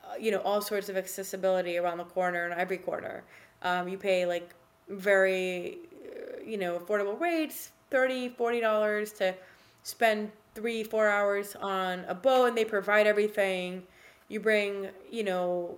uh, 0.04 0.16
you 0.20 0.32
know 0.32 0.40
all 0.42 0.62
sorts 0.62 0.90
of 0.90 0.98
accessibility 0.98 1.78
around 1.78 1.98
the 1.98 2.06
corner 2.06 2.46
and 2.46 2.60
every 2.60 2.78
corner. 2.78 3.24
Um, 3.62 3.88
you 3.88 3.98
pay 3.98 4.26
like 4.26 4.54
very 4.90 5.80
uh, 6.06 6.42
you 6.46 6.58
know 6.58 6.80
affordable 6.80 7.20
rates 7.20 7.72
30 7.92 8.30
40 8.30 8.60
dollars 8.60 9.12
to 9.14 9.36
spend 9.84 10.32
three 10.56 10.84
four 10.84 11.08
hours 11.08 11.56
on 11.62 12.06
a 12.08 12.16
boat 12.16 12.46
and 12.46 12.58
they 12.58 12.66
provide 12.66 13.08
everything 13.08 13.84
you 14.28 14.40
bring 14.40 14.88
you 15.12 15.24
know 15.24 15.78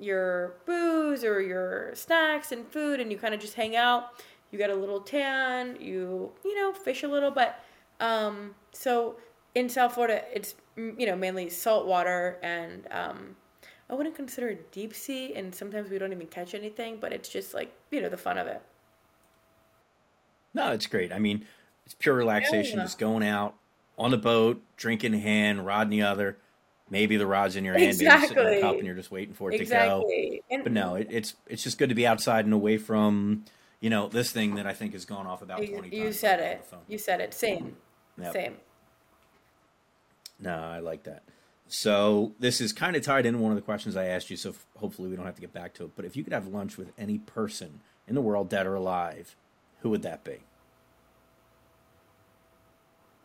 your 0.00 0.54
booze 0.66 1.24
or 1.24 1.40
your 1.40 1.94
snacks 1.94 2.52
and 2.52 2.66
food 2.68 3.00
and 3.00 3.10
you 3.12 3.18
kind 3.18 3.34
of 3.34 3.40
just 3.40 3.54
hang 3.54 3.76
out 3.76 4.22
you 4.50 4.58
get 4.58 4.70
a 4.70 4.74
little 4.74 5.00
tan 5.00 5.76
you 5.80 6.30
you 6.44 6.54
know 6.60 6.72
fish 6.72 7.02
a 7.02 7.08
little 7.08 7.30
but 7.30 7.64
um 8.00 8.54
so 8.72 9.16
in 9.54 9.68
south 9.68 9.94
florida 9.94 10.22
it's 10.32 10.54
you 10.76 11.06
know 11.06 11.16
mainly 11.16 11.48
salt 11.48 11.86
water 11.86 12.38
and 12.42 12.86
um 12.90 13.36
i 13.90 13.94
wouldn't 13.94 14.14
consider 14.14 14.48
it 14.48 14.72
deep 14.72 14.94
sea 14.94 15.34
and 15.34 15.54
sometimes 15.54 15.90
we 15.90 15.98
don't 15.98 16.12
even 16.12 16.26
catch 16.26 16.54
anything 16.54 16.98
but 17.00 17.12
it's 17.12 17.28
just 17.28 17.54
like 17.54 17.72
you 17.90 18.00
know 18.00 18.08
the 18.08 18.16
fun 18.16 18.38
of 18.38 18.46
it 18.46 18.62
No, 20.54 20.72
it's 20.72 20.86
great. 20.86 21.12
I 21.12 21.18
mean, 21.18 21.46
it's 21.84 21.94
pure 21.94 22.14
relaxation, 22.14 22.78
Yeah. 22.78 22.84
just 22.84 22.98
going 22.98 23.26
out 23.26 23.54
on 23.98 24.10
the 24.10 24.18
boat, 24.18 24.62
drinking 24.76 25.14
in 25.14 25.20
hand, 25.20 25.66
rod 25.66 25.82
in 25.86 25.90
the 25.90 26.02
other. 26.02 26.38
Maybe 26.92 27.16
the 27.16 27.26
rod's 27.26 27.56
in 27.56 27.64
your 27.64 27.74
hand, 27.74 27.96
maybe 27.96 28.04
it's 28.10 28.28
sitting 28.28 28.46
in 28.46 28.52
a 28.52 28.60
cup, 28.60 28.76
and 28.76 28.84
you're 28.84 28.94
just 28.94 29.10
waiting 29.10 29.34
for 29.34 29.48
it 29.50 29.52
to 29.52 29.64
go. 29.64 30.04
exactly 30.04 30.42
But 30.62 30.72
no, 30.72 30.94
it, 30.96 31.08
it's 31.10 31.34
it's 31.46 31.62
just 31.62 31.78
good 31.78 31.88
to 31.88 31.94
be 31.94 32.06
outside 32.06 32.44
and 32.44 32.52
away 32.52 32.76
from, 32.76 33.46
you 33.80 33.88
know, 33.88 34.08
this 34.08 34.30
thing 34.30 34.56
that 34.56 34.66
I 34.66 34.74
think 34.74 34.92
has 34.92 35.06
gone 35.06 35.26
off 35.26 35.40
about 35.40 35.62
you, 35.62 35.72
twenty 35.72 35.88
you 35.88 36.04
times. 36.04 36.18
said 36.18 36.38
it 36.38 36.68
you 36.86 36.98
said 36.98 37.22
it 37.22 37.32
same 37.32 37.76
Yep. 38.20 38.32
same 38.34 38.56
No, 40.38 40.54
I 40.54 40.80
like 40.80 41.04
that. 41.04 41.22
So 41.66 42.34
this 42.38 42.60
is 42.60 42.74
kind 42.74 42.94
of 42.94 43.02
tied 43.02 43.24
in 43.24 43.40
one 43.40 43.52
of 43.52 43.56
the 43.56 43.62
questions 43.62 43.96
I 43.96 44.04
asked 44.04 44.28
you. 44.28 44.36
So 44.36 44.54
hopefully 44.76 45.08
we 45.08 45.16
don't 45.16 45.24
have 45.24 45.36
to 45.36 45.40
get 45.40 45.54
back 45.54 45.72
to 45.74 45.84
it. 45.84 45.92
But 45.96 46.04
if 46.04 46.14
you 46.14 46.22
could 46.24 46.34
have 46.34 46.46
lunch 46.46 46.76
with 46.76 46.92
any 46.98 47.16
person 47.16 47.80
in 48.06 48.14
the 48.14 48.20
world, 48.20 48.50
dead 48.50 48.66
or 48.66 48.74
alive, 48.74 49.34
who 49.80 49.88
would 49.88 50.02
that 50.02 50.24
be? 50.24 50.40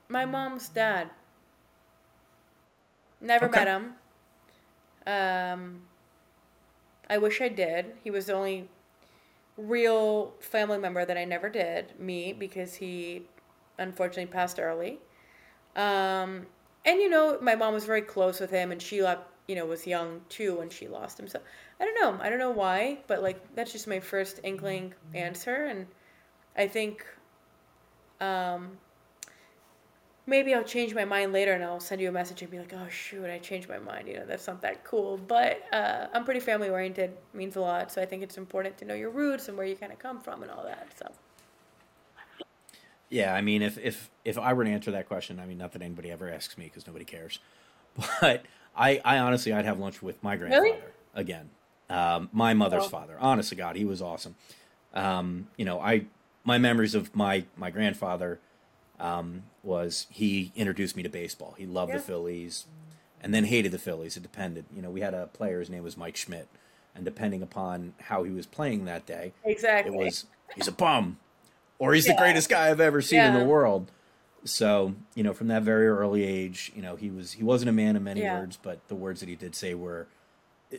My 0.07 0.24
mom's 0.24 0.70
dad. 0.70 1.09
Never 3.22 3.45
Okay. 3.45 3.65
met 3.65 3.68
him. 3.68 3.93
Um, 5.05 5.82
I 7.09 7.18
wish 7.18 7.41
I 7.41 7.49
did. 7.49 7.93
He 8.03 8.11
was 8.11 8.26
the 8.28 8.34
only 8.34 8.70
real 9.57 10.34
family 10.39 10.78
member 10.78 11.05
that 11.05 11.18
I 11.18 11.26
never 11.26 11.49
did 11.49 11.99
meet 11.99 12.39
because 12.39 12.76
he 12.76 13.24
unfortunately 13.80 14.32
passed 14.32 14.59
early. 14.59 14.99
Um, 15.76 16.47
and 16.86 16.99
you 16.99 17.09
know, 17.09 17.38
my 17.41 17.55
mom 17.55 17.74
was 17.74 17.86
very 17.86 18.01
close 18.01 18.39
with 18.39 18.51
him, 18.51 18.72
and 18.72 18.82
she, 18.82 18.97
you 18.97 19.55
know, 19.55 19.65
was 19.65 19.88
young 19.88 20.22
too 20.30 20.57
when 20.57 20.70
she 20.70 20.88
lost 20.88 21.20
him. 21.20 21.28
So 21.28 21.39
I 21.80 21.86
don't 21.86 21.99
know. 22.01 22.24
I 22.24 22.30
don't 22.30 22.39
know 22.39 22.51
why, 22.51 22.99
but 23.07 23.22
like 23.22 23.55
that's 23.55 23.72
just 23.72 23.88
my 23.88 23.99
first 23.99 24.39
inkling 24.43 24.93
answer, 25.13 25.65
and 25.65 25.88
I 26.55 26.68
think. 26.68 27.05
Um, 28.20 28.78
maybe 30.28 30.53
I'll 30.53 30.63
change 30.63 30.93
my 30.93 31.05
mind 31.05 31.34
later 31.34 31.53
and 31.53 31.63
I'll 31.63 31.80
send 31.80 32.01
you 32.01 32.09
a 32.09 32.11
message 32.11 32.41
and 32.41 32.51
be 32.51 32.59
like, 32.59 32.73
oh 32.73 32.88
shoot, 32.89 33.25
I 33.25 33.39
changed 33.39 33.67
my 33.69 33.80
mind. 33.80 34.07
You 34.07 34.15
know, 34.17 34.25
that's 34.25 34.45
not 34.45 34.61
that 34.61 34.84
cool. 34.84 35.17
But 35.17 35.63
uh, 35.73 36.07
I'm 36.13 36.25
pretty 36.25 36.41
family 36.41 36.69
oriented, 36.69 37.11
means 37.34 37.55
a 37.55 37.61
lot. 37.61 37.91
So 37.91 38.01
I 38.01 38.05
think 38.05 38.21
it's 38.21 38.38
important 38.38 38.78
to 38.80 38.86
know 38.86 38.93
your 38.93 39.09
roots 39.09 39.47
and 39.47 39.57
where 39.57 39.65
you 39.65 39.75
kind 39.75 39.91
of 39.91 39.99
come 39.99 40.19
from 40.19 40.43
and 40.43 40.51
all 40.51 40.63
that. 40.65 40.89
So 40.99 41.11
Yeah, 43.09 43.34
I 43.34 43.41
mean, 43.41 43.61
if 43.61 43.78
if 43.78 44.09
if 44.25 44.38
I 44.38 44.51
were 44.53 44.65
to 44.65 44.69
answer 44.69 44.91
that 44.91 45.07
question, 45.07 45.39
I 45.39 45.45
mean, 45.45 45.57
not 45.57 45.71
that 45.71 45.82
anybody 45.82 46.11
ever 46.11 46.30
asks 46.30 46.57
me 46.57 46.65
because 46.65 46.86
nobody 46.86 47.05
cares, 47.05 47.39
but 48.21 48.43
I 48.75 49.01
I 49.05 49.19
honestly 49.19 49.53
I'd 49.53 49.65
have 49.65 49.80
lunch 49.80 50.01
with 50.03 50.21
my 50.21 50.36
grandfather 50.36 50.91
again, 51.15 51.49
um, 51.89 52.30
my 52.34 52.53
mother's 52.53 52.84
Oh. 52.86 52.89
father. 52.89 53.15
Honest 53.19 53.49
to 53.49 53.55
God, 53.55 53.78
he 53.78 53.86
was 53.86 54.01
awesome. 54.01 54.36
Um, 54.93 55.47
you 55.57 55.63
know, 55.63 55.80
I 55.80 56.05
my 56.43 56.57
memories 56.57 56.95
of 56.95 57.15
my 57.15 57.45
my 57.55 57.71
grandfather 57.71 58.39
um, 58.99 59.43
was 59.63 60.07
he 60.09 60.51
introduced 60.55 60.95
me 60.95 61.03
to 61.03 61.09
baseball. 61.09 61.55
He 61.57 61.65
loved 61.65 61.91
Yeah. 61.91 61.97
the 61.97 62.03
Phillies, 62.03 62.65
and 63.21 63.33
then 63.33 63.45
hated 63.45 63.71
the 63.71 63.79
Phillies. 63.79 64.17
It 64.17 64.23
depended. 64.23 64.65
You 64.75 64.81
know, 64.81 64.89
we 64.89 65.01
had 65.01 65.13
a 65.13 65.27
player. 65.27 65.59
His 65.59 65.69
name 65.69 65.83
was 65.83 65.97
Mike 65.97 66.15
Schmidt, 66.15 66.47
and 66.95 67.05
depending 67.05 67.41
upon 67.41 67.93
how 68.03 68.23
he 68.23 68.31
was 68.31 68.45
playing 68.45 68.85
that 68.85 69.05
day, 69.05 69.33
exactly. 69.43 69.93
it 69.93 69.97
was 69.97 70.25
he's 70.55 70.67
a 70.67 70.71
bum 70.71 71.17
or 71.79 71.93
he's 71.93 72.05
the 72.05 72.15
greatest 72.15 72.49
guy 72.49 72.69
I've 72.69 72.79
ever 72.81 73.01
seen 73.01 73.19
in 73.21 73.33
the 73.33 73.45
world. 73.45 73.91
So, 74.43 74.93
you 75.13 75.23
know, 75.23 75.33
from 75.33 75.47
that 75.49 75.63
very 75.63 75.87
early 75.87 76.23
age, 76.23 76.71
you 76.75 76.81
know, 76.81 76.95
he 76.95 77.09
was 77.09 77.33
he 77.33 77.43
wasn't 77.43 77.69
a 77.69 77.73
man 77.73 77.95
of 77.95 78.01
many 78.01 78.21
Yeah. 78.21 78.39
words, 78.39 78.57
but 78.61 78.87
the 78.87 78.95
words 78.95 79.19
that 79.19 79.29
he 79.29 79.35
did 79.35 79.55
say 79.55 79.73
were 79.73 80.07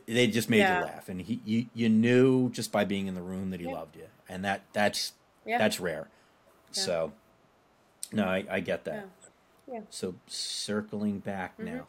they 0.07 0.27
just 0.27 0.49
made 0.51 0.59
Yeah. 0.59 0.79
you 0.81 0.85
laugh 0.87 1.09
and 1.09 1.21
he 1.23 1.41
you, 1.45 1.67
you 1.75 1.89
knew 1.89 2.51
just 2.51 2.73
by 2.73 2.85
being 2.85 3.07
in 3.07 3.15
the 3.15 3.23
room 3.23 3.51
that 3.51 3.61
he 3.61 3.67
Yeah. 3.67 3.73
loved 3.73 3.97
you. 3.97 4.07
And 4.29 4.45
that 4.45 4.63
that's 4.73 5.13
yeah. 5.45 5.59
that's 5.59 5.81
rare. 5.81 6.09
Yeah. 6.73 6.83
So 6.83 7.13
no, 8.13 8.25
I, 8.25 8.45
I 8.51 8.61
get 8.61 8.85
that. 8.85 9.09
Yeah. 9.67 9.75
Yeah. 9.75 9.81
So 9.91 10.15
circling 10.27 11.19
back 11.19 11.59
Mhm. 11.59 11.65
now. 11.65 11.87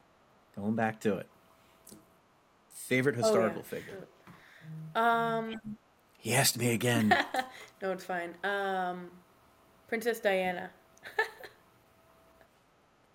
Going 0.56 0.76
back 0.76 1.00
to 1.02 1.16
it. 1.18 1.28
Favorite 2.70 3.16
Oh, 3.16 3.20
yeah. 3.20 3.24
historical 3.26 3.64
figure. 3.64 4.08
Um, 4.96 5.60
He 6.18 6.34
asked 6.34 6.58
me 6.58 6.74
again. 6.74 7.10
no, 7.82 7.92
it's 7.92 8.04
fine. 8.04 8.34
Um, 8.44 9.12
Princess 9.88 10.20
Diana. 10.20 10.72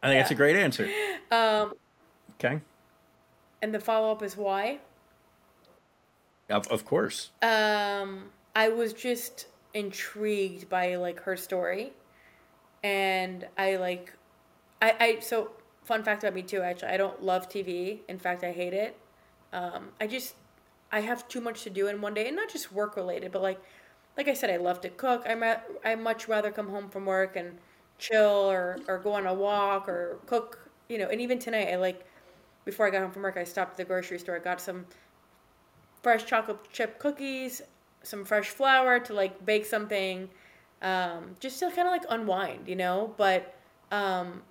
I 0.03 0.09
think 0.09 0.21
that's 0.21 0.31
a 0.31 0.35
great 0.35 0.57
answer. 0.57 0.89
Um, 1.31 1.75
Okay. 2.35 2.61
and 3.63 3.75
the 3.75 3.81
follow 3.81 4.11
up 4.13 4.23
is 4.23 4.37
why? 4.37 4.81
Of, 6.51 6.67
of 6.69 6.85
course. 6.85 7.31
Um, 7.43 8.31
I 8.55 8.69
was 8.69 8.93
just 8.93 9.47
intrigued 9.73 10.69
by 10.69 10.97
like 10.97 11.21
her 11.21 11.37
story, 11.37 11.93
and 12.85 13.49
I 13.59 13.77
like, 13.79 14.15
I 14.83 14.95
I 15.01 15.21
so 15.21 15.53
fun 15.85 16.05
fact 16.05 16.25
about 16.25 16.35
me 16.35 16.43
too. 16.43 16.63
Actually, 16.63 16.91
I 16.91 16.99
don't 16.99 17.23
love 17.23 17.49
TV. 17.49 18.03
In 18.09 18.19
fact, 18.21 18.45
I 18.45 18.53
hate 18.53 18.75
it. 18.75 18.97
Um, 19.53 19.91
I 20.01 20.07
just 20.09 20.35
I 20.93 21.01
have 21.01 21.29
too 21.29 21.41
much 21.41 21.65
to 21.65 21.71
do 21.71 21.89
in 21.89 22.01
one 22.01 22.15
day, 22.15 22.27
and 22.29 22.37
not 22.37 22.51
just 22.51 22.73
work 22.73 22.97
related, 22.97 23.33
but 23.33 23.43
like 23.43 23.61
like 24.17 24.29
I 24.29 24.35
said, 24.35 24.51
I 24.51 24.57
love 24.59 24.81
to 24.83 24.91
cook. 24.91 25.25
I 25.29 25.35
ma- 25.35 25.61
I 25.85 25.95
much 25.97 26.29
rather 26.29 26.51
come 26.53 26.69
home 26.71 26.89
from 26.91 27.07
work 27.07 27.37
and 27.37 27.59
chill 27.99 28.51
or 28.51 28.79
or 28.89 28.99
go 28.99 29.15
on 29.15 29.27
a 29.27 29.35
walk 29.35 29.89
or 29.89 30.19
cook. 30.27 30.61
You 30.89 30.99
know, 30.99 31.09
and 31.09 31.21
even 31.21 31.39
tonight, 31.39 31.69
I 31.73 31.77
like 31.77 32.07
before 32.65 32.87
I 32.87 32.91
got 32.91 33.03
home 33.03 33.13
from 33.13 33.23
work, 33.23 33.37
I 33.39 33.45
stopped 33.45 33.73
at 33.73 33.77
the 33.79 33.85
grocery 33.85 34.19
store. 34.19 34.37
I 34.37 34.41
got 34.41 34.61
some 34.61 34.87
fresh 36.03 36.25
chocolate 36.27 36.59
chip 36.73 36.99
cookies, 36.99 37.63
some 38.03 38.25
fresh 38.25 38.49
flour 38.49 38.99
to 39.01 39.15
like 39.15 39.45
bake 39.45 39.65
something, 39.67 40.29
um, 40.85 41.35
just 41.41 41.59
to 41.59 41.67
kind 41.71 41.89
of 41.89 41.93
like 41.93 42.05
unwind, 42.09 42.69
you 42.69 42.77
know. 42.77 43.15
But 43.17 43.57
um, 43.91 44.43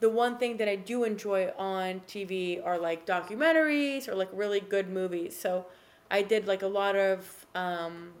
the 0.00 0.10
one 0.10 0.36
thing 0.36 0.58
that 0.58 0.68
I 0.68 0.76
do 0.76 1.04
enjoy 1.04 1.52
on 1.56 2.00
TV 2.06 2.60
are 2.62 2.78
like 2.78 3.06
documentaries 3.06 4.08
or 4.08 4.14
like 4.14 4.28
really 4.32 4.60
good 4.60 4.90
movies. 4.90 5.38
So 5.38 5.66
I 6.10 6.22
did 6.22 6.46
like 6.46 6.62
a 6.62 6.66
lot 6.66 6.96
of, 6.96 7.46
um, 7.54 8.12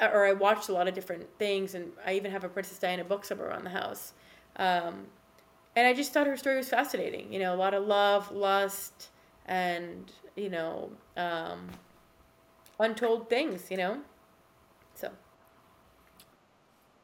or 0.00 0.26
I 0.26 0.32
watched 0.32 0.68
a 0.68 0.72
lot 0.72 0.86
of 0.86 0.94
different 0.94 1.26
things, 1.38 1.74
and 1.74 1.90
I 2.06 2.14
even 2.14 2.30
have 2.30 2.44
a 2.44 2.48
Princess 2.48 2.78
Diana 2.78 3.04
book 3.04 3.24
somewhere 3.24 3.48
around 3.48 3.64
the 3.64 3.70
house. 3.70 4.12
Um, 4.56 5.06
and 5.76 5.86
I 5.86 5.92
just 5.92 6.12
thought 6.12 6.26
her 6.26 6.36
story 6.36 6.56
was 6.56 6.68
fascinating. 6.68 7.32
You 7.32 7.40
know, 7.40 7.54
a 7.54 7.56
lot 7.56 7.74
of 7.74 7.86
love, 7.86 8.30
lust, 8.30 9.08
and 9.46 10.10
you 10.36 10.50
know, 10.50 10.90
um, 11.16 11.68
untold 12.78 13.28
things. 13.28 13.70
You 13.70 13.78
know, 13.78 14.00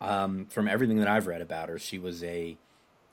um, 0.01 0.47
from 0.47 0.69
everything 0.69 0.99
that 0.99 1.09
I've 1.09 1.27
read 1.27 1.41
about 1.43 1.69
her, 1.69 1.79
she 1.79 1.99
was 1.99 2.23
a 2.25 2.57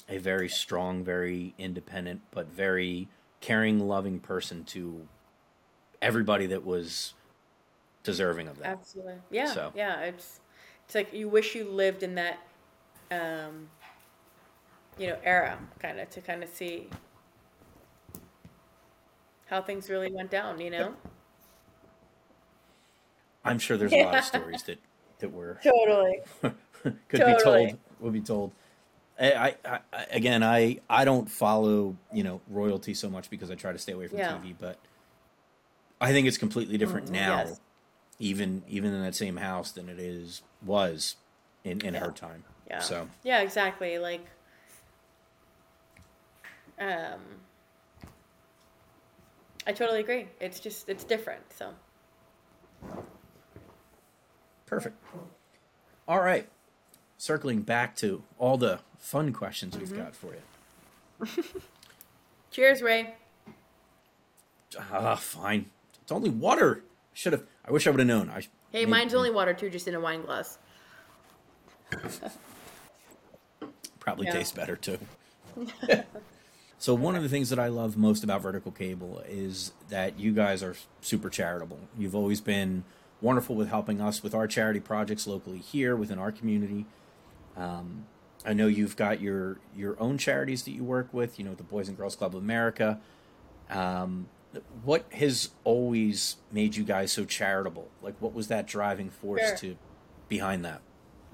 a 0.09 0.17
very 0.17 0.47
strong, 0.47 1.03
very 1.03 1.53
independent, 1.57 2.21
but 2.31 2.47
very 2.47 3.09
caring, 3.41 3.79
loving 3.79 4.19
person 4.19 4.63
to 4.63 5.07
everybody 6.01 6.45
that 6.47 6.65
was 6.65 7.13
deserving 8.03 8.47
of 8.47 8.57
that. 8.59 8.67
absolutely, 8.67 9.15
yeah, 9.31 9.53
So. 9.53 9.73
yeah. 9.75 10.01
It's 10.01 10.39
it's 10.85 10.95
like 10.95 11.11
you 11.13 11.27
wish 11.27 11.55
you 11.55 11.65
lived 11.69 12.03
in 12.03 12.15
that, 12.15 12.39
um, 13.11 13.69
you 14.97 15.07
know, 15.07 15.17
era, 15.23 15.59
kind 15.79 15.99
of 15.99 16.09
to 16.11 16.21
kind 16.21 16.41
of 16.43 16.49
see 16.49 16.89
how 19.47 19.61
things 19.61 19.89
really 19.89 20.11
went 20.11 20.31
down. 20.31 20.61
You 20.61 20.69
know, 20.69 20.95
I'm 23.43 23.59
sure 23.59 23.77
there's 23.77 23.93
a 23.93 24.03
lot 24.03 24.15
of 24.17 24.23
stories 24.23 24.63
that 24.67 24.79
that 25.19 25.31
were 25.31 25.59
totally. 25.63 26.19
could 27.09 27.25
be 27.25 27.35
told 27.43 27.77
will 27.99 28.11
be 28.11 28.21
told. 28.21 28.51
I, 29.19 29.55
I, 29.65 29.79
I 29.91 30.05
again 30.11 30.43
I 30.43 30.79
I 30.89 31.03
don't 31.05 31.29
follow 31.29 31.95
you 32.13 32.23
know 32.23 32.41
royalty 32.47 32.93
so 32.93 33.09
much 33.09 33.29
because 33.29 33.49
I 33.49 33.55
try 33.55 33.71
to 33.71 33.79
stay 33.79 33.93
away 33.93 34.07
from 34.07 34.19
Yeah. 34.19 34.37
TV, 34.37 34.55
but 34.59 34.77
I 35.99 36.11
think 36.11 36.27
it's 36.27 36.37
completely 36.37 36.77
different 36.77 37.09
now 37.11 37.39
Yes. 37.45 37.59
even 38.19 38.63
even 38.67 38.93
in 38.93 39.01
that 39.01 39.15
same 39.15 39.37
house 39.37 39.71
than 39.71 39.89
it 39.89 39.99
is 39.99 40.41
was 40.63 41.15
in 41.63 41.81
in 41.81 41.95
Yeah. 41.95 42.01
her 42.01 42.11
time. 42.11 42.43
Yeah. 42.69 42.79
So 42.79 43.09
Yeah, 43.23 43.41
exactly. 43.41 43.97
Like, 43.97 44.25
um, 46.79 47.21
I 49.65 49.71
totally 49.73 49.99
agree. 50.01 50.27
It's 50.39 50.59
just 50.59 50.89
it's 50.89 51.03
different. 51.03 51.41
So 51.53 51.73
perfect. 54.67 54.95
All 56.07 56.19
right. 56.21 56.47
Circling 57.17 57.61
back 57.61 57.95
to 57.97 58.23
all 58.37 58.57
the 58.57 58.79
fun 58.99 59.33
questions 59.33 59.77
we've 59.77 59.89
Mm-hmm. 59.89 59.97
got 59.97 60.15
for 60.15 60.33
you. 60.35 61.43
cheers, 62.51 62.81
Ray. 62.81 63.15
Ah, 64.91 65.15
fine. 65.15 65.65
It's 66.01 66.11
only 66.11 66.29
water. 66.29 66.83
Should 67.13 67.33
have. 67.33 67.43
I 67.65 67.71
wish 67.71 67.87
I 67.87 67.89
would 67.89 67.99
have 67.99 68.07
known. 68.07 68.29
I 68.29 68.43
Hey, 68.71 68.85
mine's 68.85 69.13
only 69.15 69.31
water 69.31 69.53
too, 69.53 69.69
just 69.69 69.87
in 69.87 69.95
a 69.95 69.99
wine 69.99 70.21
glass. 70.23 70.57
probably 73.99 74.27
Yeah. 74.27 74.33
tastes 74.33 74.51
better 74.53 74.75
too. 74.75 74.99
so 76.77 76.93
one 76.93 77.15
of 77.15 77.23
the 77.23 77.29
things 77.29 77.49
that 77.49 77.57
I 77.59 77.67
love 77.67 77.97
most 77.97 78.23
about 78.23 78.41
Vertical 78.41 78.71
Cable 78.71 79.23
is 79.27 79.71
that 79.89 80.19
you 80.19 80.33
guys 80.33 80.61
are 80.61 80.75
super 81.01 81.29
charitable. 81.29 81.79
You've 81.97 82.15
always 82.15 82.41
been 82.41 82.83
wonderful 83.21 83.55
with 83.55 83.69
helping 83.69 83.99
us 84.01 84.21
with 84.21 84.35
our 84.35 84.47
charity 84.47 84.79
projects 84.79 85.25
locally 85.25 85.57
here 85.59 85.95
within 85.95 86.19
our 86.19 86.31
community. 86.31 86.85
Um, 87.57 88.05
I 88.45 88.53
know 88.53 88.67
you've 88.67 88.95
got 88.95 89.19
your 89.21 89.59
your 89.75 89.99
own 89.99 90.17
charities 90.17 90.63
that 90.63 90.71
you 90.71 90.83
work 90.83 91.13
with. 91.13 91.39
You 91.39 91.45
know, 91.45 91.55
the 91.55 91.63
Boys 91.63 91.87
and 91.89 91.97
Girls 91.97 92.15
Club 92.15 92.35
of 92.35 92.41
America. 92.41 92.99
Um, 93.69 94.29
what 94.83 95.05
has 95.13 95.49
always 95.63 96.37
made 96.51 96.75
you 96.75 96.83
guys 96.83 97.11
so 97.11 97.25
charitable? 97.25 97.89
Like, 98.01 98.15
what 98.19 98.33
was 98.33 98.47
that 98.47 98.67
driving 98.67 99.09
force 99.09 99.41
Sure. 99.41 99.57
to 99.57 99.77
behind 100.29 100.63
that? 100.65 100.81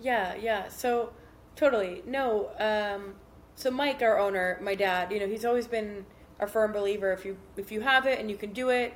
Yeah, 0.01 0.35
yeah. 0.35 0.67
So 0.69 1.13
totally. 1.55 2.03
No, 2.05 2.51
um 2.59 3.15
so 3.55 3.69
Mike, 3.69 4.01
our 4.01 4.17
owner, 4.19 4.57
my 4.61 4.75
dad, 4.75 5.11
you 5.11 5.19
know, 5.19 5.27
he's 5.27 5.45
always 5.45 5.67
been 5.67 6.05
a 6.39 6.47
firm 6.47 6.71
believer 6.71 7.11
if 7.13 7.25
you 7.25 7.37
if 7.57 7.71
you 7.71 7.81
have 7.81 8.05
it 8.07 8.19
and 8.19 8.29
you 8.29 8.37
can 8.37 8.51
do 8.53 8.69
it, 8.69 8.93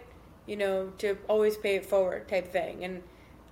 you 0.48 0.56
know, 0.58 0.92
to 0.98 1.18
always 1.28 1.58
pay 1.58 1.76
it 1.76 1.86
forward 1.86 2.28
type 2.28 2.52
thing. 2.52 2.84
And 2.84 3.04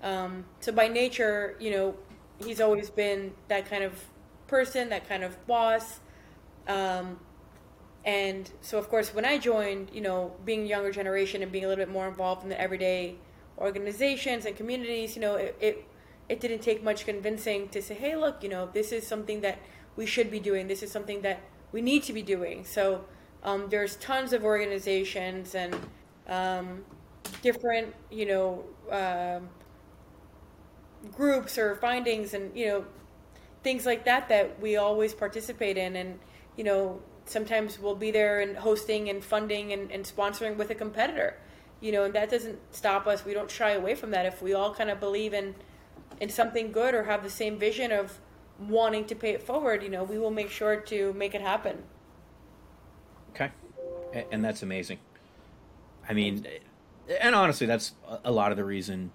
um 0.03 0.45
so 0.59 0.71
by 0.71 0.88
nature, 0.88 1.55
you 1.59 1.71
know, 1.71 1.95
he's 2.44 2.62
always 2.62 2.90
been 2.90 3.34
that 3.48 3.70
kind 3.70 3.84
of 3.84 3.94
person, 4.48 4.90
that 4.90 5.08
kind 5.08 5.24
of 5.24 5.46
boss. 5.48 6.00
Um 6.68 7.20
and 8.06 8.52
so 8.62 8.78
of 8.78 8.90
course 8.90 9.14
when 9.14 9.26
I 9.26 9.38
joined, 9.38 9.90
you 9.94 10.02
know, 10.02 10.34
being 10.46 10.66
younger 10.66 10.92
generation 10.92 11.42
and 11.42 11.52
being 11.52 11.66
a 11.66 11.68
little 11.68 11.84
bit 11.84 11.92
more 11.92 12.08
involved 12.08 12.44
in 12.44 12.50
the 12.50 12.60
everyday 12.60 13.16
organizations 13.58 14.46
and 14.46 14.56
communities, 14.56 15.16
you 15.16 15.22
know, 15.22 15.36
it, 15.36 15.56
it 15.60 15.86
it 16.30 16.40
didn't 16.40 16.60
take 16.60 16.84
much 16.84 17.06
convincing 17.06 17.70
to 17.70 17.82
say, 17.82 17.94
hey, 17.94 18.16
look, 18.16 18.42
you 18.42 18.50
know, 18.50 18.70
this 18.74 18.92
is 18.92 19.06
something 19.06 19.42
that 19.42 19.60
we 19.96 20.06
should 20.06 20.32
be 20.32 20.40
doing. 20.40 20.68
This 20.68 20.82
is 20.84 20.92
something 20.92 21.22
that 21.22 21.42
we 21.72 21.82
need 21.82 22.04
to 22.04 22.14
be 22.14 22.24
doing. 22.24 22.66
So 22.66 23.06
um, 23.44 23.68
there's 23.70 23.96
tons 23.98 24.34
of 24.34 24.44
organizations 24.44 25.54
and 25.54 25.76
um, 26.28 26.84
different, 27.44 27.94
you 28.10 28.26
know, 28.26 28.64
um, 28.92 29.50
groups 31.12 31.58
or 31.58 31.76
findings 31.76 32.34
and 32.34 32.56
you 32.58 32.66
know 32.68 32.86
things 33.64 33.86
like 33.86 34.06
that 34.06 34.30
that 34.30 34.60
we 34.62 34.76
always 34.78 35.14
participate 35.14 35.78
in 35.78 35.95
and 35.95 36.20
you 36.56 36.64
know 36.64 37.01
sometimes 37.26 37.80
we'll 37.80 37.95
be 37.95 38.12
there 38.12 38.39
and 38.39 38.56
hosting 38.58 39.10
and 39.10 39.24
funding 39.24 39.74
and, 39.74 39.91
and 39.91 40.06
sponsoring 40.06 40.56
with 40.58 40.70
a 40.70 40.76
competitor. 40.76 41.38
You 41.82 41.91
know 41.91 42.03
and 42.03 42.14
that 42.14 42.30
doesn't 42.30 42.60
stop 42.74 43.08
us. 43.08 43.26
We 43.26 43.34
don't 43.34 43.49
shy 43.51 43.72
away 43.72 43.95
from 43.95 44.12
that. 44.12 44.26
If 44.26 44.41
we 44.41 44.53
all 44.53 44.74
kind 44.74 44.89
of 44.89 44.99
believe 44.99 45.34
in 45.34 45.56
in 46.22 46.30
something 46.30 46.72
good 46.72 46.93
or 46.93 47.03
have 47.03 47.24
the 47.24 47.30
same 47.30 47.58
vision 47.58 47.91
of 47.91 48.20
wanting 48.58 49.06
to 49.06 49.16
pay 49.16 49.32
it 49.32 49.43
forward 49.43 49.84
you 49.84 49.89
know 49.89 50.01
we 50.03 50.18
will 50.18 50.32
make 50.32 50.49
sure 50.49 50.78
to 50.78 51.12
make 51.14 51.36
it 51.36 51.41
happen. 51.41 51.84
Okay, 53.32 53.51
and 54.32 54.43
that's 54.45 54.64
amazing. 54.64 54.99
I 56.08 56.14
mean, 56.14 56.47
and 57.20 57.36
honestly, 57.36 57.68
that's 57.68 57.93
a- 58.08 58.20
a 58.26 58.32
lot 58.32 58.51
of 58.51 58.58
the 58.58 58.64
reason 58.64 59.12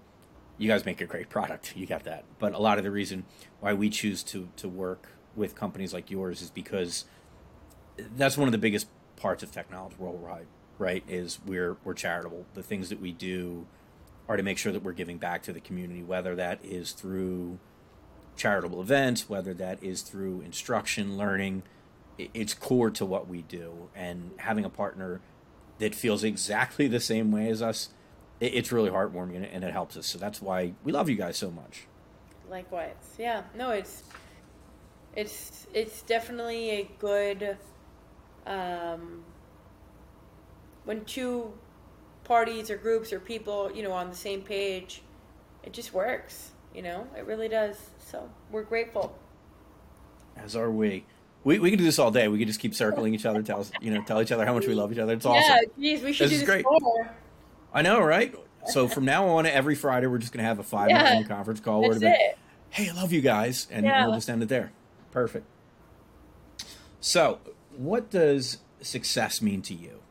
you 0.60 0.68
guys 0.68 0.84
make 0.84 1.00
a 1.00 1.06
great 1.06 1.30
product. 1.30 1.74
You 1.74 1.86
got 1.86 2.04
that, 2.04 2.24
but 2.38 2.52
a 2.52 2.58
lot 2.58 2.76
of 2.76 2.84
the 2.84 2.90
reason 2.90 3.24
why 3.60 3.72
we 3.72 3.88
choose 3.88 4.22
to 4.24 4.50
to 4.56 4.68
work 4.68 5.08
with 5.34 5.54
companies 5.54 5.94
like 5.94 6.10
yours 6.10 6.42
is 6.42 6.50
because 6.50 7.06
that's 8.14 8.36
one 8.36 8.46
of 8.46 8.52
the 8.52 8.58
biggest 8.58 8.86
parts 9.16 9.42
of 9.42 9.50
technology 9.50 9.96
worldwide. 9.98 10.46
Right? 10.78 11.02
Is 11.08 11.38
we're 11.46 11.78
we're 11.82 11.94
charitable. 11.94 12.44
The 12.52 12.62
things 12.62 12.90
that 12.90 13.00
we 13.00 13.10
do 13.10 13.66
are 14.28 14.36
to 14.36 14.42
make 14.42 14.58
sure 14.58 14.70
that 14.70 14.82
we're 14.82 14.92
giving 14.92 15.16
back 15.16 15.42
to 15.44 15.52
the 15.52 15.60
community, 15.60 16.02
whether 16.02 16.36
that 16.36 16.62
is 16.62 16.92
through 16.92 17.58
charitable 18.36 18.82
events, 18.82 19.30
whether 19.30 19.54
that 19.54 19.82
is 19.82 20.02
through 20.02 20.42
instruction, 20.42 21.16
learning. 21.16 21.62
It's 22.18 22.52
core 22.52 22.90
to 22.90 23.06
what 23.06 23.28
we 23.28 23.40
do, 23.40 23.88
and 23.94 24.32
having 24.36 24.66
a 24.66 24.70
partner 24.70 25.22
that 25.78 25.94
feels 25.94 26.22
exactly 26.22 26.86
the 26.86 27.00
same 27.00 27.32
way 27.32 27.48
as 27.48 27.62
us, 27.62 27.88
i- 28.40 28.44
it's 28.44 28.72
really 28.72 28.90
heartwarming 28.90 29.36
and 29.36 29.44
it- 29.44 29.50
and 29.52 29.64
it 29.64 29.72
helps 29.72 29.96
us. 29.96 30.06
So 30.06 30.18
that's 30.18 30.40
why 30.42 30.72
we 30.84 30.92
love 30.92 31.08
you 31.08 31.16
guys 31.16 31.36
so 31.36 31.50
much. 31.50 31.86
Likewise. 32.48 33.14
Yeah. 33.18 33.42
No, 33.54 33.70
it's 33.70 34.02
it's 35.16 35.66
it's 35.74 36.02
definitely 36.02 36.70
a 36.70 36.90
good 36.98 37.56
um 38.46 39.24
when 40.84 41.04
two 41.04 41.52
parties 42.24 42.70
or 42.70 42.76
groups 42.76 43.12
or 43.12 43.20
people, 43.20 43.70
you 43.74 43.82
know, 43.82 43.92
on 43.92 44.08
the 44.08 44.16
same 44.16 44.40
page, 44.42 45.02
it 45.62 45.72
just 45.72 45.92
works, 45.92 46.52
you 46.74 46.80
know? 46.82 47.06
It 47.16 47.26
really 47.26 47.48
does. 47.48 47.76
So, 47.98 48.30
we're 48.50 48.62
grateful. 48.62 49.16
As 50.36 50.56
are 50.56 50.70
we. 50.70 51.04
We, 51.44 51.58
we 51.58 51.70
can 51.70 51.78
do 51.78 51.84
this 51.84 51.98
all 51.98 52.10
day. 52.10 52.28
We 52.28 52.38
can 52.38 52.46
just 52.46 52.60
keep 52.60 52.74
circling 52.74 53.14
each 53.14 53.26
other, 53.26 53.42
tell 53.42 53.60
us, 53.60 53.70
you 53.80 53.92
know, 53.92 54.02
tell 54.02 54.20
each 54.22 54.30
other 54.32 54.44
how 54.46 54.54
much 54.54 54.66
we 54.66 54.74
love 54.74 54.92
each 54.92 54.98
other. 54.98 55.12
It's 55.14 55.26
awesome. 55.26 55.42
Yeah, 55.42 55.60
geez, 55.78 56.02
we 56.02 56.12
should 56.12 56.26
This 56.26 56.30
do 56.30 56.34
is 56.36 56.40
this 56.40 56.48
great. 56.48 56.64
more. 56.64 57.10
I 57.72 57.82
know, 57.82 58.00
right? 58.00 58.34
So 58.66 58.88
from 58.88 59.04
now 59.04 59.26
on, 59.28 59.46
every 59.46 59.74
Friday, 59.74 60.06
we're 60.06 60.18
just 60.18 60.32
going 60.32 60.42
to 60.42 60.48
have 60.48 60.58
a 60.58 60.62
five 60.62 60.90
Yeah. 60.90 61.14
minute 61.14 61.28
conference 61.28 61.60
call 61.60 61.82
That's 61.88 62.00
we're 62.00 62.08
it. 62.08 62.38
hey, 62.70 62.88
I 62.88 62.92
love 62.92 63.12
you 63.12 63.20
guys, 63.20 63.66
and 63.70 63.86
Yeah. 63.86 64.04
we'll 64.04 64.14
just 64.14 64.28
end 64.28 64.42
it 64.42 64.48
there. 64.48 64.72
Perfect. 65.10 65.46
So, 67.00 67.38
what 67.76 68.10
does 68.10 68.58
success 68.82 69.40
mean 69.40 69.62
to 69.62 69.74
you? 69.74 70.02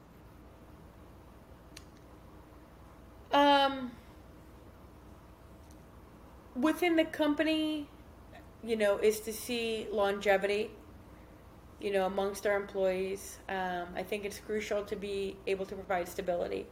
Um, 3.31 3.91
within 6.55 6.95
the 6.95 7.05
company, 7.05 7.87
you 8.63 8.75
know, 8.75 8.97
is 8.97 9.19
to 9.21 9.33
see 9.33 9.87
longevity, 9.91 10.71
you 11.79 11.91
know, 11.91 12.05
amongst 12.07 12.47
our 12.47 12.55
employees. 12.55 13.37
Um, 13.47 13.87
I 13.95 14.03
think 14.03 14.25
it's 14.25 14.39
crucial 14.39 14.83
to 14.85 14.95
be 14.95 15.35
able 15.45 15.65
to 15.67 15.75
provide 15.75 16.07
stability. 16.07 16.65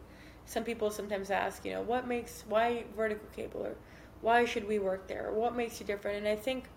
Some 0.47 0.63
people 0.63 0.89
sometimes 0.89 1.29
ask, 1.29 1.63
you 1.65 1.73
know, 1.73 1.81
what 1.81 2.07
makes, 2.07 2.43
why 2.47 2.85
vertical 2.95 3.27
cable 3.35 3.61
or 3.61 3.75
why 4.21 4.45
should 4.45 4.67
we 4.67 4.79
work 4.79 5.07
there? 5.07 5.27
Or 5.27 5.33
what 5.33 5.55
makes 5.55 5.79
you 5.79 5.85
different? 5.85 6.17
And 6.17 6.27
I 6.27 6.35
think 6.35 6.69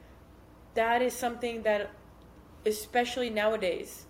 that 0.74 1.00
is 1.00 1.14
something 1.14 1.62
that, 1.62 1.90
especially 2.66 3.30
nowadays, 3.30 4.06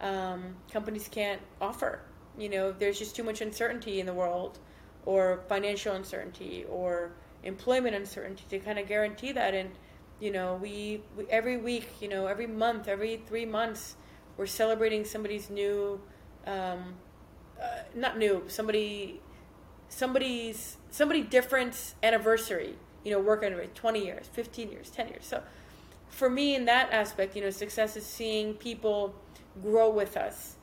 um, 0.00 0.54
companies 0.72 1.08
can't 1.08 1.42
offer. 1.60 2.00
You 2.38 2.48
know, 2.48 2.72
there's 2.72 2.98
just 2.98 3.14
too 3.14 3.24
much 3.24 3.40
uncertainty 3.40 4.00
in 4.00 4.06
the 4.06 4.14
world, 4.14 4.58
or 5.04 5.42
financial 5.48 5.94
uncertainty, 5.94 6.64
or 6.70 7.12
employment 7.42 7.94
uncertainty 7.94 8.44
to 8.50 8.58
kind 8.60 8.78
of 8.78 8.86
guarantee 8.86 9.32
that. 9.32 9.52
And 9.52 9.70
you 10.20 10.30
know, 10.30 10.58
we, 10.62 11.02
we 11.16 11.26
every 11.28 11.56
week, 11.56 11.88
you 12.00 12.08
know, 12.08 12.26
every 12.26 12.46
month, 12.46 12.86
every 12.86 13.20
three 13.26 13.44
months, 13.44 13.96
we're 14.36 14.46
celebrating 14.46 15.04
somebody's 15.04 15.50
new, 15.50 16.00
um, 16.46 16.94
uh, 17.62 17.82
not 17.94 18.18
new, 18.18 18.44
somebody, 18.48 19.20
somebody's 19.88 20.76
somebody 20.90 21.22
different 21.22 21.94
anniversary. 22.02 22.76
You 23.04 23.12
know, 23.12 23.20
working 23.20 23.54
with 23.54 23.74
20 23.74 24.04
years, 24.04 24.26
15 24.32 24.70
years, 24.70 24.90
10 24.90 25.08
years. 25.08 25.26
So 25.26 25.42
for 26.08 26.30
me 26.30 26.54
in 26.54 26.66
that 26.66 26.92
aspect, 26.92 27.34
you 27.34 27.42
know, 27.42 27.50
success 27.50 27.96
is 27.96 28.06
seeing 28.06 28.54
people 28.54 29.14
grow 29.60 29.90
with 29.90 30.16
us, 30.16 30.56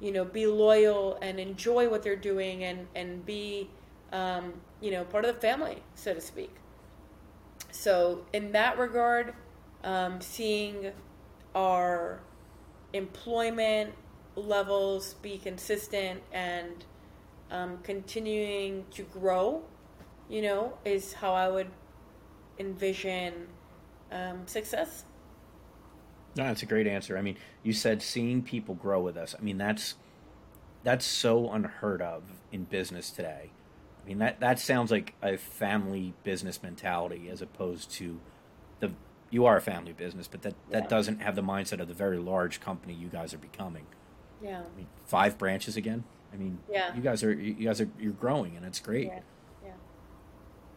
you 0.00 0.12
know, 0.12 0.24
be 0.24 0.46
loyal 0.46 1.18
and 1.22 1.40
enjoy 1.40 1.88
what 1.88 2.02
they're 2.02 2.16
doing 2.16 2.64
and, 2.64 2.86
and 2.94 3.24
be, 3.24 3.70
um, 4.12 4.52
you 4.80 4.90
know, 4.90 5.04
part 5.04 5.24
of 5.24 5.34
the 5.34 5.40
family, 5.40 5.82
so 5.94 6.12
to 6.12 6.20
speak. 6.20 6.54
So 7.70 8.26
in 8.32 8.52
that 8.52 8.78
regard, 8.78 9.32
um, 9.84 10.20
seeing 10.20 10.92
our 11.54 12.20
employment 12.92 13.94
levels 14.36 15.14
be 15.14 15.38
consistent 15.38 16.22
and 16.32 16.84
um, 17.50 17.78
continuing 17.82 18.84
to 18.92 19.02
grow, 19.02 19.62
you 20.28 20.42
know, 20.42 20.74
is 20.84 21.14
how 21.14 21.32
I 21.32 21.48
would 21.48 21.70
envision 22.58 23.48
um, 24.12 24.46
success. 24.46 25.04
No, 26.36 26.44
that's 26.44 26.62
a 26.62 26.66
great 26.66 26.86
answer. 26.86 27.16
I 27.16 27.22
mean, 27.22 27.36
you 27.62 27.72
said 27.72 28.02
seeing 28.02 28.42
people 28.42 28.74
grow 28.74 29.00
with 29.00 29.16
us. 29.16 29.34
I 29.38 29.42
mean, 29.42 29.58
that's 29.58 29.94
that's 30.82 31.04
so 31.04 31.50
unheard 31.50 32.00
of 32.00 32.22
in 32.52 32.64
business 32.64 33.10
today. 33.10 33.50
I 34.02 34.08
mean 34.08 34.18
that 34.18 34.38
that 34.40 34.60
sounds 34.60 34.90
like 34.92 35.14
a 35.22 35.36
family 35.36 36.14
business 36.22 36.62
mentality 36.62 37.28
as 37.28 37.42
opposed 37.42 37.90
to 37.92 38.20
the 38.78 38.92
you 39.30 39.46
are 39.46 39.56
a 39.56 39.60
family 39.60 39.92
business, 39.92 40.28
but 40.28 40.42
that 40.42 40.54
that 40.70 40.84
Yeah. 40.84 40.88
doesn't 40.88 41.22
have 41.22 41.34
the 41.34 41.42
mindset 41.42 41.80
of 41.80 41.88
the 41.88 41.94
very 41.94 42.18
large 42.18 42.60
company 42.60 42.92
you 42.94 43.08
guys 43.08 43.34
are 43.34 43.38
becoming. 43.38 43.86
Yeah. 44.42 44.60
I 44.60 44.76
mean, 44.76 44.86
five 45.06 45.38
branches 45.38 45.76
again. 45.76 46.04
I 46.32 46.36
mean, 46.36 46.58
Yeah. 46.70 46.94
you 46.94 47.00
guys 47.02 47.22
are 47.22 47.32
you 47.32 47.54
guys 47.54 47.80
are 47.80 47.88
you're 47.98 48.12
growing 48.12 48.56
and 48.56 48.64
it's 48.66 48.80
great. 48.80 49.06
Yeah. 49.08 49.20
Yeah. 49.64 49.70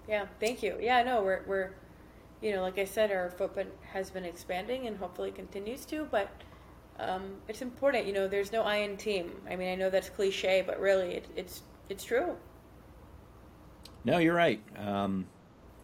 Yeah. 0.07 0.25
Thank 0.39 0.63
you. 0.63 0.77
Yeah. 0.79 1.03
No, 1.03 1.21
we're 1.23 1.43
we're, 1.45 1.71
you 2.41 2.53
know, 2.53 2.61
like 2.61 2.77
I 2.77 2.85
said, 2.85 3.11
our 3.11 3.29
footprint 3.29 3.69
has 3.91 4.09
been 4.09 4.25
expanding 4.25 4.87
and 4.87 4.97
hopefully 4.97 5.31
continues 5.31 5.85
to. 5.85 6.05
But 6.05 6.29
um, 6.99 7.37
it's 7.47 7.61
important. 7.61 8.05
You 8.07 8.13
know, 8.13 8.27
there's 8.27 8.51
no 8.51 8.61
I 8.63 8.77
in 8.77 8.97
team. 8.97 9.31
I 9.49 9.55
mean, 9.55 9.69
I 9.69 9.75
know 9.75 9.89
that's 9.89 10.09
cliche, 10.09 10.63
but 10.65 10.79
really, 10.79 11.15
it, 11.15 11.27
it's 11.35 11.61
it's 11.89 12.03
true. 12.03 12.35
No, 14.05 14.17
you're 14.17 14.35
right. 14.35 14.61
Um, 14.77 15.25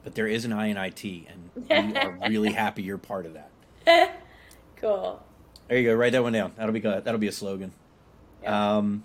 but 0.04 0.16
there 0.16 0.28
is 0.28 0.46
an 0.46 0.54
I 0.54 0.68
in 0.68 0.78
IT, 0.78 1.04
and 1.04 1.50
we 1.94 1.98
are 2.00 2.18
really 2.30 2.52
happy 2.54 2.84
you're 2.84 2.98
part 2.98 3.26
of 3.26 3.34
that. 3.34 4.22
Cool. 4.78 5.22
There 5.68 5.78
you 5.78 5.90
go. 5.90 5.96
Write 5.96 6.12
that 6.12 6.24
one 6.24 6.34
down. 6.34 6.54
That'll 6.58 6.74
be 6.74 6.80
good. 6.80 7.04
That'll 7.04 7.20
be 7.20 7.28
a 7.28 7.32
slogan. 7.32 7.72
Yeah. 8.44 8.78
Um, 8.78 9.04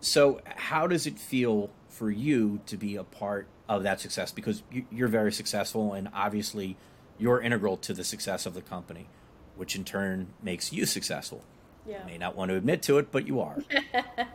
so, 0.00 0.40
how 0.44 0.86
does 0.86 1.06
it 1.06 1.18
feel 1.18 1.70
for 1.88 2.10
you 2.10 2.60
to 2.66 2.76
be 2.76 2.96
a 2.96 3.04
part 3.04 3.46
of 3.68 3.82
that 3.84 4.00
success? 4.00 4.32
Because 4.32 4.62
you, 4.70 4.86
you're 4.90 5.08
very 5.08 5.32
successful, 5.32 5.92
and 5.92 6.08
obviously, 6.12 6.76
you're 7.18 7.40
integral 7.40 7.76
to 7.78 7.94
the 7.94 8.04
success 8.04 8.46
of 8.46 8.54
the 8.54 8.62
company, 8.62 9.08
which 9.54 9.76
in 9.76 9.84
turn 9.84 10.28
makes 10.42 10.72
you 10.72 10.86
successful. 10.86 11.44
Yeah. 11.86 12.00
You 12.00 12.06
may 12.06 12.18
not 12.18 12.34
want 12.34 12.50
to 12.50 12.56
admit 12.56 12.82
to 12.84 12.98
it, 12.98 13.12
but 13.12 13.26
you 13.26 13.40
are. 13.40 13.62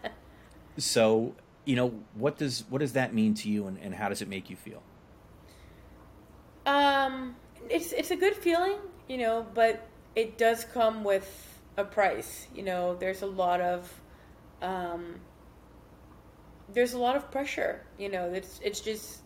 so, 0.78 1.36
you 1.66 1.76
know, 1.76 1.94
what 2.14 2.38
does 2.38 2.64
what 2.70 2.80
does 2.80 2.94
that 2.94 3.14
mean 3.14 3.34
to 3.36 3.50
you, 3.50 3.68
and, 3.68 3.78
and 3.80 3.96
how 3.96 4.08
does 4.10 4.22
it 4.22 4.30
make 4.30 4.50
you 4.50 4.56
feel? 4.56 4.82
Um, 6.66 7.36
it's 7.70 7.92
it's 7.92 8.12
a 8.12 8.16
good 8.16 8.36
feeling, 8.36 8.78
you 9.10 9.18
know, 9.18 9.46
but 9.54 9.88
it 10.16 10.38
does 10.38 10.64
come 10.66 11.04
with 11.04 11.60
a 11.78 11.84
price. 11.84 12.48
You 12.54 12.64
know, 12.64 12.96
there's 12.96 13.22
a 13.22 13.28
lot 13.28 13.62
of 13.62 14.02
um, 14.62 15.20
there's 16.74 16.94
a 16.94 17.00
lot 17.00 17.16
of 17.16 17.32
pressure. 17.32 17.84
You 17.98 18.10
know, 18.10 18.32
it's 18.34 18.60
it's 18.64 18.82
just 18.82 19.22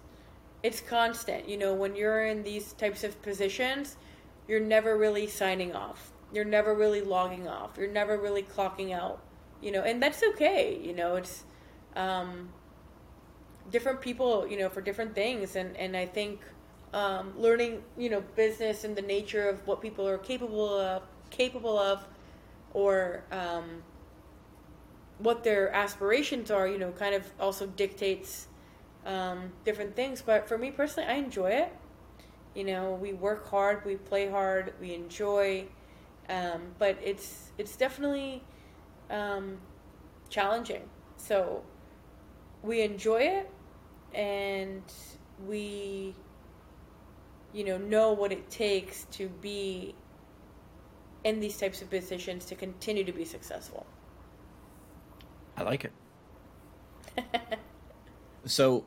it's 0.63 0.81
constant. 0.81 1.47
You 1.49 1.57
know, 1.57 1.73
when 1.73 1.95
you're 1.95 2.25
in 2.25 2.43
these 2.43 2.73
types 2.73 3.03
of 3.03 3.21
positions, 3.21 3.97
you're 4.47 4.59
never 4.59 4.97
really 4.97 5.27
signing 5.27 5.73
off. 5.73 6.11
You're 6.33 6.45
never 6.45 6.73
really 6.73 7.01
logging 7.01 7.47
off. 7.47 7.77
You're 7.77 7.91
never 7.91 8.17
really 8.17 8.43
clocking 8.43 8.93
out. 8.93 9.21
You 9.61 9.71
know, 9.71 9.81
and 9.81 10.01
that's 10.01 10.21
okay. 10.23 10.79
You 10.81 10.93
know, 10.93 11.15
it's 11.15 11.43
um, 11.95 12.49
different 13.71 14.01
people. 14.01 14.47
You 14.47 14.57
know, 14.59 14.69
for 14.69 14.81
different 14.81 15.15
things, 15.15 15.55
and 15.55 15.75
and 15.77 15.95
I 15.97 16.05
think 16.05 16.41
um, 16.93 17.33
learning, 17.37 17.83
you 17.97 18.09
know, 18.09 18.21
business 18.35 18.83
and 18.83 18.95
the 18.95 19.01
nature 19.01 19.49
of 19.49 19.65
what 19.67 19.81
people 19.81 20.07
are 20.07 20.17
capable 20.17 20.79
of, 20.79 21.03
capable 21.29 21.77
of, 21.77 22.05
or 22.73 23.23
um, 23.31 23.83
what 25.17 25.43
their 25.43 25.73
aspirations 25.73 26.51
are, 26.51 26.67
you 26.67 26.77
know, 26.77 26.91
kind 26.91 27.15
of 27.15 27.25
also 27.39 27.67
dictates 27.67 28.47
um, 29.05 29.51
different 29.63 29.95
things. 29.95 30.21
But 30.21 30.47
for 30.47 30.57
me 30.57 30.71
personally, 30.71 31.09
I 31.09 31.15
enjoy 31.15 31.51
it. 31.51 31.73
You 32.53 32.63
know, 32.63 32.93
we 32.93 33.13
work 33.13 33.49
hard, 33.49 33.83
we 33.85 33.95
play 33.95 34.29
hard, 34.29 34.73
we 34.79 34.93
enjoy, 34.93 35.65
um, 36.29 36.73
but 36.79 36.97
it's 37.03 37.51
it's 37.57 37.75
definitely 37.75 38.43
um, 39.09 39.57
challenging. 40.29 40.83
So 41.17 41.63
we 42.63 42.81
enjoy 42.81 43.21
it, 43.21 43.49
and 44.13 44.83
we 45.45 46.15
you 47.55 47.63
know 47.63 47.77
know 47.77 48.13
what 48.13 48.31
it 48.31 48.49
takes 48.49 49.05
to 49.05 49.29
be 49.29 49.95
in 51.23 51.39
these 51.39 51.57
types 51.57 51.81
of 51.81 51.89
positions 51.89 52.45
to 52.45 52.55
continue 52.55 53.03
to 53.03 53.11
be 53.11 53.25
successful. 53.25 53.85
I 55.57 55.63
like 55.63 55.85
it. 55.85 55.93
So, 58.45 58.85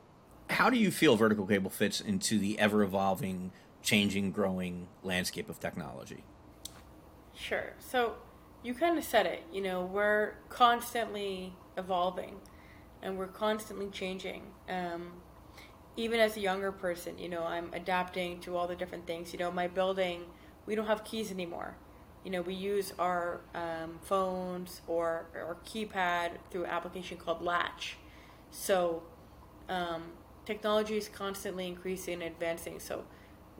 how 0.48 0.70
do 0.70 0.78
you 0.78 0.90
feel 0.92 1.16
vertical 1.16 1.44
cable 1.44 1.70
fits 1.70 2.00
into 2.00 2.38
the 2.38 2.58
ever 2.60 2.82
evolving, 2.82 3.50
changing, 3.82 4.30
growing 4.30 4.86
landscape 5.02 5.50
of 5.50 5.58
technology? 5.58 6.22
Sure. 7.34 7.74
So 7.78 8.14
you 8.62 8.74
kind 8.74 8.98
of 8.98 9.04
said 9.04 9.26
it. 9.26 9.42
You 9.52 9.62
know, 9.62 9.84
we're 9.84 10.34
constantly 10.48 11.52
evolving, 11.76 12.36
and 13.02 13.18
we're 13.18 13.26
constantly 13.26 13.88
changing. 13.88 14.42
Um, 14.68 15.12
even 15.98 16.20
as 16.20 16.36
a 16.36 16.40
younger 16.40 16.70
person, 16.70 17.18
you 17.18 17.28
know, 17.28 17.42
I'm 17.42 17.70
adapting 17.72 18.38
to 18.42 18.56
all 18.56 18.68
the 18.68 18.76
different 18.76 19.04
things. 19.04 19.32
You 19.32 19.40
know, 19.40 19.50
my 19.50 19.66
building, 19.66 20.22
we 20.64 20.76
don't 20.76 20.86
have 20.86 21.02
keys 21.02 21.32
anymore. 21.32 21.74
You 22.24 22.30
know, 22.30 22.40
we 22.40 22.54
use 22.54 22.92
our 23.00 23.40
um, 23.52 23.98
phones 24.02 24.80
or 24.86 25.26
our 25.34 25.56
keypad 25.66 26.38
through 26.52 26.64
an 26.64 26.70
application 26.70 27.16
called 27.16 27.42
Latch. 27.42 27.96
So 28.52 29.02
um, 29.68 30.04
technology 30.46 30.96
is 30.96 31.08
constantly 31.08 31.66
increasing 31.66 32.14
and 32.14 32.22
advancing. 32.22 32.78
So 32.78 33.04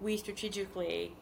we 0.01 0.17
strategically 0.17 1.17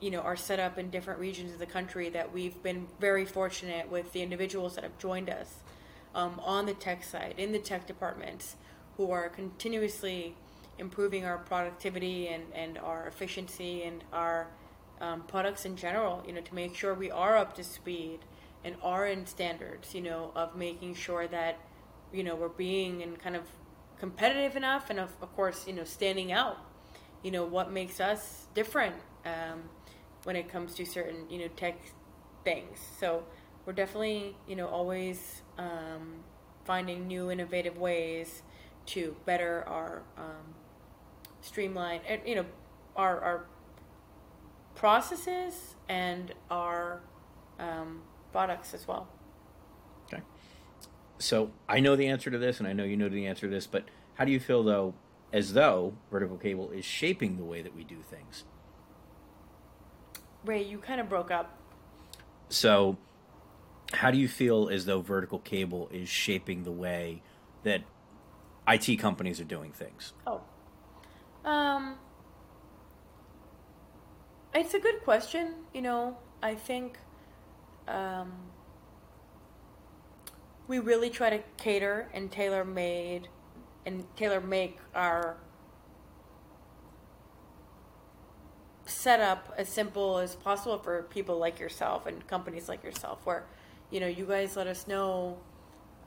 you 0.00 0.10
know, 0.10 0.20
are 0.20 0.36
set 0.36 0.60
up 0.60 0.76
in 0.76 0.90
different 0.90 1.18
regions 1.18 1.52
of 1.52 1.58
the 1.58 1.66
country 1.66 2.10
that 2.10 2.30
we've 2.30 2.62
been 2.62 2.88
very 3.00 3.24
fortunate 3.24 3.90
with 3.90 4.12
the 4.12 4.20
individuals 4.20 4.74
that 4.74 4.84
have 4.84 4.98
joined 4.98 5.30
us 5.30 5.56
um, 6.14 6.38
on 6.44 6.66
the 6.66 6.74
tech 6.74 7.04
side, 7.04 7.34
in 7.38 7.52
the 7.52 7.58
tech 7.58 7.86
departments, 7.86 8.56
who 9.06 9.12
are 9.12 9.28
continuously 9.28 10.34
improving 10.78 11.24
our 11.24 11.38
productivity 11.38 12.28
and, 12.28 12.44
and 12.54 12.78
our 12.78 13.06
efficiency 13.06 13.82
and 13.82 14.04
our 14.12 14.48
um, 15.00 15.22
products 15.22 15.64
in 15.64 15.76
general, 15.76 16.22
you 16.26 16.32
know, 16.32 16.40
to 16.40 16.54
make 16.54 16.74
sure 16.74 16.94
we 16.94 17.10
are 17.10 17.36
up 17.36 17.54
to 17.54 17.64
speed 17.64 18.18
and 18.64 18.76
are 18.82 19.06
in 19.06 19.26
standards, 19.26 19.94
you 19.94 20.02
know, 20.02 20.32
of 20.34 20.54
making 20.56 20.94
sure 20.94 21.26
that, 21.28 21.58
you 22.12 22.22
know, 22.22 22.34
we're 22.34 22.48
being 22.48 23.02
and 23.02 23.18
kind 23.18 23.36
of 23.36 23.44
competitive 23.98 24.56
enough 24.56 24.90
and 24.90 25.00
of, 25.00 25.10
of 25.22 25.34
course, 25.34 25.66
you 25.66 25.72
know, 25.72 25.84
standing 25.84 26.32
out 26.32 26.58
you 27.22 27.30
know 27.30 27.44
what 27.44 27.70
makes 27.70 28.00
us 28.00 28.46
different 28.54 28.94
um, 29.24 29.62
when 30.24 30.36
it 30.36 30.48
comes 30.48 30.74
to 30.74 30.84
certain 30.84 31.28
you 31.28 31.38
know 31.38 31.48
tech 31.56 31.78
things. 32.44 32.78
So 32.98 33.24
we're 33.66 33.72
definitely 33.72 34.36
you 34.46 34.56
know 34.56 34.68
always 34.68 35.42
um, 35.58 36.24
finding 36.64 37.06
new 37.06 37.30
innovative 37.30 37.78
ways 37.78 38.42
to 38.90 39.14
better 39.26 39.64
our 39.68 40.02
um, 40.18 40.54
streamline 41.40 42.00
and 42.08 42.20
you 42.26 42.34
know 42.34 42.44
our 42.96 43.20
our 43.20 43.44
processes 44.74 45.74
and 45.88 46.32
our 46.50 47.00
um, 47.58 48.02
products 48.32 48.74
as 48.74 48.86
well 48.88 49.08
Okay. 50.12 50.22
So 51.18 51.50
I 51.68 51.80
know 51.80 51.96
the 51.96 52.08
answer 52.08 52.30
to 52.30 52.38
this, 52.38 52.58
and 52.58 52.68
I 52.68 52.72
know 52.72 52.84
you 52.84 52.96
know 52.96 53.08
the 53.08 53.26
answer 53.26 53.46
to 53.46 53.52
this, 53.52 53.66
but 53.66 53.84
how 54.14 54.24
do 54.24 54.32
you 54.32 54.40
feel 54.40 54.62
though, 54.62 54.94
as 55.32 55.52
though 55.52 55.94
vertical 56.10 56.36
cable 56.36 56.70
is 56.70 56.84
shaping 56.84 57.36
the 57.36 57.44
way 57.44 57.62
that 57.62 57.74
we 57.74 57.84
do 57.84 57.96
things? 58.08 58.44
ray 60.44 60.62
you 60.62 60.78
kind 60.78 61.00
of 61.00 61.08
broke 61.08 61.30
up 61.30 61.58
So, 62.48 62.96
how 63.92 64.10
do 64.10 64.16
you 64.18 64.26
feel 64.28 64.68
as 64.70 64.86
though 64.86 65.02
vertical 65.02 65.38
cable 65.38 65.88
is 65.92 66.08
shaping 66.08 66.64
the 66.64 66.72
way 66.72 67.22
that 67.62 67.82
IT 68.68 68.98
companies 68.98 69.40
are 69.40 69.44
doing 69.44 69.72
things? 69.72 70.12
Oh. 70.26 70.40
Um 71.44 71.96
It's 74.54 74.74
a 74.74 74.80
good 74.80 75.02
question, 75.04 75.54
you 75.74 75.82
know. 75.82 76.16
I 76.42 76.54
think 76.54 76.98
um 77.88 78.32
we 80.68 80.78
really 80.78 81.10
try 81.10 81.30
to 81.30 81.42
cater 81.56 82.08
and 82.14 82.30
tailor 82.30 82.64
made 82.64 83.28
and 83.84 84.04
tailor 84.16 84.40
make 84.40 84.78
our 84.94 85.36
setup 88.86 89.52
as 89.56 89.68
simple 89.68 90.18
as 90.18 90.34
possible 90.36 90.78
for 90.78 91.02
people 91.04 91.38
like 91.38 91.58
yourself 91.58 92.06
and 92.06 92.26
companies 92.26 92.68
like 92.68 92.82
yourself 92.84 93.18
where 93.24 93.46
you 93.90 94.00
know 94.00 94.06
you 94.06 94.24
guys 94.24 94.56
let 94.56 94.66
us 94.66 94.86
know 94.86 95.38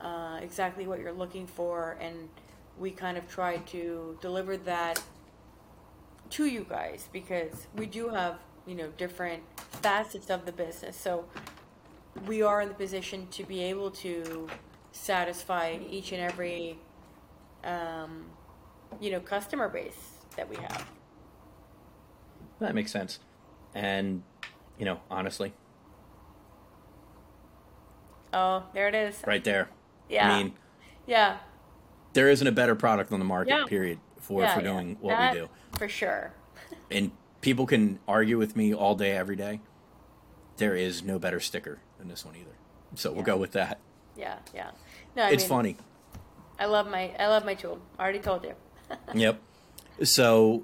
uh, 0.00 0.38
exactly 0.42 0.86
what 0.86 0.98
you're 0.98 1.12
looking 1.12 1.46
for 1.46 1.96
and 2.00 2.28
we 2.78 2.90
kind 2.90 3.16
of 3.16 3.28
try 3.28 3.58
to 3.58 4.18
deliver 4.20 4.56
that 4.56 5.02
to 6.30 6.46
you 6.46 6.66
guys 6.68 7.08
because 7.12 7.66
we 7.76 7.86
do 7.86 8.08
have 8.08 8.38
you 8.66 8.74
know 8.74 8.88
different 8.96 9.42
facets 9.56 10.30
of 10.30 10.46
the 10.46 10.52
business. 10.52 10.96
So 10.96 11.26
we 12.26 12.42
are 12.42 12.60
in 12.60 12.68
the 12.68 12.74
position 12.74 13.26
to 13.32 13.44
be 13.44 13.62
able 13.62 13.90
to 13.90 14.48
satisfy 14.92 15.78
each 15.88 16.12
and 16.12 16.20
every 16.20 16.78
um, 17.64 18.26
you 19.00 19.10
know 19.10 19.20
customer 19.20 19.68
base 19.68 20.10
that 20.36 20.48
we 20.48 20.56
have. 20.56 20.86
That 22.60 22.74
makes 22.74 22.92
sense. 22.92 23.18
And, 23.74 24.22
you 24.78 24.84
know, 24.84 25.00
honestly, 25.10 25.52
oh 28.32 28.64
there 28.72 28.88
it 28.88 28.94
is. 28.94 29.22
Right 29.26 29.44
there. 29.44 29.68
yeah. 30.08 30.32
I 30.32 30.42
mean, 30.42 30.54
yeah 31.06 31.38
there 32.14 32.30
isn't 32.30 32.46
a 32.46 32.52
better 32.52 32.74
product 32.74 33.12
on 33.12 33.18
the 33.18 33.24
market, 33.24 33.50
Yeah. 33.50 33.64
period, 33.66 33.98
for 34.18 34.42
Yeah, 34.42 34.54
for 34.54 34.62
doing 34.62 34.96
what 35.00 35.10
That- 35.10 35.34
we 35.34 35.40
do. 35.40 35.48
For 35.78 35.88
sure. 35.88 36.32
And 36.90 37.10
people 37.40 37.66
can 37.66 37.98
argue 38.08 38.38
with 38.38 38.56
me 38.56 38.72
all 38.74 38.94
day, 38.94 39.12
every 39.12 39.36
day. 39.36 39.60
There 40.56 40.74
is 40.76 41.02
no 41.02 41.18
better 41.18 41.40
sticker 41.40 41.80
than 41.98 42.08
this 42.08 42.24
one 42.24 42.36
either. 42.36 42.56
So 42.94 43.12
we'll 43.12 43.24
go 43.24 43.36
with 43.36 43.52
that. 43.52 43.78
Yeah, 44.16 44.38
yeah. 44.54 44.70
No, 45.16 45.24
I 45.24 45.30
it's 45.30 45.42
mean, 45.44 45.48
funny. 45.48 45.76
I 46.58 46.66
love 46.66 46.88
my 46.88 47.12
I 47.18 47.26
love 47.26 47.44
my 47.44 47.54
tool. 47.54 47.80
I 47.98 48.02
already 48.02 48.20
told 48.20 48.44
you. 48.44 48.54
Yep. 49.14 49.40
So, 50.02 50.62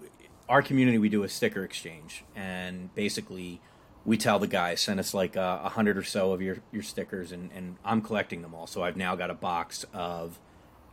our 0.49 0.63
community, 0.63 0.99
we 0.99 1.09
do 1.09 1.23
a 1.25 1.29
sticker 1.29 1.65
exchange, 1.65 2.25
and 2.37 2.95
basically, 2.95 3.61
we 4.05 4.17
tell 4.17 4.39
the 4.39 4.47
guys 4.47 4.81
send 4.81 5.01
us 5.01 5.15
like 5.15 5.37
uh, 5.37 5.61
a 5.65 5.69
hundred 5.71 5.97
or 5.97 6.03
so 6.05 6.33
of 6.33 6.41
your 6.43 6.59
your 6.71 6.83
stickers, 6.83 7.33
and 7.33 7.51
and 7.53 7.77
I'm 7.85 8.03
collecting 8.03 8.43
them 8.43 8.55
all. 8.55 8.67
So 8.67 8.83
I've 8.85 8.97
now 8.97 9.17
got 9.17 9.31
a 9.31 9.35
box 9.35 9.85
of 9.93 10.39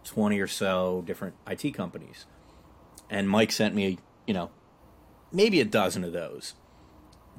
twenty 0.07 0.39
or 0.39 0.47
so 0.47 1.03
different 1.05 1.35
IT 1.45 1.73
companies, 1.73 2.25
and 3.09 3.29
Mike 3.29 3.51
sent 3.51 3.75
me, 3.75 3.99
you 4.25 4.33
know, 4.33 4.49
maybe 5.31 5.61
a 5.61 5.65
dozen 5.65 6.03
of 6.03 6.13
those. 6.13 6.53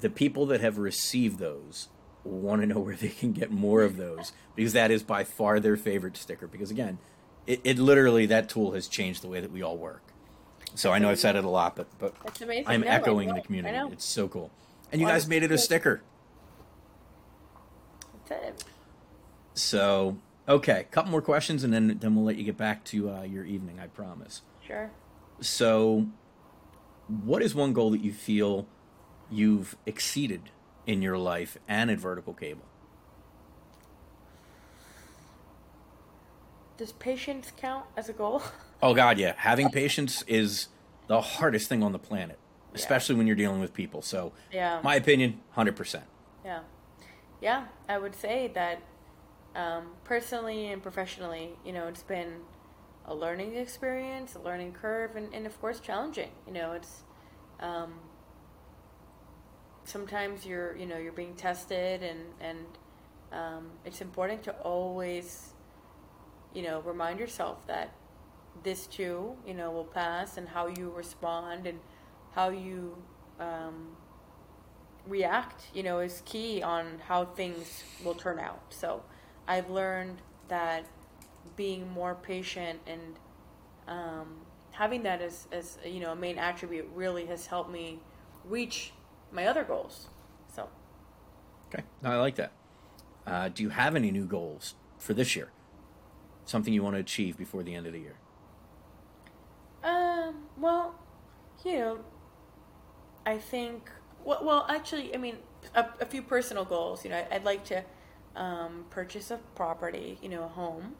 The 0.00 0.10
people 0.10 0.46
that 0.46 0.60
have 0.60 0.78
received 0.78 1.38
those 1.38 1.88
want 2.22 2.60
to 2.62 2.66
know 2.66 2.78
where 2.78 2.94
they 2.94 3.08
can 3.08 3.32
get 3.32 3.50
more 3.50 3.82
of 3.82 3.96
those 3.96 4.32
because 4.54 4.72
that 4.74 4.90
is 4.90 5.02
by 5.02 5.24
far 5.24 5.58
their 5.58 5.76
favorite 5.76 6.16
sticker. 6.16 6.46
Because 6.46 6.70
again, 6.70 6.98
it, 7.46 7.60
it 7.64 7.78
literally 7.78 8.26
that 8.26 8.48
tool 8.48 8.72
has 8.72 8.86
changed 8.86 9.22
the 9.22 9.28
way 9.28 9.40
that 9.40 9.50
we 9.50 9.62
all 9.62 9.76
work. 9.76 10.02
So 10.74 10.92
I 10.92 10.98
know 10.98 11.08
I've 11.10 11.18
said 11.18 11.34
it 11.34 11.44
a 11.44 11.48
lot, 11.48 11.74
but 11.76 11.86
but 11.98 12.14
I'm 12.66 12.82
No, 12.82 12.86
echoing 12.88 13.34
the 13.34 13.40
community. 13.40 13.76
It's 13.92 14.04
so 14.04 14.28
cool, 14.28 14.50
and 14.92 15.00
you 15.00 15.06
guys 15.06 15.26
made 15.26 15.42
it 15.42 15.50
a 15.50 15.58
sticker. 15.58 16.02
So 19.54 20.18
okay, 20.48 20.80
a 20.80 20.84
couple 20.84 21.10
more 21.10 21.22
questions, 21.22 21.62
and 21.64 21.72
then 21.72 21.98
then 22.00 22.14
we'll 22.14 22.24
let 22.24 22.36
you 22.36 22.44
get 22.44 22.56
back 22.56 22.84
to 22.86 23.10
uh, 23.10 23.22
your 23.22 23.44
evening. 23.44 23.78
I 23.80 23.86
promise. 23.86 24.42
Sure. 24.66 24.90
So, 25.40 26.06
what 27.06 27.42
is 27.42 27.54
one 27.54 27.72
goal 27.72 27.90
that 27.90 28.02
you 28.02 28.12
feel 28.12 28.66
you've 29.30 29.76
exceeded 29.86 30.50
in 30.86 31.02
your 31.02 31.18
life 31.18 31.58
and 31.68 31.90
at 31.90 31.98
Vertical 31.98 32.34
Cable? 32.34 32.64
Does 36.76 36.92
patience 36.92 37.52
count 37.56 37.84
as 37.96 38.08
a 38.08 38.12
goal? 38.12 38.42
Oh 38.80 38.94
God, 38.94 39.18
yeah. 39.18 39.32
Having 39.36 39.70
patience 39.70 40.22
is 40.28 40.68
the 41.08 41.20
hardest 41.20 41.68
thing 41.68 41.82
on 41.82 41.90
the 41.90 41.98
planet, 41.98 42.38
especially 42.76 43.16
when 43.16 43.26
you're 43.26 43.34
dealing 43.34 43.58
with 43.58 43.74
people. 43.74 44.02
So, 44.02 44.30
Yeah. 44.52 44.78
my 44.84 44.94
opinion, 44.94 45.40
hundred 45.50 45.74
percent. 45.74 46.04
Yeah. 46.44 46.60
Yeah, 47.40 47.64
I 47.88 47.98
would 47.98 48.14
say 48.14 48.52
that 48.54 48.80
um, 49.58 49.88
personally 50.04 50.68
and 50.68 50.80
professionally, 50.80 51.50
you 51.66 51.72
know, 51.72 51.88
it's 51.88 52.04
been 52.04 52.32
a 53.06 53.14
learning 53.14 53.56
experience, 53.56 54.36
a 54.36 54.38
learning 54.38 54.72
curve, 54.72 55.16
and, 55.16 55.34
and 55.34 55.46
of 55.46 55.60
course 55.60 55.80
challenging. 55.80 56.30
You 56.46 56.52
know, 56.52 56.72
it's 56.72 57.02
um, 57.58 57.94
sometimes 59.84 60.46
you're, 60.46 60.76
you 60.76 60.86
know, 60.86 60.96
you're 60.96 61.12
being 61.12 61.34
tested, 61.34 62.02
and 62.02 62.20
and 62.40 62.58
um, 63.32 63.70
it's 63.84 64.00
important 64.00 64.44
to 64.44 64.52
always, 64.62 65.54
you 66.54 66.62
know, 66.62 66.80
remind 66.82 67.18
yourself 67.18 67.66
that 67.66 67.92
this 68.62 68.86
too, 68.86 69.36
you 69.44 69.54
know, 69.54 69.72
will 69.72 69.84
pass, 69.84 70.36
and 70.36 70.48
how 70.48 70.68
you 70.68 70.92
respond 70.96 71.66
and 71.66 71.80
how 72.32 72.50
you 72.50 72.96
um, 73.40 73.96
react, 75.04 75.64
you 75.74 75.82
know, 75.82 75.98
is 75.98 76.22
key 76.24 76.62
on 76.62 77.00
how 77.08 77.24
things 77.24 77.82
will 78.04 78.14
turn 78.14 78.38
out. 78.38 78.62
So 78.70 79.02
I've 79.48 79.70
learned 79.70 80.18
that 80.48 80.84
being 81.56 81.90
more 81.90 82.14
patient 82.14 82.80
and 82.86 83.18
um, 83.88 84.36
having 84.70 85.02
that 85.04 85.22
as, 85.22 85.48
as 85.50 85.78
you 85.84 86.00
know 86.00 86.12
a 86.12 86.16
main 86.16 86.38
attribute 86.38 86.88
really 86.94 87.26
has 87.26 87.46
helped 87.46 87.70
me 87.70 87.98
reach 88.44 88.92
my 89.32 89.46
other 89.46 89.64
goals. 89.64 90.08
So 90.54 90.68
Okay, 91.72 91.84
no, 92.02 92.10
I 92.10 92.16
like 92.16 92.36
that. 92.36 92.52
Uh, 93.26 93.48
do 93.48 93.62
you 93.62 93.70
have 93.70 93.96
any 93.96 94.10
new 94.10 94.26
goals 94.26 94.74
for 94.98 95.14
this 95.14 95.34
year? 95.34 95.50
Something 96.44 96.72
you 96.72 96.82
want 96.82 96.96
to 96.96 97.00
achieve 97.00 97.36
before 97.36 97.62
the 97.62 97.74
end 97.74 97.86
of 97.86 97.92
the 97.92 98.00
year? 98.00 98.16
Um, 99.82 100.46
well, 100.56 100.94
you 101.64 101.78
know, 101.78 101.98
I 103.26 103.36
think, 103.38 103.90
well, 104.24 104.40
well 104.42 104.66
actually, 104.68 105.14
I 105.14 105.18
mean, 105.18 105.36
a, 105.74 105.86
a 106.00 106.06
few 106.06 106.22
personal 106.22 106.64
goals. 106.64 107.04
You 107.04 107.10
know, 107.10 107.26
I'd 107.30 107.44
like 107.44 107.64
to 107.66 107.84
um, 108.36 108.84
purchase 108.90 109.30
a 109.30 109.38
property, 109.54 110.18
you 110.22 110.28
know, 110.28 110.44
a 110.44 110.48
home 110.48 110.94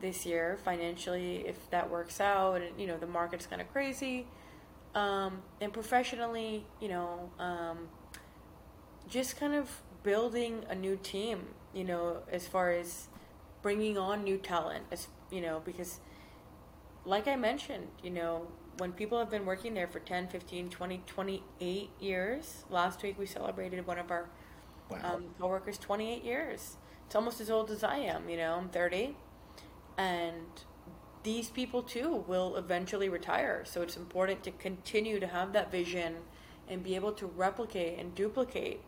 this 0.00 0.26
year 0.26 0.58
financially, 0.64 1.44
if 1.46 1.70
that 1.70 1.90
works 1.90 2.20
out, 2.20 2.60
and, 2.60 2.78
you 2.78 2.86
know, 2.86 2.96
the 2.96 3.06
market's 3.06 3.46
kind 3.46 3.62
of 3.62 3.70
crazy. 3.72 4.26
Um, 4.94 5.42
and 5.60 5.72
professionally, 5.72 6.66
you 6.80 6.88
know, 6.88 7.30
um, 7.38 7.88
just 9.08 9.38
kind 9.38 9.54
of 9.54 9.70
building 10.02 10.64
a 10.68 10.74
new 10.74 10.98
team, 11.02 11.46
you 11.72 11.84
know, 11.84 12.18
as 12.30 12.46
far 12.46 12.70
as 12.70 13.08
bringing 13.62 13.96
on 13.96 14.22
new 14.22 14.36
talent, 14.36 14.84
as, 14.92 15.08
you 15.30 15.40
know, 15.40 15.62
because 15.64 16.00
like 17.04 17.26
I 17.28 17.36
mentioned, 17.36 17.88
you 18.02 18.10
know, 18.10 18.46
when 18.78 18.92
people 18.92 19.18
have 19.18 19.30
been 19.30 19.46
working 19.46 19.74
there 19.74 19.86
for 19.86 20.00
10, 20.00 20.28
15, 20.28 20.70
20, 20.70 21.02
28 21.06 21.90
years, 22.00 22.64
last 22.70 23.02
week 23.02 23.18
we 23.18 23.26
celebrated 23.26 23.86
one 23.86 23.98
of 23.98 24.10
our 24.10 24.28
Wow. 24.90 24.98
um, 25.02 25.24
coworkers 25.38 25.78
28 25.78 26.24
years. 26.24 26.76
It's 27.06 27.14
almost 27.14 27.40
as 27.40 27.50
old 27.50 27.70
as 27.70 27.84
I 27.84 27.96
am, 27.96 28.28
you 28.28 28.36
know, 28.36 28.54
I'm 28.54 28.68
30. 28.68 29.16
And 29.96 30.46
these 31.22 31.48
people 31.48 31.82
too 31.82 32.24
will 32.26 32.56
eventually 32.56 33.08
retire. 33.08 33.64
So 33.64 33.82
it's 33.82 33.96
important 33.96 34.42
to 34.44 34.50
continue 34.50 35.20
to 35.20 35.26
have 35.26 35.52
that 35.52 35.70
vision 35.70 36.16
and 36.68 36.82
be 36.82 36.94
able 36.94 37.12
to 37.12 37.26
replicate 37.26 37.98
and 37.98 38.14
duplicate 38.14 38.80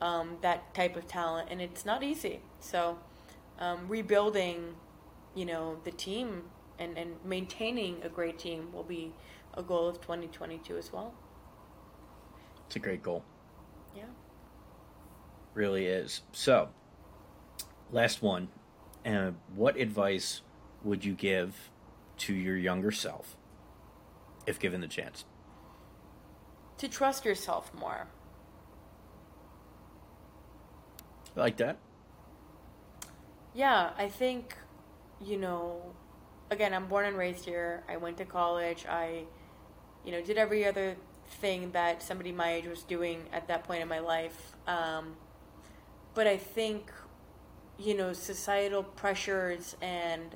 um, 0.00 0.36
that 0.42 0.74
type 0.74 0.96
of 0.96 1.06
talent. 1.06 1.48
And 1.50 1.60
it's 1.60 1.84
not 1.84 2.02
easy. 2.02 2.40
So 2.60 2.98
um, 3.58 3.88
rebuilding, 3.88 4.74
you 5.34 5.46
know, 5.46 5.78
the 5.84 5.92
team 5.92 6.44
and, 6.78 6.98
and 6.98 7.16
maintaining 7.24 8.02
a 8.02 8.08
great 8.08 8.38
team 8.38 8.72
will 8.72 8.82
be 8.82 9.12
a 9.54 9.62
goal 9.62 9.88
of 9.88 10.00
2022 10.00 10.76
as 10.76 10.92
well. 10.92 11.14
It's 12.66 12.76
a 12.76 12.80
great 12.80 13.02
goal. 13.02 13.22
Yeah. 13.96 14.04
Really 15.54 15.86
is. 15.86 16.22
So, 16.32 16.68
last 17.90 18.22
one. 18.22 18.48
Uh, 19.06 19.32
what 19.54 19.76
advice 19.76 20.40
would 20.82 21.04
you 21.04 21.12
give 21.12 21.70
to 22.16 22.34
your 22.34 22.56
younger 22.56 22.90
self 22.90 23.36
if 24.46 24.58
given 24.58 24.80
the 24.80 24.88
chance? 24.88 25.24
To 26.78 26.88
trust 26.88 27.24
yourself 27.24 27.72
more. 27.74 28.08
Like 31.36 31.56
that. 31.58 31.78
Yeah, 33.54 33.90
I 33.96 34.08
think, 34.08 34.56
you 35.24 35.36
know, 35.36 35.94
again, 36.50 36.74
I'm 36.74 36.86
born 36.86 37.06
and 37.06 37.16
raised 37.16 37.44
here. 37.44 37.84
I 37.88 37.96
went 37.96 38.16
to 38.18 38.24
college. 38.24 38.84
I, 38.88 39.24
you 40.04 40.12
know, 40.12 40.20
did 40.22 40.36
every 40.38 40.66
other 40.66 40.96
thing 41.40 41.70
that 41.72 42.02
somebody 42.02 42.32
my 42.32 42.54
age 42.54 42.66
was 42.66 42.82
doing 42.82 43.22
at 43.32 43.48
that 43.48 43.64
point 43.64 43.82
in 43.82 43.88
my 43.88 44.00
life. 44.00 44.54
Um, 44.66 45.16
but 46.14 46.26
I 46.26 46.36
think, 46.36 46.92
you 47.78 47.94
know, 47.94 48.12
societal 48.12 48.82
pressures 48.82 49.76
and, 49.82 50.34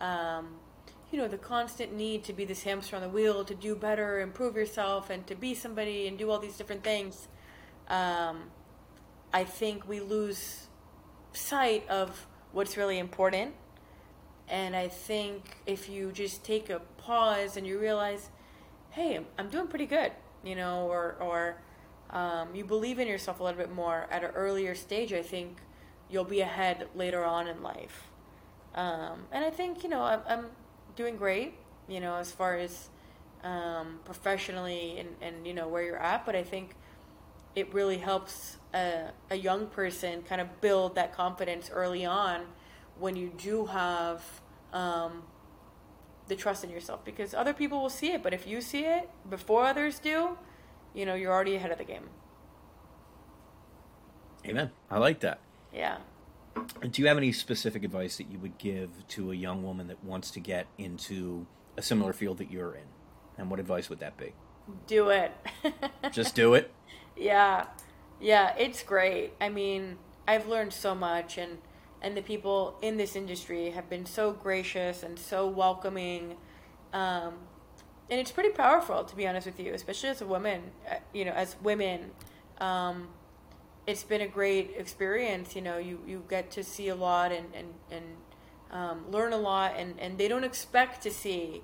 um, 0.00 0.56
you 1.10 1.18
know, 1.18 1.28
the 1.28 1.38
constant 1.38 1.92
need 1.92 2.24
to 2.24 2.32
be 2.32 2.44
this 2.44 2.64
hamster 2.64 2.96
on 2.96 3.02
the 3.02 3.08
wheel, 3.08 3.44
to 3.44 3.54
do 3.54 3.76
better, 3.76 4.20
improve 4.20 4.56
yourself, 4.56 5.10
and 5.10 5.26
to 5.28 5.34
be 5.34 5.54
somebody 5.54 6.08
and 6.08 6.18
do 6.18 6.30
all 6.30 6.38
these 6.40 6.56
different 6.56 6.82
things. 6.82 7.28
Um, 7.88 8.50
I 9.32 9.44
think 9.44 9.88
we 9.88 10.00
lose 10.00 10.66
sight 11.32 11.88
of 11.88 12.26
what's 12.52 12.76
really 12.76 12.98
important. 12.98 13.54
And 14.48 14.76
I 14.76 14.88
think 14.88 15.58
if 15.66 15.88
you 15.88 16.12
just 16.12 16.44
take 16.44 16.70
a 16.70 16.80
pause 16.98 17.56
and 17.56 17.66
you 17.66 17.78
realize, 17.78 18.30
hey, 18.90 19.14
I'm- 19.14 19.26
I'm 19.38 19.48
doing 19.48 19.68
pretty 19.68 19.86
good, 19.86 20.12
you 20.42 20.54
know, 20.54 20.86
or, 20.86 21.16
or 21.20 21.62
um, 22.14 22.54
you 22.54 22.64
believe 22.64 22.98
in 22.98 23.08
yourself 23.08 23.40
a 23.40 23.42
little 23.42 23.58
bit 23.58 23.72
more 23.72 24.06
at 24.10 24.22
an 24.24 24.30
earlier 24.30 24.74
stage, 24.74 25.12
I 25.12 25.22
think 25.22 25.58
you'll 26.08 26.24
be 26.24 26.40
ahead 26.40 26.86
later 26.94 27.24
on 27.24 27.48
in 27.48 27.62
life. 27.62 28.08
Um, 28.74 29.26
and 29.32 29.44
I 29.44 29.50
think, 29.50 29.82
you 29.82 29.90
know, 29.90 30.02
I'm, 30.02 30.20
I'm 30.28 30.46
doing 30.96 31.16
great, 31.16 31.54
you 31.88 32.00
know, 32.00 32.14
as 32.14 32.30
far 32.30 32.56
as 32.56 32.88
um, 33.42 33.98
professionally 34.04 34.98
and, 34.98 35.08
and, 35.20 35.46
you 35.46 35.52
know, 35.52 35.68
where 35.68 35.82
you're 35.82 35.98
at. 35.98 36.24
But 36.24 36.36
I 36.36 36.44
think 36.44 36.76
it 37.56 37.72
really 37.74 37.98
helps 37.98 38.58
a, 38.72 39.10
a 39.30 39.36
young 39.36 39.66
person 39.66 40.22
kind 40.22 40.40
of 40.40 40.60
build 40.60 40.94
that 40.94 41.14
confidence 41.14 41.70
early 41.72 42.04
on 42.04 42.42
when 42.98 43.16
you 43.16 43.32
do 43.36 43.66
have 43.66 44.22
um, 44.72 45.24
the 46.28 46.36
trust 46.36 46.64
in 46.64 46.70
yourself 46.70 47.04
because 47.04 47.34
other 47.34 47.52
people 47.52 47.80
will 47.80 47.90
see 47.90 48.12
it 48.12 48.22
but 48.22 48.32
if 48.32 48.46
you 48.46 48.60
see 48.60 48.84
it 48.84 49.08
before 49.28 49.64
others 49.64 49.98
do 49.98 50.36
you 50.94 51.04
know 51.04 51.14
you're 51.14 51.32
already 51.32 51.54
ahead 51.56 51.70
of 51.70 51.78
the 51.78 51.84
game 51.84 52.08
Amen. 54.46 54.70
I 54.90 54.98
like 54.98 55.20
that. 55.20 55.40
yeah 55.72 55.98
Do 56.82 57.00
you 57.02 57.08
have 57.08 57.16
any 57.16 57.32
specific 57.32 57.82
advice 57.82 58.18
that 58.18 58.30
you 58.30 58.38
would 58.38 58.58
give 58.58 58.90
to 59.08 59.32
a 59.32 59.34
young 59.34 59.62
woman 59.62 59.88
that 59.88 60.04
wants 60.04 60.30
to 60.32 60.40
get 60.40 60.66
into 60.78 61.46
a 61.76 61.82
similar 61.82 62.12
field 62.12 62.38
that 62.38 62.50
you're 62.50 62.74
in? 62.74 62.84
And 63.38 63.50
what 63.50 63.58
advice 63.58 63.88
would 63.90 63.98
that 64.00 64.16
be? 64.16 64.32
Do 64.86 65.08
it. 65.08 65.32
Just 66.12 66.34
do 66.34 66.54
it. 66.54 66.70
Yeah. 67.16 67.66
Yeah, 68.20 68.54
it's 68.56 68.82
great. 68.82 69.32
I 69.40 69.48
mean, 69.48 69.96
I've 70.28 70.46
learned 70.46 70.72
so 70.72 70.94
much 70.94 71.38
and 71.38 71.58
and 72.00 72.14
the 72.16 72.22
people 72.22 72.76
in 72.82 72.98
this 72.98 73.16
industry 73.16 73.70
have 73.70 73.88
been 73.88 74.04
so 74.04 74.32
gracious 74.32 75.02
and 75.02 75.18
so 75.18 75.46
welcoming. 75.46 76.36
Um, 76.92 77.34
and 78.10 78.20
it's 78.20 78.30
pretty 78.30 78.50
powerful 78.50 79.04
to 79.04 79.16
be 79.16 79.26
honest 79.26 79.46
with 79.46 79.58
you, 79.58 79.72
especially 79.74 80.10
as 80.10 80.20
a 80.20 80.26
woman, 80.26 80.62
uh, 80.90 80.96
you 81.12 81.24
know, 81.24 81.32
as 81.32 81.56
women. 81.62 82.10
Um, 82.58 83.08
it's 83.86 84.04
been 84.04 84.20
a 84.20 84.28
great 84.28 84.74
experience. 84.76 85.54
You 85.54 85.62
know, 85.62 85.78
you, 85.78 86.00
you 86.06 86.24
get 86.28 86.50
to 86.52 86.64
see 86.64 86.88
a 86.88 86.94
lot 86.94 87.32
and, 87.32 87.46
and, 87.54 87.74
and 87.90 88.04
um, 88.70 89.10
learn 89.10 89.32
a 89.32 89.38
lot, 89.38 89.74
and, 89.76 89.98
and 90.00 90.18
they 90.18 90.28
don't 90.28 90.44
expect 90.44 91.02
to 91.02 91.10
see 91.10 91.62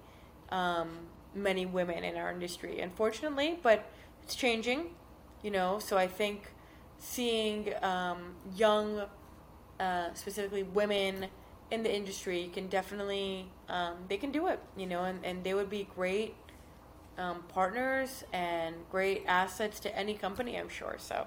um, 0.51 0.91
many 1.35 1.67
women 1.67 2.05
in 2.05 2.17
our 2.17 2.31
industry, 2.31 2.81
unfortunately, 2.81 3.59
but 3.63 3.91
it's 4.23 4.35
changing, 4.35 4.91
you 5.43 5.51
know. 5.51 5.79
So 5.79 5.97
I 5.97 6.07
think 6.07 6.53
seeing 6.99 7.73
um, 7.83 8.35
young, 8.55 9.07
uh, 9.79 10.15
specifically 10.15 10.63
women 10.63 11.27
in 11.71 11.83
the 11.83 11.95
industry 11.95 12.43
you 12.43 12.51
can 12.51 12.69
definitely, 12.69 13.47
um, 13.69 13.95
they 14.09 14.17
can 14.17 14.31
do 14.31 14.47
it, 14.49 14.61
you 14.77 14.87
know, 14.87 15.05
and, 15.05 15.25
and 15.25 15.45
they 15.45 15.55
would 15.55 15.71
be 15.71 15.89
great 15.95 16.35
um, 17.19 17.43
partners 17.49 18.25
and 18.33 18.75
great 18.91 19.25
assets 19.27 19.81
to 19.81 19.97
any 19.97 20.15
company, 20.15 20.57
I'm 20.57 20.69
sure. 20.69 20.97
So. 20.99 21.27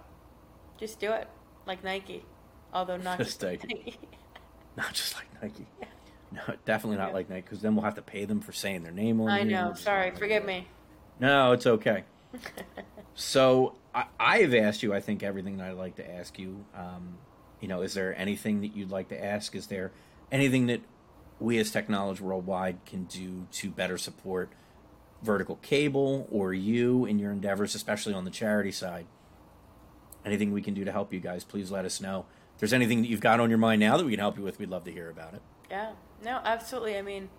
Just 0.77 0.99
do 0.99 1.11
it, 1.11 1.27
like 1.65 1.83
Nike. 1.83 2.25
Although 2.73 2.97
not 2.97 3.17
just, 3.17 3.39
just 3.39 3.43
Nike. 3.43 3.67
Nike. 3.73 3.99
not 4.77 4.93
just 4.93 5.15
like 5.15 5.27
Nike. 5.41 5.65
Yeah. 5.79 5.87
No, 6.31 6.55
definitely 6.65 6.97
not 6.97 7.09
yeah. 7.09 7.13
like 7.13 7.29
Nike, 7.29 7.41
because 7.41 7.61
then 7.61 7.75
we'll 7.75 7.85
have 7.85 7.95
to 7.95 8.01
pay 8.01 8.25
them 8.25 8.41
for 8.41 8.51
saying 8.51 8.83
their 8.83 8.91
name 8.91 9.21
on. 9.21 9.29
I 9.29 9.43
know. 9.43 9.73
Sorry, 9.75 10.11
forgive 10.11 10.43
me. 10.43 10.67
No, 11.19 11.51
it's 11.51 11.67
okay. 11.67 12.03
so 13.13 13.75
I, 13.93 14.05
I've 14.19 14.53
asked 14.55 14.81
you, 14.81 14.93
I 14.93 14.99
think, 14.99 15.21
everything 15.21 15.57
that 15.57 15.69
I'd 15.69 15.77
like 15.77 15.95
to 15.97 16.11
ask 16.11 16.39
you. 16.39 16.65
Um, 16.75 17.17
you 17.61 17.67
know, 17.67 17.81
is 17.81 17.93
there 17.93 18.17
anything 18.17 18.61
that 18.61 18.75
you'd 18.75 18.89
like 18.89 19.09
to 19.09 19.23
ask? 19.23 19.55
Is 19.55 19.67
there 19.67 19.91
anything 20.33 20.67
that 20.67 20.81
we 21.39 21.57
as 21.59 21.71
Technology 21.71 22.21
Worldwide 22.21 22.85
can 22.85 23.05
do 23.05 23.47
to 23.53 23.69
better 23.69 23.97
support 23.97 24.49
vertical 25.21 25.55
cable 25.57 26.27
or 26.29 26.53
you 26.53 27.05
in 27.05 27.17
your 27.17 27.31
endeavors, 27.31 27.75
especially 27.75 28.13
on 28.13 28.25
the 28.25 28.31
charity 28.31 28.71
side? 28.71 29.05
anything 30.25 30.51
we 30.51 30.61
can 30.61 30.73
do 30.73 30.85
to 30.85 30.91
help 30.91 31.13
you 31.13 31.19
guys, 31.19 31.43
please 31.43 31.71
let 31.71 31.85
us 31.85 32.01
know. 32.01 32.25
If 32.53 32.59
there's 32.59 32.73
anything 32.73 33.01
that 33.01 33.07
you've 33.07 33.21
got 33.21 33.39
on 33.39 33.49
your 33.49 33.57
mind 33.57 33.79
now 33.79 33.97
that 33.97 34.05
we 34.05 34.11
can 34.11 34.19
help 34.19 34.37
you 34.37 34.43
with, 34.43 34.59
we'd 34.59 34.69
love 34.69 34.83
to 34.85 34.91
hear 34.91 35.09
about 35.09 35.33
it. 35.33 35.41
Yeah, 35.69 35.91
no, 36.23 36.39
absolutely. 36.43 36.97
I 36.97 37.01
mean, 37.01 37.29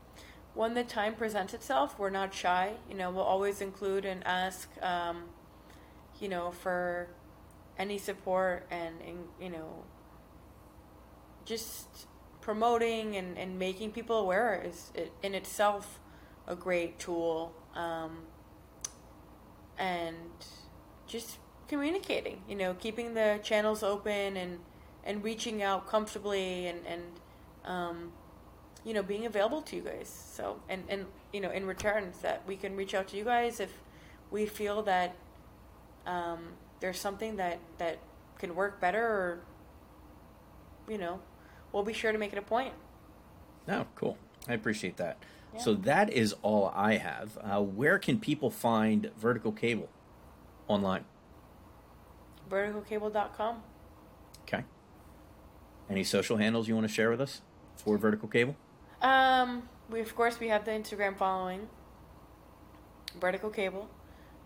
when 0.54 0.74
the 0.74 0.84
time 0.84 1.14
presents 1.14 1.54
itself, 1.54 1.98
we're 1.98 2.10
not 2.10 2.34
shy. 2.34 2.74
You 2.88 2.96
know, 2.96 3.10
we'll 3.10 3.22
always 3.22 3.60
include 3.60 4.04
and 4.04 4.26
ask, 4.26 4.68
um, 4.82 5.24
you 6.20 6.28
know, 6.28 6.50
for 6.50 7.08
any 7.78 7.98
support 7.98 8.66
and, 8.70 8.94
and 9.06 9.18
you 9.40 9.50
know, 9.50 9.84
just 11.44 12.06
promoting 12.44 13.16
and, 13.16 13.38
and 13.38 13.58
making 13.58 13.90
people 13.90 14.18
aware 14.18 14.62
is 14.62 14.92
in 15.22 15.34
itself 15.34 15.98
a 16.46 16.54
great 16.54 16.98
tool. 16.98 17.54
Um, 17.74 18.18
and 19.78 20.14
just 21.06 21.38
communicating, 21.68 22.42
you 22.46 22.54
know, 22.54 22.74
keeping 22.74 23.14
the 23.14 23.40
channels 23.42 23.82
open 23.82 24.36
and 24.36 24.58
and 25.06 25.24
reaching 25.24 25.62
out 25.62 25.86
comfortably 25.86 26.66
and 26.66 26.80
and 26.86 27.02
um, 27.64 28.12
you 28.84 28.92
know 28.92 29.02
being 29.02 29.24
available 29.24 29.62
to 29.62 29.76
you 29.76 29.82
guys. 29.82 30.08
So 30.08 30.60
and 30.68 30.84
and 30.90 31.06
you 31.32 31.40
know 31.40 31.50
in 31.50 31.66
return 31.66 32.12
that 32.20 32.42
we 32.46 32.56
can 32.56 32.76
reach 32.76 32.94
out 32.94 33.08
to 33.08 33.16
you 33.16 33.24
guys 33.24 33.58
if 33.58 33.72
we 34.30 34.44
feel 34.44 34.82
that 34.82 35.16
um, 36.06 36.40
there's 36.80 37.00
something 37.00 37.36
that 37.36 37.58
that 37.78 37.98
can 38.38 38.54
work 38.54 38.80
better 38.82 39.02
or 39.02 39.40
you 40.88 40.98
know 40.98 41.20
we'll 41.74 41.82
be 41.82 41.92
sure 41.92 42.12
to 42.12 42.18
make 42.18 42.32
it 42.32 42.38
a 42.38 42.42
point. 42.42 42.72
Oh, 43.68 43.84
cool. 43.96 44.16
I 44.48 44.54
appreciate 44.54 44.96
that. 44.96 45.18
Yeah. 45.52 45.60
So 45.60 45.74
that 45.74 46.10
is 46.10 46.34
all 46.40 46.72
I 46.74 46.96
have. 46.96 47.36
Uh, 47.42 47.60
where 47.60 47.98
can 47.98 48.18
people 48.18 48.50
find 48.50 49.10
Vertical 49.18 49.52
Cable 49.52 49.90
online? 50.68 51.04
verticalcable.com. 52.50 53.62
Okay. 54.42 54.64
Any 55.88 56.04
social 56.04 56.36
handles 56.36 56.68
you 56.68 56.74
want 56.74 56.86
to 56.86 56.92
share 56.92 57.10
with 57.10 57.20
us 57.20 57.40
for 57.76 57.96
Vertical 57.98 58.28
Cable? 58.28 58.54
Um, 59.00 59.68
we 59.90 60.00
of 60.00 60.14
course 60.14 60.38
we 60.38 60.48
have 60.48 60.64
the 60.64 60.70
Instagram 60.70 61.16
following, 61.16 61.68
Vertical 63.18 63.50
Cable. 63.50 63.88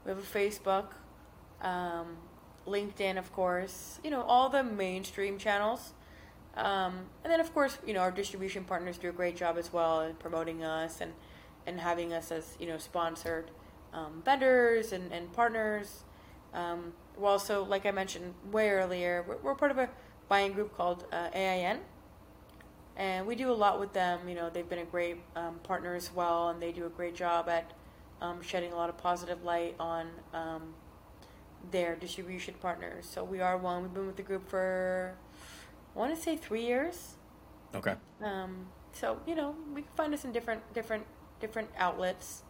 We 0.04 0.10
have 0.10 0.18
a 0.18 0.22
Facebook, 0.22 0.86
um, 1.60 2.16
LinkedIn, 2.66 3.18
of 3.18 3.32
course. 3.32 3.98
You 4.04 4.10
know 4.10 4.22
all 4.22 4.48
the 4.48 4.62
mainstream 4.62 5.38
channels. 5.38 5.92
Um, 6.58 7.06
and 7.22 7.32
then 7.32 7.40
of 7.40 7.54
course 7.54 7.78
you 7.86 7.94
know 7.94 8.00
our 8.00 8.10
distribution 8.10 8.64
partners 8.64 8.98
do 8.98 9.08
a 9.08 9.12
great 9.12 9.36
job 9.36 9.56
as 9.56 9.72
well 9.72 10.00
in 10.00 10.14
promoting 10.16 10.64
us 10.64 11.00
and 11.00 11.12
and 11.66 11.80
having 11.80 12.12
us 12.12 12.32
as 12.32 12.56
you 12.58 12.66
know 12.66 12.78
sponsored 12.78 13.50
um, 13.92 14.22
vendors 14.24 14.92
and, 14.92 15.12
and 15.12 15.32
partners. 15.32 16.04
Um, 16.54 16.92
we're 17.16 17.28
also, 17.28 17.64
like 17.64 17.86
I 17.86 17.90
mentioned 17.90 18.34
way 18.50 18.70
earlier, 18.70 19.24
we're, 19.26 19.36
we're 19.38 19.54
part 19.54 19.70
of 19.70 19.78
a 19.78 19.88
buying 20.28 20.52
group 20.52 20.76
called 20.76 21.04
uh, 21.12 21.28
AIN, 21.34 21.80
and 22.96 23.26
we 23.26 23.34
do 23.34 23.50
a 23.50 23.54
lot 23.54 23.80
with 23.80 23.92
them. 23.92 24.28
You 24.28 24.34
know, 24.34 24.50
they've 24.50 24.68
been 24.68 24.78
a 24.78 24.84
great 24.84 25.16
um, 25.36 25.58
partner 25.62 25.94
as 25.94 26.12
well, 26.12 26.48
and 26.48 26.60
they 26.60 26.72
do 26.72 26.86
a 26.86 26.90
great 26.90 27.14
job 27.14 27.48
at 27.48 27.72
um, 28.20 28.42
shedding 28.42 28.72
a 28.72 28.76
lot 28.76 28.88
of 28.88 28.96
positive 28.96 29.44
light 29.44 29.74
on 29.78 30.08
um, 30.32 30.74
their 31.70 31.96
distribution 31.96 32.54
partners. 32.60 33.06
So 33.10 33.24
we 33.24 33.40
are 33.40 33.56
one. 33.56 33.82
We've 33.82 33.94
been 33.94 34.06
with 34.06 34.16
the 34.16 34.22
group 34.22 34.48
for, 34.48 35.14
I 35.98 36.00
want 36.00 36.14
to 36.14 36.22
say, 36.22 36.36
three 36.36 36.64
years. 36.64 37.16
Okay. 37.74 37.94
Um, 38.22 38.68
so 38.92 39.18
you 39.26 39.34
know, 39.34 39.56
we 39.74 39.82
can 39.82 39.90
find 39.96 40.14
us 40.14 40.24
in 40.24 40.30
different, 40.30 40.62
different, 40.72 41.04
different 41.40 41.70
outlets, 41.76 42.44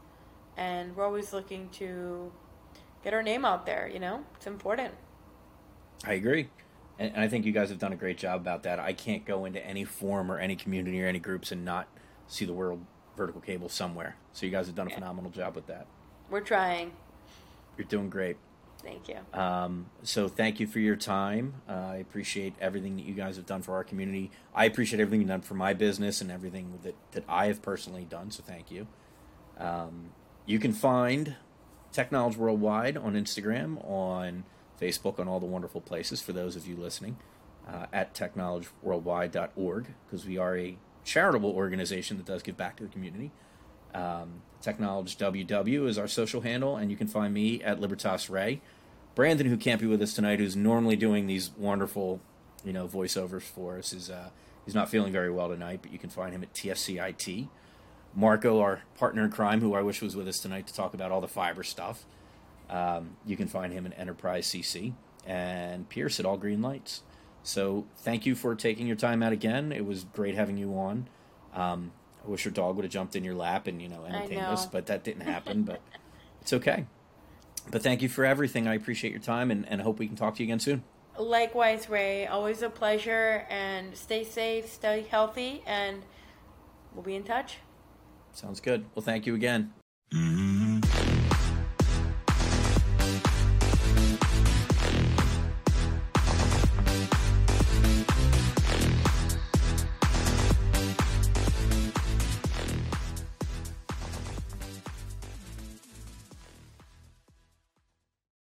and 0.59 0.95
we're 0.95 1.07
always 1.07 1.33
looking 1.33 1.71
to 1.71 2.31
get 3.03 3.15
our 3.15 3.23
name 3.23 3.47
out 3.47 3.65
there. 3.65 3.89
You 3.91 4.01
know, 4.01 4.25
it's 4.37 4.47
important. 4.47 4.93
I 6.05 6.13
agree. 6.13 6.51
And 6.99 7.17
I 7.17 7.29
think 7.29 7.47
you 7.47 7.53
guys 7.53 7.71
have 7.71 7.79
done 7.79 7.93
a 7.93 7.97
great 7.97 8.19
job 8.19 8.41
about 8.41 8.65
that. 8.65 8.79
I 8.79 8.93
can't 8.93 9.25
go 9.25 9.47
into 9.47 9.65
any 9.65 9.85
forum 9.85 10.31
or 10.31 10.39
any 10.39 10.55
community 10.55 11.03
or 11.03 11.07
any 11.07 11.21
groups 11.21 11.51
and 11.51 11.65
not 11.65 11.89
see 12.27 12.45
the 12.45 12.53
world 12.53 12.85
vertical 13.17 13.41
cable 13.41 13.69
somewhere. 13.69 14.17
So 14.33 14.45
you 14.45 14.53
guys 14.53 14.67
have 14.67 14.75
done 14.75 14.89
a 14.89 14.91
phenomenal 14.91 15.31
job 15.31 15.55
with 15.55 15.69
that. 15.69 15.87
We're 16.29 16.41
trying. 16.41 16.93
You're 17.79 17.87
doing 17.87 18.11
great. 18.11 18.37
Thank 18.83 19.09
you. 19.09 19.17
Um, 19.33 19.91
so 20.03 20.29
thank 20.29 20.61
you 20.61 20.67
for 20.67 20.79
your 20.79 20.97
time. 20.97 21.55
Uh, 21.69 21.73
I 21.73 21.97
appreciate 21.97 22.55
everything 22.61 22.97
that 22.97 23.05
you 23.05 23.15
guys 23.15 23.37
have 23.37 23.47
done 23.47 23.63
for 23.63 23.75
our 23.75 23.85
community. 23.85 24.31
I 24.55 24.67
appreciate 24.67 25.01
everything 25.01 25.21
you've 25.21 25.29
done 25.29 25.41
for 25.41 25.55
my 25.55 25.75
business 25.75 26.21
and 26.21 26.31
everything 26.31 26.79
that, 26.85 26.95
that 27.13 27.25
I 27.29 27.47
have 27.47 27.61
personally 27.61 28.05
done. 28.05 28.31
So 28.31 28.43
thank 28.43 28.71
you. 28.71 28.87
Um, 29.59 30.11
you 30.47 30.59
can 30.59 30.73
find 30.73 31.35
Technology 31.93 32.39
Worldwide 32.39 32.97
on 32.97 33.15
Instagram, 33.15 33.85
on 33.85 34.45
Facebook, 34.81 35.19
on 35.19 35.27
all 35.27 35.41
the 35.41 35.47
wonderful 35.47 35.81
places 35.81 36.23
for 36.23 36.33
those 36.33 36.55
of 36.55 36.67
you 36.67 36.77
listening 36.77 37.19
uh, 37.69 37.87
at 37.93 38.15
technologyworldwide.org 38.15 39.87
because 40.07 40.27
we 40.27 40.39
are 40.39 40.57
a 40.57 40.79
charitable 41.05 41.51
organization 41.51 42.17
that 42.17 42.27
does 42.27 42.43
give 42.43 42.57
back 42.57 42.77
to 42.77 42.85
the 42.85 42.89
community. 42.89 43.33
Um, 43.95 44.43
Technology 44.61 45.15
WW 45.17 45.87
is 45.89 45.99
our 45.99 46.09
social 46.09 46.41
handle, 46.41 46.77
and 46.77 46.91
you 46.91 46.97
can 46.97 47.07
find 47.07 47.33
me 47.33 47.63
at 47.63 47.81
Libertas 47.81 48.29
Ray. 48.29 48.61
Brandon, 49.15 49.47
who 49.47 49.57
can't 49.57 49.81
be 49.81 49.87
with 49.87 50.03
us 50.03 50.15
tonight, 50.15 50.39
who's 50.39 50.57
normally 50.57 50.97
doing 50.97 51.27
these 51.27 51.51
wonderful, 51.57 52.21
you 52.65 52.73
know, 52.73 52.87
voiceovers 52.87 53.43
for 53.43 53.79
us, 53.79 53.93
is 53.93 54.11
uh, 54.11 54.31
he's 54.65 54.75
not 54.75 54.89
feeling 54.89 55.13
very 55.13 55.31
well 55.31 55.49
tonight, 55.49 55.81
but 55.83 55.93
you 55.93 55.99
can 55.99 56.11
find 56.11 56.33
him 56.33 56.43
at 56.43 56.53
TFCIT. 56.55 57.49
Marco, 58.15 58.61
our 58.61 58.83
partner 58.97 59.25
in 59.25 59.31
crime, 59.31 59.61
who 59.61 59.75
I 59.75 59.83
wish 59.83 60.03
was 60.03 60.17
with 60.17 60.27
us 60.27 60.41
tonight 60.41 60.67
to 60.67 60.75
talk 60.75 60.95
about 60.95 61.13
all 61.13 61.21
the 61.21 61.29
fiber 61.29 61.63
stuff. 61.63 62.05
Um, 62.69 63.17
you 63.25 63.37
can 63.37 63.49
find 63.49 63.73
him 63.73 63.87
in 63.87 63.93
Enterprise 63.93 64.47
CC 64.47 64.93
and 65.27 65.89
Pierce 65.89 66.19
at 66.19 66.27
All 66.27 66.37
Green 66.37 66.63
Lights. 66.63 67.03
So 67.43 67.87
thank 67.99 68.27
you 68.27 68.35
for 68.35 68.55
taking 68.55 68.87
your 68.87 68.97
time 68.97 69.23
out 69.23 69.33
again. 69.33 69.73
It 69.73 69.87
was 69.87 70.05
great 70.05 70.35
having 70.35 70.57
you 70.57 70.75
on. 70.75 71.09
Um, 71.55 71.93
I 72.29 72.31
wish 72.31 72.45
your 72.45 72.53
dog 72.53 72.77
would 72.77 72.85
have 72.85 72.93
jumped 72.93 73.17
in 73.17 73.25
your 73.25 73.35
lap 73.35 73.67
and 73.67 73.81
you 73.81 73.89
know 73.89 74.05
entertained 74.05 74.43
us, 74.43 74.67
but 74.67 74.87
that 74.87 75.03
didn't 75.03 75.23
happen. 75.35 75.63
but 75.63 75.81
it's 76.43 76.53
okay. 76.53 76.85
But 77.71 77.83
thank 77.83 78.03
you 78.03 78.09
for 78.09 78.25
everything. 78.25 78.69
I 78.69 78.75
appreciate 78.75 79.11
your 79.11 79.21
time 79.21 79.51
and, 79.51 79.67
and 79.69 79.81
hope 79.81 79.99
we 79.99 80.07
can 80.07 80.17
talk 80.17 80.35
to 80.37 80.43
you 80.43 80.47
again 80.47 80.61
soon. 80.61 80.85
Likewise, 81.19 81.89
Ray. 81.89 82.27
Always 82.27 82.63
a 82.63 82.71
pleasure. 82.71 83.47
And 83.51 83.97
stay 83.97 84.25
safe, 84.25 84.71
stay 84.71 85.07
healthy, 85.11 85.63
and 85.67 86.05
we'll 86.95 87.03
be 87.03 87.15
in 87.15 87.25
touch. 87.25 87.59
Sounds 88.33 88.61
good. 88.61 88.85
Well, 88.95 89.03
thank 89.03 89.27
you 89.27 89.35
again. 89.35 89.73
Mm-hmm. 90.13 90.48